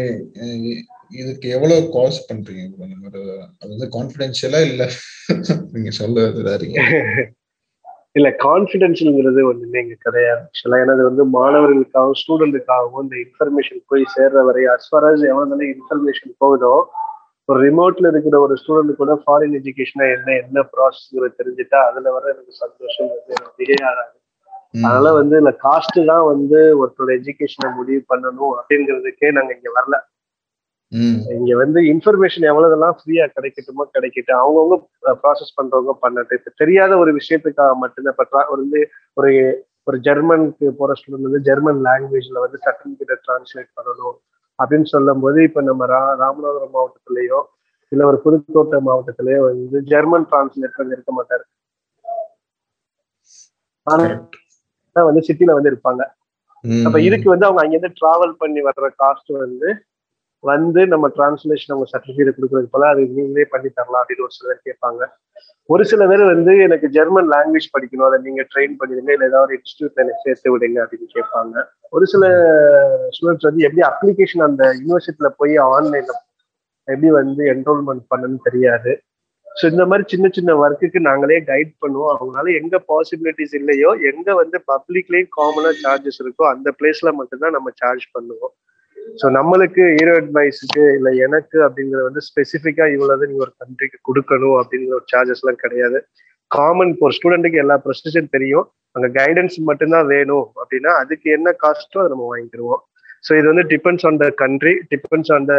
[1.13, 2.63] இதுக்கு எவ்வளவு காஸ்ட் பண்றீங்க?
[3.05, 3.23] bro?
[3.61, 4.83] அது வந்து கான்ஃபிடென்ஷியலா இல்ல?
[5.75, 6.43] நீங்க சொல்லுறது
[8.19, 10.41] இல்ல கான்பிடென்ஷியல்ங்கிறது ஒண்ணுமே இங்க கிடையாது.
[10.47, 15.69] ஆக்சுவலா ஏன்னா அது வந்து மாணவர்களுக்காகவும் ஸ்டூடெண்ட்டுக்காகவும் இந்த இன்ஃபர்மேஷன் போய் சேர்ற வரை அஸ் ஃபார் அஸ் எவ்வளவு
[15.75, 16.73] இன்ஃபர்மேஷன் போகுதோ
[17.49, 22.55] ஒரு ரிமோட்ல இருக்கிற ஒரு ஸ்டூடெண்ட் கூட ஃபாரின் எஜுகேஷனா என்ன என்ன ப்ராசஸ்ங்கிறத தெரிஞ்சுட்டா அதுல வர எனக்கு
[22.63, 24.17] சந்தோஷம் வந்து எனக்கு ஆகாது.
[24.75, 29.97] அதனால வந்து இந்த காஸ்ட் தான் வந்து ஒருத்தரோட எஜுகேஷனை முடிவு பண்ணணும் அப்படிங்கிறதுக்கே நாங்க இங்க வரல.
[31.37, 34.41] இங்க வந்து இன்ஃபர்மேஷன் எவ்வளவுதெல்லாம் ஃப்ரீயா கிடைக்கட்டுமோ கிடைக்கட்டும்.
[34.45, 34.77] அவங்கவுங்க
[35.25, 36.39] ப்ராசஸ் பண்றவங்க பண்ணட்டும்.
[36.41, 38.15] இப்ப தெரியாத ஒரு விஷயத்துக்காக மட்டும்தான்.
[38.17, 38.81] இப்ப ஒரு வந்து
[39.17, 39.31] ஒரு
[39.87, 44.17] ஒரு ஜெர்மனுக்கு போற ஸ்டூடெண்ட் வந்து ஜெர்மன் லாங்குவேஜ்ல வந்து சர்டிபிகேட்டை டிரான்ஸ்லேட் பண்ணணும்
[44.59, 47.39] அப்படின்னு சொல்லும் போது இப்ப நம்ம ரா ராமநாதபுரம் மாவட்டத்திலேயோ
[47.93, 51.45] இல்ல ஒரு புதுக்கோட்டை மாவட்டத்திலேயோ வந்து ஜெர்மன் டிரான்ஸ்லேட்டர் இருக்க மாட்டாரு.
[54.97, 56.03] ஆனா வந்து சிட்டில வந்து இருப்பாங்க.
[56.87, 59.69] அப்ப இதுக்கு வந்து அவங்க அங்கிருந்து டிராவல் பண்ணி வர்ற காஸ்ட் வந்து
[60.45, 65.01] வந்து நம்ம டிரான்ஸ்லேஷன் அவங்க சர்டிபிகேட் கொடுக்கறதுக்கு போல அது நீங்களே பண்ணி தரலாம் அப்படின்னு ஒரு சிலர் கேட்பாங்க.
[65.69, 69.59] ஒரு சில பேர் வந்து எனக்கு ஜெர்மன் லாங்குவேஜ் படிக்கணும் அதை நீங்க ட்ரெயின் பண்ணிடுங்க இல்ல ஏதாவது ஒரு
[69.59, 71.55] இன்ஸ்டியூட்ல எனக்கு சேர்த்து விடுங்க அப்படின்னு கேட்பாங்க.
[71.91, 72.25] ஒரு சில
[73.17, 76.17] ஸ்டூடெண்ட்ஸ் வந்து எப்படி அப்ளிகேஷன் அந்த யூனிவர்சிட்டியில போய் ஆன்லைன்ல
[76.89, 78.93] எப்படி வந்து என்ரோல்மெண்ட் பண்ணணும்னு தெரியாது.
[79.51, 82.13] ஸோ இந்த மாதிரி சின்ன சின்ன ஒர்க்குக்கு நாங்களே கைட் பண்ணுவோம்.
[82.15, 88.07] அவங்களால எங்க பாசிபிலிட்டிஸ் இல்லையோ எங்க வந்து பப்ளிக்லயும் காமனா சார்ஜஸ் இருக்கோ அந்த பிளேஸ்ல மட்டும்தான் நம்ம சார்ஜ்
[88.17, 88.53] பண்ணுவோம்.
[89.21, 94.95] ஸோ நம்மளுக்கு ஹீரோ அட்வைஸுக்கு இல்லை எனக்கு அப்படிங்கிறது வந்து ஸ்பெசிஃபிக்கா இவ்வளவு நீங்க ஒரு கண்ட்ரிக்கு கொடுக்கணும் அப்படிங்கிற
[94.99, 96.01] ஒரு சார்ஜஸ் எல்லாம் கிடையாது.
[96.51, 98.67] காமன் ஒரு ஸ்டூடெண்ட்டுக்கு எல்லா ப்ரொசீஜர் தெரியும்.
[98.97, 102.81] அங்க கைடன்ஸ் மட்டும்தான் வேணும் அப்படின்னா அதுக்கு என்ன காஸ்ட்டோ அதை நம்ம வாங்கிக்கிடுவோம்
[103.27, 105.55] ஸோ இது வந்து depends on the country depends on the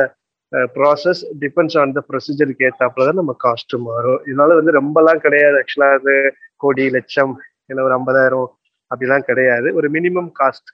[0.75, 4.21] process depends on the ப்ரொசீஜருக்கு ஏத்தாப்புல தான் நம்ம காஸ்ட் மாறும்.
[4.29, 5.55] இதனால வந்து ரொம்பலாம் கிடையாது.
[5.61, 6.13] ஆக்சுவலா அது
[6.63, 7.33] கோடி லட்சம்
[7.69, 8.49] இல்லை ஒரு ஐம்பதாயிரம்
[8.91, 9.67] அப்படிலாம் கிடையாது.
[9.79, 10.71] ஒரு மினிமம் காஸ்ட்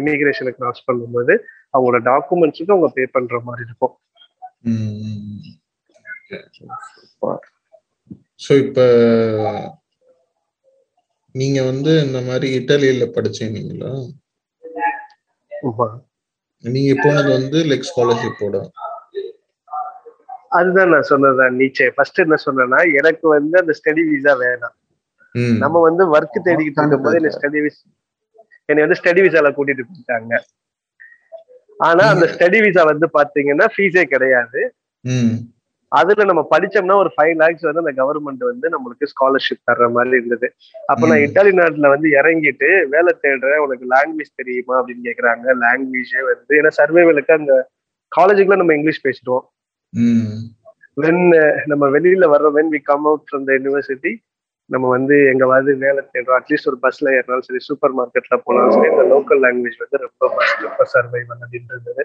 [0.00, 1.34] இமிகிரேஷனை கிராஸ் பண்ணும்போது
[1.74, 3.94] அவங்களோட டாக்குமெண்ட்ஸுக்கு அவங்க பே பண்ற மாதிரி இருக்கும்.
[8.44, 8.84] ஸோ இப்போ
[11.34, 13.90] நீங்க வந்து இந்த மாதிரி இட்டாலியில படிச்சீங்களா.
[16.64, 18.56] நீங்க போனது வந்து லைக் ஸ்காலர்ஷிப்போட
[20.50, 21.90] அதுதான் நான் சொன்னது நீச்சே.
[21.94, 24.76] ஃபர்ஸ்ட் என்ன சொன்னேன்னா எனக்கு வந்து அந்த ஸ்டடி விசா வேணாம்.
[25.32, 25.56] ம்.
[25.58, 27.90] நம்ம வந்து ஒர்க் தேடிக்கிட்டு இருக்கும்போது என்ன ஸ்டடி விசா
[28.64, 30.38] என்னை வந்து ஸ்டடி விசால கூட்டிட்டு போயிட்டாங்க.
[31.78, 34.74] ஆனா அந்த ஸ்டடி விசா வந்து பாத்தீங்கன்னா ஃபீஸே கிடையாது.
[35.00, 35.34] ம்.
[35.88, 40.54] அதுல நம்ம படிச்சோம்னா ஒரு ஃபைவ் லேக்ஸ் வந்து அந்த கவர்மெண்ட் வந்து நம்மளுக்கு ஸ்காலர்ஷிப் தர்ற மாதிரி இருந்தது.
[40.86, 41.16] அப்ப நான்.
[41.16, 45.42] இட்டாலி நாட்டுல வந்து இறங்கிட்டு வேலை தேடுறேன் உனக்கு லாங்குவேஜ் தெரியுமா அப்படின்னு கேக்குறாங்க.
[45.44, 47.68] லாங்குவேஜே வந்து ஏன்னா சர்வேவலுக்கு அந்த
[48.20, 49.40] காலேஜுக்குள்ள நம்ம இங்கிலீஷ் பேசிடுவோம்.
[50.96, 51.22] வென்
[51.66, 54.12] நம்ம வெளியில வர்ற when we come out from the university
[54.70, 59.04] நம்ம வந்து எங்கவாவது வேலை தேடுறோம் அட்லீஸ்ட் ஒரு பஸ்ல ஏறினாலும் சரி சூப்பர் மார்க்கெட்ல போனாலும் சரி இந்த
[59.12, 60.28] லோக்கல் லாங்குவேஜ் வந்து ரொம்ப
[61.44, 62.04] அப்படின்னு இருந்தது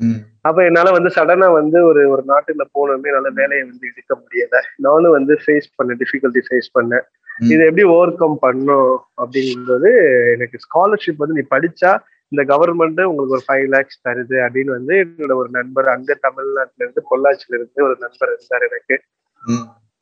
[0.00, 0.18] ம்.
[0.42, 4.56] அப்ப என்னால வந்து சடனா வந்து ஒரு ஒரு நாட்டுல போனோமே என்னால வேலையை வந்து எடுக்க முடியல.
[4.76, 7.04] நானும் வந்து ஃபேஸ் பண்ணேன் டிஃபிகல்ட்டி ஃபேஸ் பண்ணேன்.
[7.46, 8.90] இதை எப்படி ஓவர் கம் பண்ணும்
[9.22, 9.90] அப்படிங்கிறது
[10.34, 11.92] எனக்கு ஸ்காலர்ஷிப் வந்து நீ படிச்சா
[12.32, 17.02] இந்த கவர்மெண்ட் உங்களுக்கு ஒரு ஃபைவ் லேக்ஸ் தருது அப்படின்னு வந்து என்னோட ஒரு நண்பர் அங்க தமிழ்நாட்டுல இருந்து
[17.10, 18.96] பொள்ளாச்சியில இருந்து ஒரு நண்பர் இருந்தார் எனக்கு.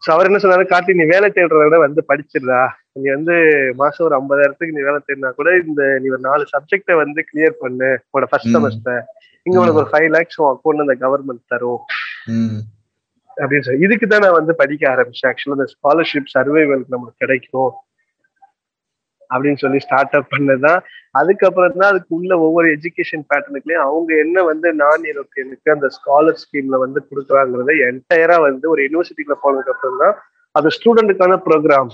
[0.03, 0.65] ஸோ அவர் என்ன சொன்னாரு?
[0.71, 2.63] கார்த்தி நீ வேலை தேடுறத விட வந்து படிச்சிடுறா
[2.97, 3.35] நீ வந்து
[3.83, 7.89] மாசம் ஒரு ஐம்பதாயிரத்துக்கு நீ வேலை தேடினா கூட இந்த நீ ஒரு நாலு சப்ஜெக்டை வந்து கிளியர் பண்ணு
[8.05, 8.53] உன்னோட ஃபர்ஸ்ட்.
[8.57, 9.03] செமஸ்டர்
[9.47, 11.81] இங்க உனக்கு ஒரு ஃபைவ் லேக்ஸ் உன் அக்கௌண்ட் அந்த கவர்மெண்ட் தரும்.
[13.37, 15.29] அப்படின்னு சொல்லி இதுக்கு தான் நான் வந்து படிக்க ஆரம்பிச்சேன்.
[15.31, 17.73] ஆக்சுவலா இந்த ஸ்காலர்ஷிப் சர்வைவலுக்கு நமக்கு கிடைக்கும்.
[19.33, 20.81] அப்படின்னு சொல்லி ஸ்டார்ட் அப் பண்ணதான்
[21.15, 26.79] அதுக்கப்புறம் தான் அதுக்கு உள்ள ஒவ்வொரு எஜுகேஷன் பேட்டர்னுக்குலயும் அவங்க என்ன வந்து நான் எனக்கு அந்த ஸ்காலர் ஸ்கீம்ல
[26.85, 30.17] வந்து கொடுக்குறாங்கிறத என்டையரா வந்து ஒரு யூனிவர்சிட்டிக்குள்ள போனதுக்கு அப்புறம் தான்
[30.55, 31.93] அது ஸ்டூடெண்ட்டுக்கான ப்ரோக்ராம்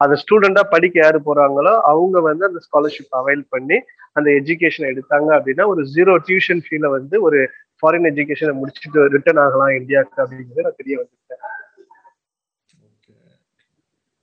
[0.00, 3.76] அந்த ஸ்டூடெண்டா படிக்க யாரு போறாங்களோ அவங்க வந்து அந்த ஸ்காலர்ஷிப் அவைல் பண்ணி
[4.16, 7.38] அந்த எஜுகேஷன் எடுத்தாங்க அப்படின்னா ஒரு ஜீரோ டியூஷன் ஃபீல வந்து ஒரு
[7.82, 11.42] ஃபாரின் எஜுகேஷனை முடிச்சுட்டு ரிட்டர்ன் ஆகலாம் இந்தியாவுக்கு அப்படிங்கிறது நான் தெரிய வந்துட்டேன்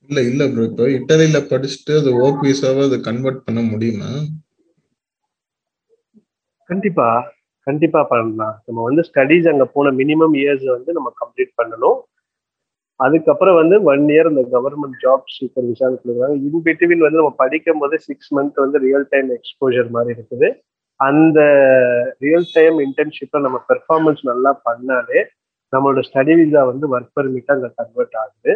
[0.08, 4.10] இல்ல இல்ல ப்ரோ இப்போ இட்டாலியில படிச்சுட்டு அது ஒர்க் விசாவை அதை கன்வெர்ட் பண்ண முடியுமா?
[6.70, 7.08] கண்டிப்பா
[7.66, 8.56] கண்டிப்பா பண்ணலாம்.
[8.66, 11.98] நம்ம வந்து ஸ்டடீஸ் அங்க போன மினிமம் இயர்ஸ் வந்து நம்ம கம்ப்ளீட் பண்ணணும்.
[13.00, 17.80] அதுக்கப்புறம் வந்து ஒன் இயர் இந்த கவர்மெண்ட் ஜாப் சீக்கர் விசா கொடுக்குறாங்க இன் பிட்வீன் வந்து நம்ம படிக்கும்
[17.82, 20.48] போது சிக்ஸ் மந்த் வந்து ரியல் டைம் எக்ஸ்போஜர் மாதிரி இருக்குது.
[21.00, 21.38] அந்த
[22.24, 25.22] ரியல் டைம் இன்டர்ன்ஷிப்ல நம்ம பெர்ஃபார்மன்ஸ் நல்லா பண்ணாலே
[25.72, 28.52] நம்மளோட ஸ்டடி விசா வந்து ஒர்க் பெர்மிட்டா அங்க கன்வெர்ட் ஆகுது.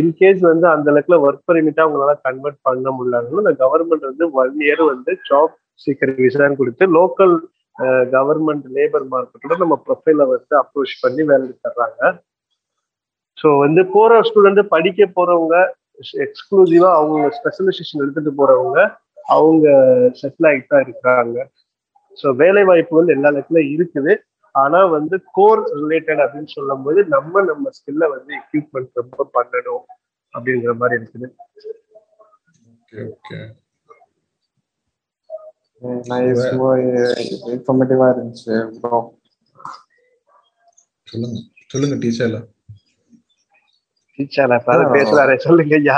[0.00, 4.82] இன்கேஸ் வந்து அந்த அளவுக்குல ஒர்க் பெர்மிட்டா அவங்களால கன்வெர்ட் பண்ண முடியலனாலும் இந்த கவர்மெண்ட் வந்து ஒன் இயர்
[4.92, 7.34] வந்து ஜாப் சீக்கிரம் விசான்னு கொடுத்து லோக்கல்
[8.14, 12.00] கவர்மெண்ட் லேபர் மார்க்கெட்டோட நம்ம ப்ரொஃபைல வந்து அப்ரோச் பண்ணி வேலை தர்றாங்க.
[13.38, 15.56] ஸோ வந்து போற ஸ்டூடெண்ட் படிக்க போறவங்க
[16.26, 18.78] எக்ஸ்க்ளூசிவா அவங்க ஸ்பெஷலைசேஷன் எடுத்துட்டு போறவங்க
[19.36, 19.66] அவங்க
[20.20, 21.36] செட்டில் ஆகிட்டு தான் இருக்கிறாங்க.
[22.18, 24.12] ஸோ வேலை வாய்ப்புகள் எல்லா இடத்துல இருக்குது.
[24.54, 29.84] ஆனா வந்து கோர் ரிலேட்டட் அப்படின்னு சொல்லும் போது நம்ம நம்ம ஸ்கில்ல வந்து எக்யூப்மெண்ட் ரொம்ப பண்ணணும்
[30.34, 31.26] அப்படிங்கிற மாதிரி இருக்குது.
[32.74, 33.38] ஓகே ஓகே
[36.10, 36.44] நைஸ்
[37.54, 38.98] இன்ஃபர்மேட்டிவா இருந்துச்சு ப்ரோ
[41.08, 41.38] சொல்லுங்க
[41.72, 42.38] சொல்லுங்க டீச்சர்ல.
[44.18, 45.96] டீச்சர் இப்ப பேசுறாரு சொல்லுங்க ஐயா.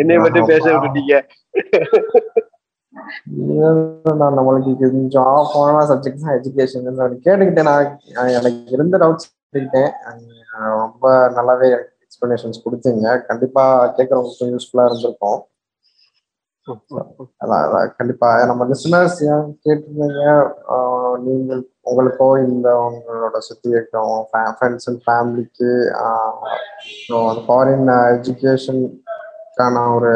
[0.00, 1.14] என்னைய மட்டும் பேச விட்டுட்டீங்க.
[4.36, 6.88] நம்மளுக்கு கொஞ்சம் ஆஃப் ஆன சப்ஜெக்ட் தான் எஜுகேஷன்
[7.26, 7.70] கேட்டுக்கிட்டேன்.
[8.16, 9.92] நான் எனக்கு இருந்த டவுட்ஸ் கேட்டுக்கிட்டேன்.
[10.82, 11.04] ரொம்ப
[11.36, 13.06] நல்லாவே எக்ஸ்பிளனேஷன்ஸ் கொடுத்தீங்க.
[13.30, 13.64] கண்டிப்பா
[13.98, 15.40] கேட்கறவங்களுக்கு யூஸ்ஃபுல்லா இருந்திருக்கும்.
[17.42, 18.28] அதான் அதான் கண்டிப்பா.
[18.48, 19.20] நம்ம லிசனர்ஸ்
[19.64, 20.24] கேட்டிருந்தீங்க?
[21.26, 25.70] நீங்கள் உங்களுக்கோ இந்த உங்களோட சுத்தி இருக்கிறவங்க ஃப்ரெண்ட்ஸ் அண்ட் ஃபேமிலிக்கு
[27.46, 28.82] ஃபாரின் எஜுகேஷன்
[29.60, 30.12] எஜுகேஷனுக்கான ஒரு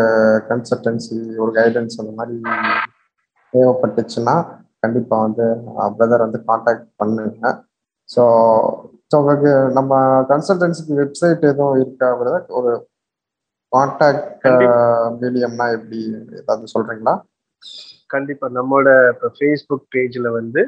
[0.50, 2.36] கன்சல்டன்சி ஒரு கைடன்ஸ் அந்த மாதிரி
[3.52, 4.34] தேவைப்பட்டுச்சுன்னா
[4.84, 5.44] கண்டிப்பா வந்து
[5.96, 7.50] பிரதர் வந்து காண்டாக்ட் பண்ணுங்க.
[8.14, 8.22] ஸோ
[9.18, 9.92] உங்களுக்கு நம்ம
[10.30, 12.70] கன்சல்டன்சிக்கு வெப்சைட் எதுவும் இருக்கா பிரதர் ஒரு
[13.72, 14.46] காண்டாக்ட்
[15.20, 16.00] மீடியம்னா எப்படி?
[16.40, 17.14] ஏதாவது சொல்றீங்களா?
[18.14, 18.46] கண்டிப்பா.
[18.56, 20.62] நம்மளோட இப்போ ஃபேஸ்புக் பேஜ்ல வந்து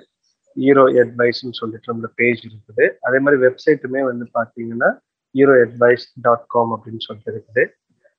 [0.56, 2.84] ஹீரோ அட்வைஸ்னு சொல்லிட்டு நம்மளோட பேஜ் இருக்குது.
[3.06, 4.90] அதே மாதிரி வெப்சைட்டுமே வந்து பாத்தீங்கன்னா
[5.34, 7.64] ஹீரோ அட்வைஸ் டாட் காம் அப்படின்னு சொல்லிட்டு இருக்குது.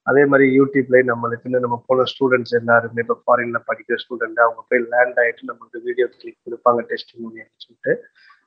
[0.08, 5.20] அதே மாதிரி யூடியூப்ல நம்மளுக்குன்னு நம்ம போன ஸ்டூடெண்ட்ஸ் எல்லாருமே இப்போ ஃபாரின்ல படிக்கிற ஸ்டூடெண்ட் அவங்க போய் லேண்ட்
[5.24, 7.94] ஆயிட்டு நம்மளுக்கு வீடியோ கிளிக் கொடுப்பாங்க டெஸ்ட் மூலியம்னு சொல்லிட்டு.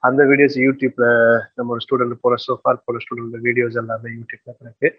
[0.02, 1.06] அந்த வீடியோஸ் யூடியூப்ல
[1.56, 4.90] நம்ம ஒரு ஸ்டூடெண்ட் போன சோஃபார் போன ஸ்டூடெண்ட் வீடியோஸ் எல்லாமே யூடியூப்ல இருக்கு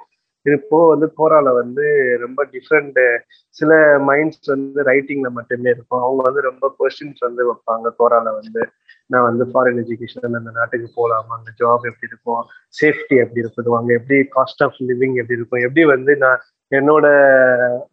[0.43, 3.19] இப்போ வந்து கோரால வந்து ரொம்ப டிஃப்ரெண்ட்
[3.49, 6.01] சில மைண்ட்ஸ் வந்து ரைட்டிங்ல மட்டுமே இருக்கும்.
[6.01, 8.69] அவங்க வந்து ரொம்ப கொஸ்டின்ஸ் வந்து வைப்பாங்க கோரால வந்து.
[9.05, 12.45] நான் வந்து ஃபாரின் எஜுகேஷன் அந்த நாட்டுக்கு போகலாமா அந்த ஜாப் எப்படி இருக்கும்?
[12.81, 13.77] சேஃப்டி எப்படி இருக்குது?
[13.77, 15.59] அங்கே எப்படி காஸ்ட் ஆஃப் லிவிங் எப்படி இருக்கும்?
[15.59, 16.39] எப்படி வந்து நான்
[16.71, 17.05] என்னோட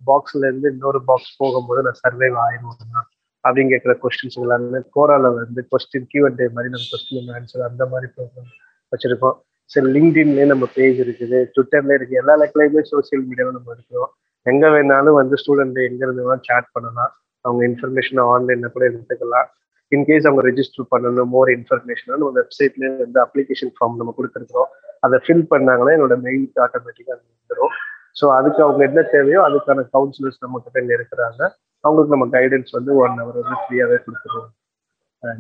[0.07, 3.07] பாக்ஸ்ல இருந்து இன்னொரு பாக்ஸ் போகும்போது நான் சர்வைவ் ஆயிடுவேன்?
[3.49, 8.53] அப்படின்னு கேட்குற கொஸ்டின்ஸ் எல்லாமே கோரால வந்து கொஸ்டின் கியூஎன்டே மாதிரி நம்ம கொஸ்டின் ஆன்சர் அந்த மாதிரி ப்ரோக்ராம்
[8.93, 9.39] வச்சிருக்கோம்.
[9.71, 12.15] சரி லிங்க்டின்லேயே நம்ம பேஜ் இருக்குது ட்விட்டர்ல இருக்கு.
[12.23, 14.13] எல்லா லெக்லையுமே சோசியல் மீடியாவில் நம்ம இருக்கிறோம்
[14.47, 17.13] எங்க வேணாலும் வந்து ஸ்டூடெண்ட் எங்க இருந்தாலும் வேணாலும் சேட் பண்ணலாம்.
[17.45, 19.49] அவங்க இன்ஃபர்மேஷன் ஆன்லைன்ல கூட எடுத்துக்கலாம்.
[19.93, 24.69] இன்கேஸ் அவங்க ரெஜிஸ்டர் பண்ணணும் மோர் இன்ஃபர்மேஷன் நம்ம வெப்சைட்ல வந்து அப்ளிகேஷன் ஃபார்ம் நம்ம கொடுத்துருக்கோம்
[25.07, 27.75] அதை ஃபில் பண்ணாங்கன்னா என்னோட மெயிலுக்கு ஆட்டோமேட்டிக்காக வந்துடும்
[28.19, 31.41] ஸோ அதுக்கு அவங்க என்ன தேவையோ அதுக்கான கவுன்சிலர்ஸ் நம்ம கிட்ட இருக்கிறாங்க.
[31.85, 34.51] அவங்களுக்கு நம்ம கைடன்ஸ் வந்து ஒன் ஹவர் வந்து ஃப்ரீயாவே கொடுத்துருவோம்.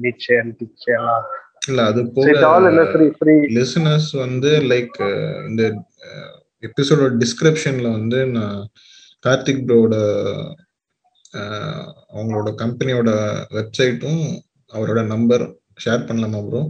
[0.02, 0.62] நீச்சே அண்ட்
[0.98, 1.24] எல்லாம்
[1.66, 2.26] இல்ல அது போக
[3.50, 4.98] லிசனர்ஸ் வந்து லைக்
[5.48, 5.62] இந்த
[6.62, 8.68] எபிசோட டிஸ்கிரிப்ஷன்ல வந்து நான்
[9.26, 9.94] கார்த்திக் ப்ரோட
[12.12, 13.10] அவங்களோட கம்பெனியோட
[13.50, 14.22] வெப்சைட்டும்
[14.72, 15.44] அவரோட நம்பர்
[15.84, 16.60] ஷேர் பண்ணலாமா ப்ரோ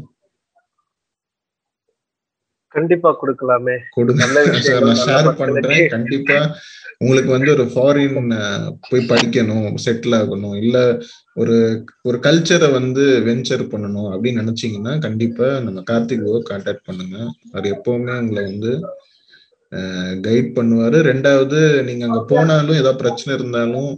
[2.74, 3.74] கண்டிப்பா கொடுக்கலாமே.
[4.66, 5.28] ஷேர்.
[5.40, 5.89] பண்றேன்.
[5.89, 6.36] கண்டிப்பா
[7.01, 8.31] உங்களுக்கு வந்து ஒரு ஃபாரின்
[8.89, 10.57] போய் படிக்கணும் செட்டில் ஆகணும்.
[10.62, 10.77] இல்ல
[11.35, 11.57] ஒரு
[12.03, 17.19] ஒரு கல்ச்சரை வந்து வெஞ்சர் பண்ணணும் அப்படின்னு நினைச்சீங்கன்னா கண்டிப்பா நம்ம கார்த்திக் கான்டாக்ட் பண்ணுங்க.
[17.53, 18.73] அவர் எப்பவுமே உங்களை வந்து
[20.27, 20.99] கைட் பண்ணுவாரு.
[21.11, 23.90] ரெண்டாவது நீங்க அங்க போனாலும் ஏதாவது பிரச்சனை இருந்தாலும்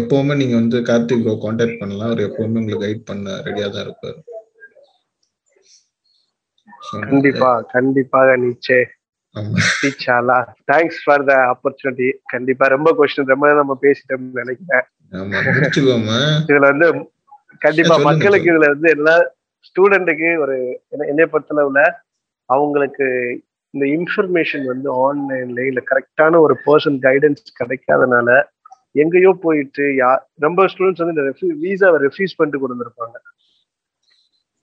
[0.00, 2.10] எப்பவுமே நீங்க வந்து கார்த்திக் ப்ரோ கான்டாக்ட் பண்ணலாம்.
[2.10, 4.18] அவர் எப்பவுமே உங்களை கைட் பண்ண ரெடியா தான் இருப்பாரு.
[7.00, 8.78] கண்டிப்பா கண்டிப்பாக நீச்சே.
[9.34, 9.58] ஆமா.
[9.80, 10.36] டீச்சாலா
[10.72, 14.86] தேங்க்ஸ் ஃபார் த ஆப்பர்ச்சுனிட்டி கண்டிப்பா ரொம்ப கொஸ்டின் ரொம்ப நம்ம பேசிட்டோம்னு நினைக்கிறேன்.
[16.46, 16.86] இதுல வந்து
[17.58, 19.16] கண்டிப்பா மக்களுக்கு இதுல வந்து எல்லா
[19.64, 20.56] ஸ்டூடெண்ட்டுக்கு ஒரு
[20.88, 21.80] என்ன- பொறுத்தளவுல
[22.48, 23.06] அவங்களுக்கு
[23.74, 28.28] இந்த இன்ஃபர்மேஷன் வந்து ஆன்லைன்ல இல்ல கரெக்டான ஒரு பர்சன் கைடன்ஸ் கிடைக்காதனால
[28.94, 31.32] எங்கேயோ போயிட்டு யா ரொம்ப ஸ்டூடெண்ட்ஸ் வந்து இந்த
[31.62, 33.16] விசாவை ரெஃப்யூஸ் பண்ணிட்டு கொண்டு வந்திருப்பாங்க.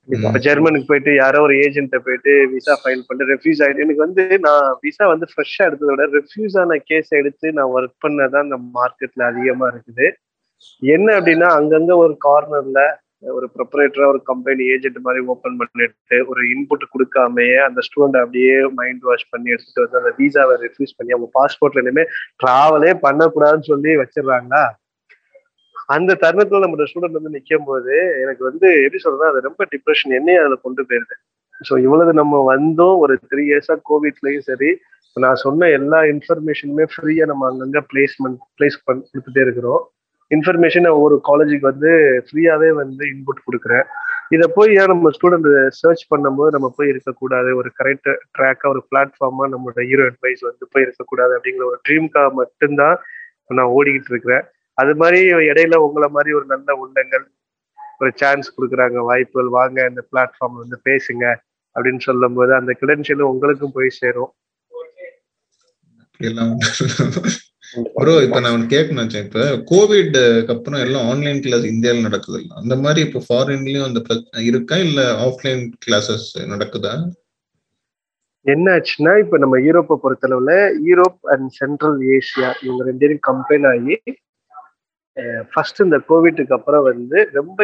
[0.07, 0.39] இப்ப.
[0.45, 5.05] ஜெர்மனுக்கு போயிட்டு யாரோ ஒரு ஏஜென்ட்ட போயிட்டு விசா ஃபைல் பண்ணிட்டு ரெஃப்யூஸ் ஆயிட்டு எனக்கு வந்து நான் விசா
[5.07, 10.07] வந்து ஃப்ரெஷ்ஷா எடுத்ததை விட ரெஃப்யூஸ் ஆன கேஸ் எடுத்து நான் ஒர்க் பண்ணதான் இந்த மார்க்கெட்ல அதிகமா இருக்குது.
[10.81, 12.81] என்ன அப்படின்னா அங்கங்க ஒரு கார்னர்ல
[13.33, 19.03] ஒரு ப்ரொப்பரேட்டரா ஒரு கம்பெனி ஏஜென்ட் மாதிரி ஓபன் பண்ணிட்டு ஒரு இன்புட் கொடுக்காமயே அந்த ஸ்டூடெண்ட் அப்படியே மைண்ட்
[19.03, 22.03] வாஷ் பண்ணி எடுத்துட்டு வந்து அந்த விசாவை ரெஃப்யூஸ் பண்ணி அவங்க பாஸ்போர்ட்ல இனிமே
[22.43, 24.63] டிராவலே பண்ணக்கூடாதுன்னு சொல்லி வச்சிடுறாங்களா?
[25.89, 27.93] அந்த தருணத்துல நம்ம ஸ்டூடெண்ட் வந்து நிற்கும் போது
[28.23, 31.15] எனக்கு வந்து எப்படி சொல்றதுன்னா அது ரொம்ப டிப்ரெஷன் என்னையும் அதுல கொண்டு போயிருது.
[31.61, 34.69] ஸோ இவ்வளவு நம்ம வந்தோம் ஒரு த்ரீ இயர்ஸா கோவிட்லயும் சரி
[35.15, 39.81] நான் சொன்ன எல்லா இன்ஃபர்மேஷனுமே ஃப்ரீயா நம்ம அங்கங்க பிளேஸ்மெண்ட் பிளேஸ் பண்ணி கொடுத்துட்டே இருக்கிறோம்.
[40.31, 41.91] இன்ஃபர்மேஷன் ஒவ்வொரு காலேஜுக்கு வந்து
[42.27, 43.85] ஃப்ரீயாவே வந்து இன்புட் கொடுக்குறேன்.
[44.29, 45.49] இதை போய் ஏன் நம்ம ஸ்டூடெண்ட்
[45.81, 47.55] சர்ச் பண்ணும்போது நம்ம போய் இருக்கக்கூடாது?
[47.55, 52.97] ஒரு கரெக்ட் ட்ராக்கா ஒரு பிளாட்ஃபார்மா நம்மளோட ஹீரோ அட்வைஸ் வந்து போய் இருக்கக்கூடாது அப்படிங்கிற ஒரு ட்ரீம்காக மட்டும்தான்
[53.49, 54.45] நான் ஓடிக்கிட்டு இருக்கிறேன்.
[54.77, 55.19] அது மாதிரி
[55.49, 57.25] இடையில உங்களை மாதிரி ஒரு நல்ல உள்ளங்கள்
[58.01, 61.25] ஒரு சான்ஸ் கொடுக்குறாங்க வாய்ப்புகள் வாங்க இந்த பிளாட்ஃபார்ம் வந்து பேசுங்க
[61.75, 64.31] அப்படின்னு சொல்லும் போது அந்த கிரெடென்ஷியலும் உங்களுக்கும் போய் சேரும்.
[67.95, 70.17] ப்ரோ இப்ப நான் ஒன்று கேட்கணும் இப்ப கோவிட்
[70.53, 72.51] அப்புறம் எல்லாம் ஆன்லைன் கிளாஸ் இந்தியாவில் நடக்குது இல்ல?
[72.61, 73.99] அந்த மாதிரி இப்போ ஃபாரின்லயும் அந்த
[74.49, 74.75] இருக்கா?
[74.87, 76.93] இல்ல ஆஃப்லைன் கிளாஸஸ் நடக்குதா?
[78.45, 80.53] என்ன ஆச்சுன்னா இப்ப நம்ம யூரோப்பை பொறுத்தளவுல
[80.87, 83.95] யூரோப் அண்ட் சென்ட்ரல் ஏசியா இவங்க ரெண்டு பேரும் கம்பைன் ஆகி
[85.51, 87.59] ஃபர்ஸ்ட் இந்த கோவிட்டுக்கு அப்புறம் வந்து ரொம்ப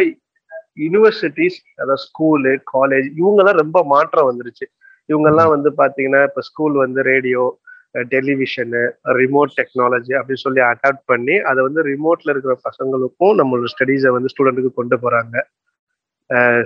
[0.83, 4.65] யூனிவர்சிட்டிஸ் அதாவது ஸ்கூலு காலேஜ் இவங்கெல்லாம் ரொம்ப மாற்றம் வந்துருச்சு.
[5.09, 7.43] இவங்கெல்லாம் வந்து பார்த்தீங்கன்னா இப்போ ஸ்கூல் வந்து ரேடியோ
[8.11, 8.81] டெலிவிஷனு
[9.19, 14.79] ரிமோட் டெக்னாலஜி அப்படின்னு சொல்லி அடாப்ட் பண்ணி அதை வந்து ரிமோட்ல இருக்கிற பசங்களுக்கும் நம்மளோட ஸ்டடீஸை வந்து ஸ்டூடெண்ட்டுக்கு
[14.79, 15.37] கொண்டு போகிறாங்க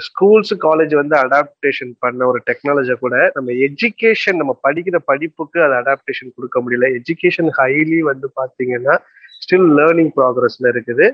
[0.05, 6.33] ஸ்கூல்ஸ் காலேஜ் வந்து அடாப்டேஷன் பண்ண ஒரு டெக்னாலஜியை கூட நம்ம எஜுகேஷன் நம்ம படிக்கிற படிப்புக்கு அதை அடாப்டேஷன்
[6.35, 6.87] கொடுக்க முடியல.
[6.99, 8.95] எஜுகேஷன் ஹைலி வந்து பார்த்தீங்கன்னா
[9.43, 11.07] ஸ்டில் லேர்னிங் ப்ராக்ரஸ்ல இருக்குது.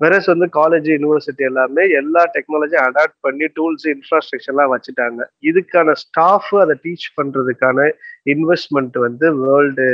[0.00, 5.20] வெரஸ் வந்து காலேஜ் யூனிவர்சிட்டி எல்லாமே எல்லா டெக்னாலஜியும் அடாப்ட் பண்ணி டூல்ஸ் இன்ஃப்ராஸ்ட்ரக்சர்லாம் வச்சுட்டாங்க.
[5.50, 7.88] இதுக்கான ஸ்டாஃப் அதை டீச் பண்றதுக்கான
[8.34, 9.86] இன்வெஸ்ட்மெண்ட் வந்து வேர்ல்டு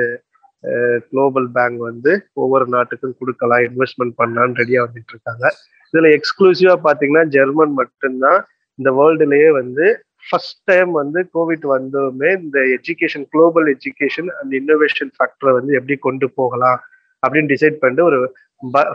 [1.11, 5.45] குளோபல் பேங்க் வந்து ஒவ்வொரு நாட்டுக்கும் கொடுக்கலாம் இன்வெஸ்ட்மெண்ட் பண்ணலான்னு ரெடியா வந்துட்டு இருக்காங்க.
[5.93, 8.41] இதுல எக்ஸ்க்ளூசிவா பாத்தீங்கன்னா ஜெர்மன் மட்டும்தான்
[8.79, 9.87] இந்த வேர்ல்டுலயே வந்து
[10.27, 16.27] ஃபர்ஸ்ட் டைம் வந்து கோவிட் வந்ததுமே இந்த எஜுகேஷன் குளோபல் எஜுகேஷன் அந்த இன்னோவேஷன் ஃபேக்டரை வந்து எப்படி கொண்டு
[16.41, 16.81] போகலாம்
[17.23, 18.21] அப்படின்னு டிசைட் பண்ணிட்டு ஒரு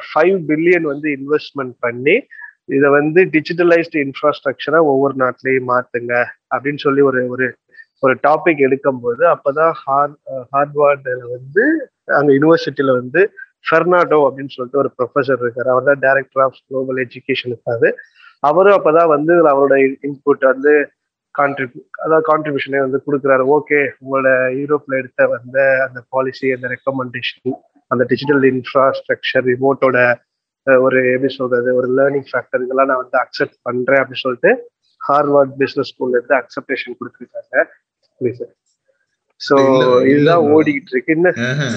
[0.07, 2.15] ஃபைவ் பில்லியன் வந்து இன்வெஸ்ட்மெண்ட் பண்ணி
[2.75, 6.13] இதை வந்து டிஜிட்டலைஸ்டு இன்ஃப்ராஸ்ட்ரக்சரா ஒவ்வொரு நாட்டிலையும் மாத்துங்க
[6.53, 7.47] அப்படின்னு சொல்லி ஒரு ஒரு
[8.03, 10.15] ஒரு டாபிக் எடுக்கும் போது அப்பதான் ஹார்ட்
[10.53, 11.63] ஹார்ட்வார்டில் வந்து
[12.19, 13.21] அங்க யூனிவர்சிட்டியில வந்து
[13.67, 15.69] ஃபெர்னாடோ அப்படின்னு சொல்லிட்டு ஒரு ப்ரொஃபஸர் இருக்காரு.
[15.73, 17.89] அவர் தான் டைரக்டர் ஆஃப் குளோபல் எஜுகேஷன் இருக்காரு.
[18.43, 19.75] அவரும் அப்பதான் வந்து அவரோட
[20.07, 20.73] இன்புட் வந்து
[21.35, 23.43] கான்ட்ரிபியூ அதாவது கான்ட்ரிபியூஷனே வந்து கொடுக்குறாரு.
[23.57, 24.29] ஓகே உங்களோட
[24.61, 27.55] யூரோப்ல எடுத்த வந்த அந்த பாலிசி அந்த ரெக்கமெண்டேஷன்
[27.93, 29.97] அந்த டிஜிட்டல் இன்ஃப்ராஸ்ட்ரக்சர் ரிமோட்டோட
[30.67, 34.51] ஒரு எப்படி சொல்றது ஒரு லேர்னிங் ஃபேக்டர் இதெல்லாம் நான் வந்து அக்செப்ட் பண்றேன் அப்படின்னு சொல்லிட்டு
[35.01, 37.55] ஹார்வர்ட் பிசினஸ் ஸ்கூல்ல இருந்து அக்செப்டேஷன் கொடுத்துருக்காங்க.
[39.41, 39.55] சோ
[40.09, 41.29] இதுதான் ஓடிக்கிட்டு இருக்கு என்ன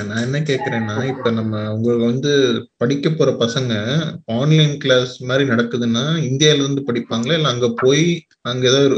[0.08, 2.32] நான் என்ன கேக்குறேன்னா இப்ப நம்ம உங்களுக்கு வந்து
[2.76, 3.72] படிக்க போற பசங்க
[4.36, 7.36] ஆன்லைன் கிளாஸ் மாதிரி நடக்குதுன்னா இந்தியால இருந்து படிப்பாங்களா?
[7.38, 8.06] இல்ல அங்க போய்
[8.50, 8.90] அங்க ஏதாவது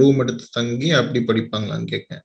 [0.00, 2.22] ரூம் எடுத்து தங்கி அப்படி படிப்பாங்களான்னு கேட்கேன்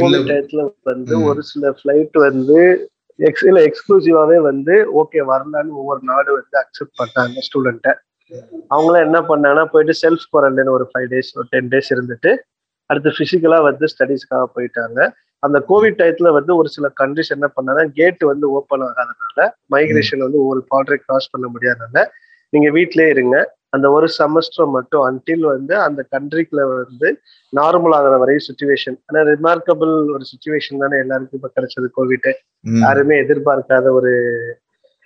[0.00, 2.88] கோவிட் டயத்துல வந்து ஒரு சில ஃபிளைட் வந்து
[3.18, 7.92] எக்ஸ் இல்ல எக்ஸ்க்ளூசிவாவே வந்து ஓகே வரலான்னு ஒவ்வொரு நாடு வந்து அக்செப்ட் பண்ணாங்க ஸ்டூடெண்ட்டை
[8.70, 12.32] அவங்களாம் என்ன பண்ணாங்கன்னா போயிட்டு செல்ஃப் குவாரண்டைன் ஒரு ஃபைவ் டேஸ் ஒரு டென் டேஸ் இருந்துட்டு
[12.90, 14.98] அடுத்து பிசிக்கலா வந்து ஸ்டடீஸ்க்காக போயிட்டாங்க.
[15.42, 20.38] அந்த கோவிட் டயத்துல வந்து ஒரு சில கண்ட்ரிஸ் என்ன பண்ணாங்க கேட் வந்து ஓப்பன் ஆகாதனால மைக்ரேஷன் வந்து
[20.38, 22.04] ஒவ்வொரு பார்டரை கிராஸ் பண்ண முடியாதனால
[22.52, 23.36] நீங்க வீட்லயே இருங்க.
[23.72, 27.08] அந்த ஒரு செமஸ்டர் மட்டும் அன்டில் வந்து அந்த கண்ட்ரிக்குள்ள வந்து
[27.52, 32.30] நார்மல் ஆகிற வரை சுச்சுவேஷன் ஆனா ரிமார்க்கபிள் ஒரு சுச்சுவேஷன் தானே எல்லாருக்கும் இப்ப கிடைச்சது கோவிட்
[32.82, 34.12] யாருமே எதிர்பார்க்காத ஒரு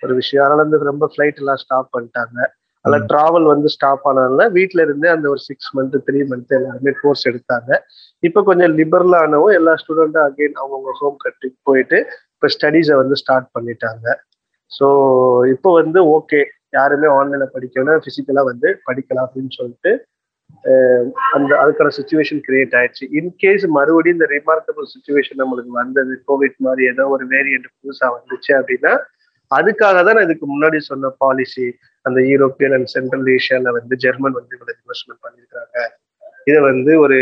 [0.03, 0.43] ஒரு விஷயம்.
[0.43, 2.37] அதனால வந்து ரொம்ப ஃபிளைட் எல்லாம் ஸ்டாப் பண்ணிட்டாங்க.
[2.85, 7.23] அதில் டிராவல் வந்து ஸ்டாப் ஆனதுனால வீட்டில இருந்தே அந்த ஒரு சிக்ஸ் மந்த் த்ரீ மந்த் எல்லாருமே கோர்ஸ்
[7.29, 7.69] எடுத்தாங்க.
[8.23, 11.99] இப்போ கொஞ்சம் லிபரல் ஆனவும் எல்லா ஸ்டூடெண்ட்டும் அகெயின் அவங்கவுங்க ஹோம் கண்ட்ரிக்கு போயிட்டு
[12.35, 14.05] இப்போ ஸ்டடீஸை வந்து ஸ்டார்ட் பண்ணிட்டாங்க.
[14.71, 14.87] ஸோ
[15.55, 16.41] இப்போ வந்து ஓகே
[16.75, 19.91] யாருமே ஆன்லைன்ல படிக்கணும் பிசிக்கலா வந்து படிக்கலாம் அப்படின்னு சொல்லிட்டு
[21.35, 23.05] அந்த அதுக்கான சுச்சுவேஷன் கிரியேட் ஆயிடுச்சு.
[23.17, 28.93] இன்கேஸ் மறுபடியும் இந்த ரிமார்க்கபிள் சுச்சுவேஷன் நம்மளுக்கு வந்தது கோவிட் மாதிரி ஏதோ ஒரு வேரியன்ட் புதுசா வந்துச்சு அப்படின்னா
[29.51, 31.65] அதுக்காக தான் நான் இதுக்கு முன்னாடி சொன்ன பாலிசி
[32.05, 35.77] அந்த யூரோப்பியன் அண்ட் சென்ட்ரல் ஏஷியால வந்து ஜெர்மன் வந்து இவ்வளவு இன்வெஸ்ட்மெண்ட் பண்ணியிருக்காங்க
[36.47, 37.17] இதை வந்து ஒரு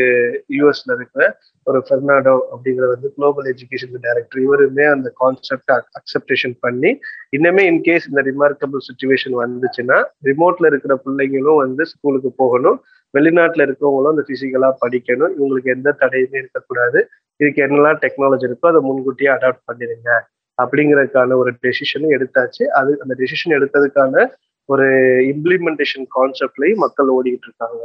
[0.55, 1.23] யூஎஸ்ல இருக்கிற
[1.67, 6.91] ஒரு பெர்னாடோ அப்படிங்கிற வந்து குளோபல் எஜுகேஷன் டைரக்டர் இவருமே அந்த கான்செப்ட் அக்செப்டேஷன் பண்ணி
[7.37, 12.79] இன்னுமே இன்கேஸ் இந்த ரிமார்க்கபிள் சுச்சுவேஷன் வந்துச்சுன்னா ரிமோட்ல இருக்கிற பிள்ளைங்களும் வந்து ஸ்கூலுக்கு போகணும்
[13.13, 16.99] வெளிநாட்டுல இருக்கவங்களும் அந்த பிசிக்கலா படிக்கணும் இவங்களுக்கு எந்த தடையுமே இருக்கக்கூடாது
[17.39, 20.11] இதுக்கு என்னெல்லாம் டெக்னாலஜி இருக்கோ அதை முன்கூட்டியே அடாப்ட் பண்ணிடுங்க
[20.57, 22.63] அப்படிங்கறதுக்கான ஒரு டெசிஷனும் எடுத்தாச்சு.
[22.79, 24.25] அது அந்த டெசிஷன் எடுத்ததுக்கான
[24.69, 24.87] ஒரு
[25.33, 27.81] இம்ப்ளிமெண்டேஷன் கான்செப்ட்லயும் மக்கள் ஓடிக்கிட்டு இருக்காங்க.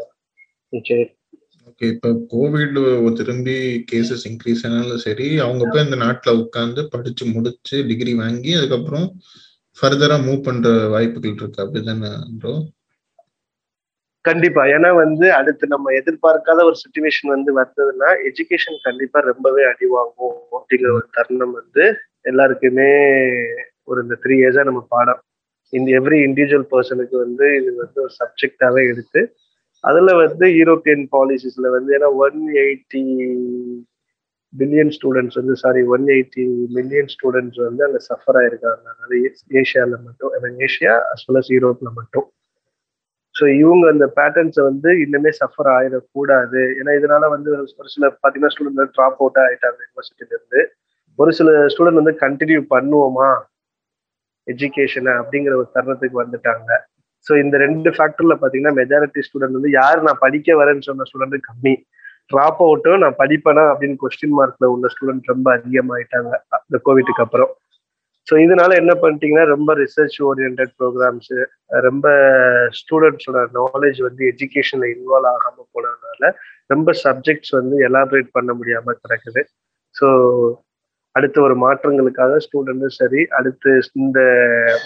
[0.72, 1.04] சரி
[1.68, 2.76] ஓகே இப்போ கோவிட்
[3.18, 3.56] திரும்பி
[3.90, 9.06] கேசஸ் இன்க்ரீஸ் ஆனாலும் சரி அவங்க போய் இந்த நாட்டுல உட்காந்து படிச்சு முடிச்சு டிகிரி வாங்கி அதுக்கப்புறம்
[9.78, 11.62] ஃபர்தரா மூவ் பண்ற வாய்ப்புகள் இருக்கு.
[11.64, 12.54] அப்படிதானே ப்ரோ
[14.24, 14.62] கண்டிப்பா.
[14.66, 20.90] ஏன்னா வந்து அடுத்து நம்ம எதிர்பார்க்காத ஒரு சுச்சுவேஷன் வந்து வந்ததுன்னா எஜுகேஷன் கண்டிப்பா ரொம்பவே அடி வாங்கும் அப்படிங்கிற
[20.96, 21.84] ஒரு தருணம் வந்து
[22.22, 22.90] எல்லாருக்குமே
[23.84, 25.20] ஒரு இந்த த்ரீ இயர்ஸா நம்ம பாடம்.
[25.72, 29.20] இந்த எவ்ரி இண்டிவிஜுவல் பர்சனுக்கு வந்து இது வந்து ஒரு சப்ஜெக்டாவே எடுத்து
[29.84, 33.02] அதுல வந்து யூரோப்பியன் பாலிசிஸ்ல வந்து ஏன்னா ஒன் எயிட்டி
[34.52, 36.44] பில்லியன் ஸ்டூடெண்ட்ஸ் வந்து sorry one eighty
[36.76, 38.84] million students வந்து அங்கே சஃபர் ஆயிருக்காங்க.
[38.92, 39.16] அதாவது
[39.60, 42.26] ஏஷியால மட்டும் ஏஷியா அஸ் வெல் அஸ் யூரோப்ல மட்டும்.
[43.34, 46.60] ஸோ இவங்க அந்த பேட்டர்ன்ஸை வந்து இன்னுமே சஃபர் ஆயிடக்கூடாது.
[46.78, 47.50] ஏன்னா இதனால வந்து
[47.80, 50.62] ஒரு சில பார்த்தீங்கன்னா ஸ்டூடெண்ட் வந்து ட்ராப் அவுட் ஆகிட்டாங்க யூனிவர்சிட்டியிலேருந்து
[51.18, 53.28] ஒரு சில ஸ்டூடெண்ட் வந்து கண்டினியூ பண்ணுவோமா?
[54.46, 56.70] எஜுகேஷனை அப்படிங்கிற ஒரு தருணத்துக்கு வந்துட்டாங்க.
[57.26, 61.74] ஸோ இந்த ரெண்டு ஃபேக்டர்ல பார்த்தீங்கன்னா மெஜாரிட்டி ஸ்டூடெண்ட் வந்து யார் நான் படிக்க வரேன்னு சொன்ன ஸ்டூடெண்ட் கம்மி.
[62.32, 63.62] ட்ராப் அவுட்டும் நான் படிப்பேனா?
[63.72, 66.32] அப்படின்னு கொஸ்டின் மார்க்ல உள்ள ஸ்டூடெண்ட் ரொம்ப அதிகமாயிட்டாங்க
[66.66, 67.52] இந்த கோவிட்டுக்கு அப்புறம்.
[68.26, 71.30] ஸோ இதனால என்ன பண்ணிட்டீங்கன்னா ரொம்ப ரிசர்ச் ஓரியன்ட் ப்ரோக்ராம்ஸ்
[71.86, 72.06] ரொம்ப
[72.78, 76.32] ஸ்டூடெண்ட்ஸோட நாலேஜ் வந்து எஜுகேஷன்ல இன்வால்வ் ஆகாம போனதுனால
[76.66, 79.42] ரொம்ப சப்ஜெக்ட்ஸ் வந்து எலாபரேட் பண்ண முடியாம கிடக்குது.
[79.94, 80.08] ஸோ
[81.14, 83.70] அடுத்த ஒரு மாற்றங்களுக்காக ஸ்டூடெண்ட்டும் சரி அடுத்து
[84.02, 84.18] இந்த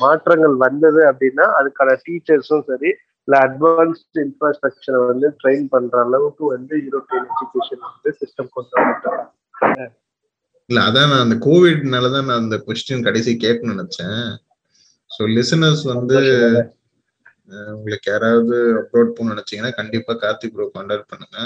[0.05, 2.91] மாற்றங்கள் வந்தது அப்படின்னா அதுக்கான டீச்சர்ஸும் சரி
[3.29, 9.83] இல்லை அட்வான்ஸ்ட் இன்ஃப்ராஸ்ட்ரக்சரை வந்து ட்ரெயின் பண்ற அளவுக்கு வந்து யூரோப்பியன் எஜுகேஷன் வந்து சிஸ்டம் கொண்டு வந்துட்டாங்க.
[10.69, 14.25] இல்ல அதான் நான் அந்த கோவிட்னால தான் நான் அந்த கொஸ்டின் கடைசி கேட்கணும்னு நினைச்சேன்.
[15.11, 16.19] ஸோ லிசனர்ஸ் வந்து
[17.77, 21.39] உங்களுக்கு யாராவது அப்லோட் பண்ண நினைச்சீங்கன்னா கண்டிப்பா கார்த்திக் ப்ரோ கான்டாக்ட் பண்ணுங்க.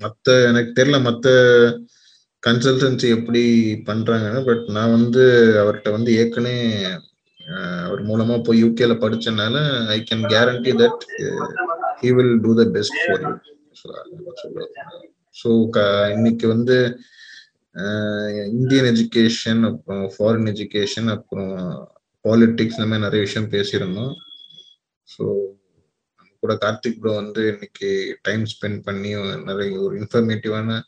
[0.00, 1.26] மத்த எனக்கு தெரியல மத்த
[2.46, 3.42] கன்சல்டன்சி எப்படி
[3.86, 5.24] பண்றாங்கன்னு பட் நான் வந்து
[5.58, 6.58] அவர்கிட்ட வந்து ஏற்கனவே
[7.84, 9.56] அவர் மூலமா போய் யூகேல படிச்சனால
[9.88, 11.04] I can guarantee that
[12.02, 13.32] he will do the best for you
[15.36, 15.48] so
[16.08, 16.76] இன்னைக்கு வந்து
[18.52, 21.52] இந்தியன் எஜுகேஷன் அப்புறம் ஃபாரின் எஜுகேஷன் அப்புறம்
[22.24, 24.14] பாலிட்டிக்ஸ் இந்த மாதிரி நிறைய விஷயம் பேசியிருந்தோம்.
[25.08, 25.24] ஸோ
[26.42, 27.88] கூட கார்த்திக் ப்ரோ வந்து இன்னைக்கு
[28.22, 29.10] டைம் ஸ்பெண்ட் பண்ணி
[29.44, 30.78] நிறைய ஒரு இன்ஃபர்மேட்டிவான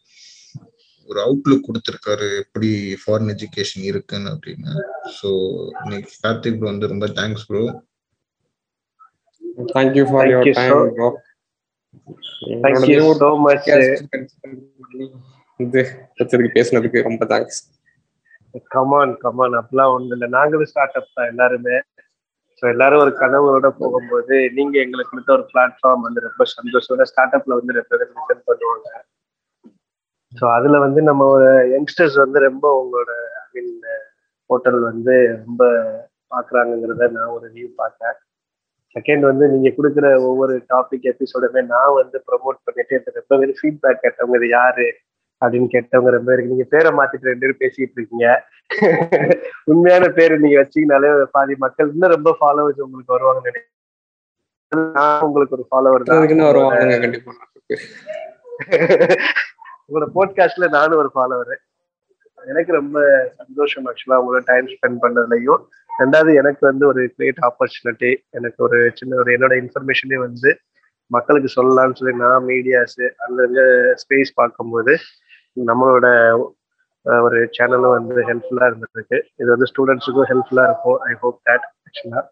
[1.08, 2.70] ஒரு அவுட்லுக் கொடுத்துருக்காரு எப்படி
[3.02, 4.72] ஃபாரின் எஜுகேஷன் இருக்குன்னு அப்படின்னு.
[5.18, 5.28] ஸோ
[5.82, 7.62] இன்னைக்கு கார்த்திக் ப்ரோ வந்து ரொம்ப thanks bro
[9.72, 11.08] thank you for Thank your you time so- bro
[12.64, 13.68] thank you so much
[15.60, 15.80] இது
[16.18, 17.60] வச்சதுக்கு பேசுனதுக்கு ரொம்ப தேங்க்ஸ்
[18.72, 20.28] கமான் கமான் அப்பெல்லாம் ஒண்ணு இல்லை.
[20.36, 21.76] நாங்களும் ஸ்டார்ட் அப் தான் எல்லாருமே.
[22.62, 27.04] ஸோ எல்லாரும் ஒரு கனவோட போகும்போது நீங்க எங்களுக்கு கொடுத்த ஒரு பிளாட்ஃபார்ம் வந்து ரொம்ப சந்தோஷம்.
[27.10, 28.14] ஸ்டார்ட் அப்ல வந்து ரெப்ரசன்ட்
[28.48, 28.88] பண்ணுவாங்க.
[30.38, 31.22] ஸோ அதுல வந்து நம்ம
[31.74, 33.72] யங்ஸ்டர்ஸ் வந்து ரொம்ப உங்களோட ஐ மீன்
[34.50, 35.62] போர்ட்டல் வந்து ரொம்ப
[36.32, 38.16] பாக்குறாங்கிறத நான் ஒரு வியூ பார்த்தேன்.
[38.96, 44.02] செகண்ட் வந்து நீங்க கொடுக்குற ஒவ்வொரு டாபிக் எபிசோடுமே நான் வந்து ப்ரொமோட் பண்ணிட்டு எனக்கு ரொம்ப பேர் ஃபீட்பேக்
[44.04, 44.86] கேட்டவங்க இது யாரு
[45.42, 48.28] அப்படின்னு கேட்டவங்க ரொம்ப இருக்கு நீங்க பேரை மாத்திட்டு ரெண்டு பேரும் பேசிட்டு இருக்கீங்க.
[49.72, 53.74] உண்மையான பேரு நீங்க வச்சீங்கனாலே பாதி மக்கள் இன்னும் ரொம்ப ஃபாலோவர்ஸ் உங்களுக்கு வருவாங்க நினைக்கிறேன்.
[54.96, 56.48] நான் உங்களுக்கு ஒரு ஃபாலோவர் தான்.
[56.50, 57.34] வருவாங்க கண்டிப்பா.
[59.88, 61.54] உங்களோட போட்காஸ்ட்ல நானும் ஒரு ஃபாலோவர்
[62.38, 62.98] எனக்கு ரொம்ப
[63.40, 65.62] சந்தோஷம் ஆக்சுவலா உங்களோட டைம் ஸ்பெண்ட் பண்ணதுலையும்.
[65.90, 70.50] ரெண்டாவது எனக்கு வந்து ஒரு கிரேட் ஆப்பர்ச்சுனிட்டி எனக்கு ஒரு சின்ன ஒரு என்னோட இன்ஃபர்மேஷனே வந்து
[71.10, 73.60] மக்களுக்கு சொல்லலாம்னு சொல்லி நான் மீடியாஸ் அங்கங்க
[74.02, 74.94] ஸ்பேஸ் பார்க்கும்போது
[75.70, 76.06] நம்மளோட
[77.06, 79.18] ஒரு சேனலும் வந்து ஹெல்ப்ஃபுல்லா இருந்திருக்கு.
[79.40, 80.98] இது வந்து ஸ்டூடெண்ட்ஸுக்கும் ஹெல்ப்ஃபுல்லா இருக்கும்.
[81.10, 82.22] ஐ ஹோப் தட் ஆக்சுவலா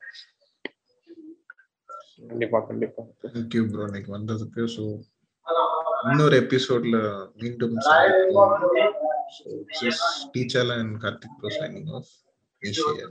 [2.31, 3.03] கண்டிப்பா கண்டிப்பா.
[3.25, 4.85] தேங்க்யூ ப்ரோ இன்னைக்கு வந்ததுக்கு ஸோ
[6.07, 6.97] இன்னொரு எபிசோட்ல
[7.35, 7.77] மீண்டும்
[10.35, 12.11] teacher and Karthik bro signing off
[12.63, 13.07] Asia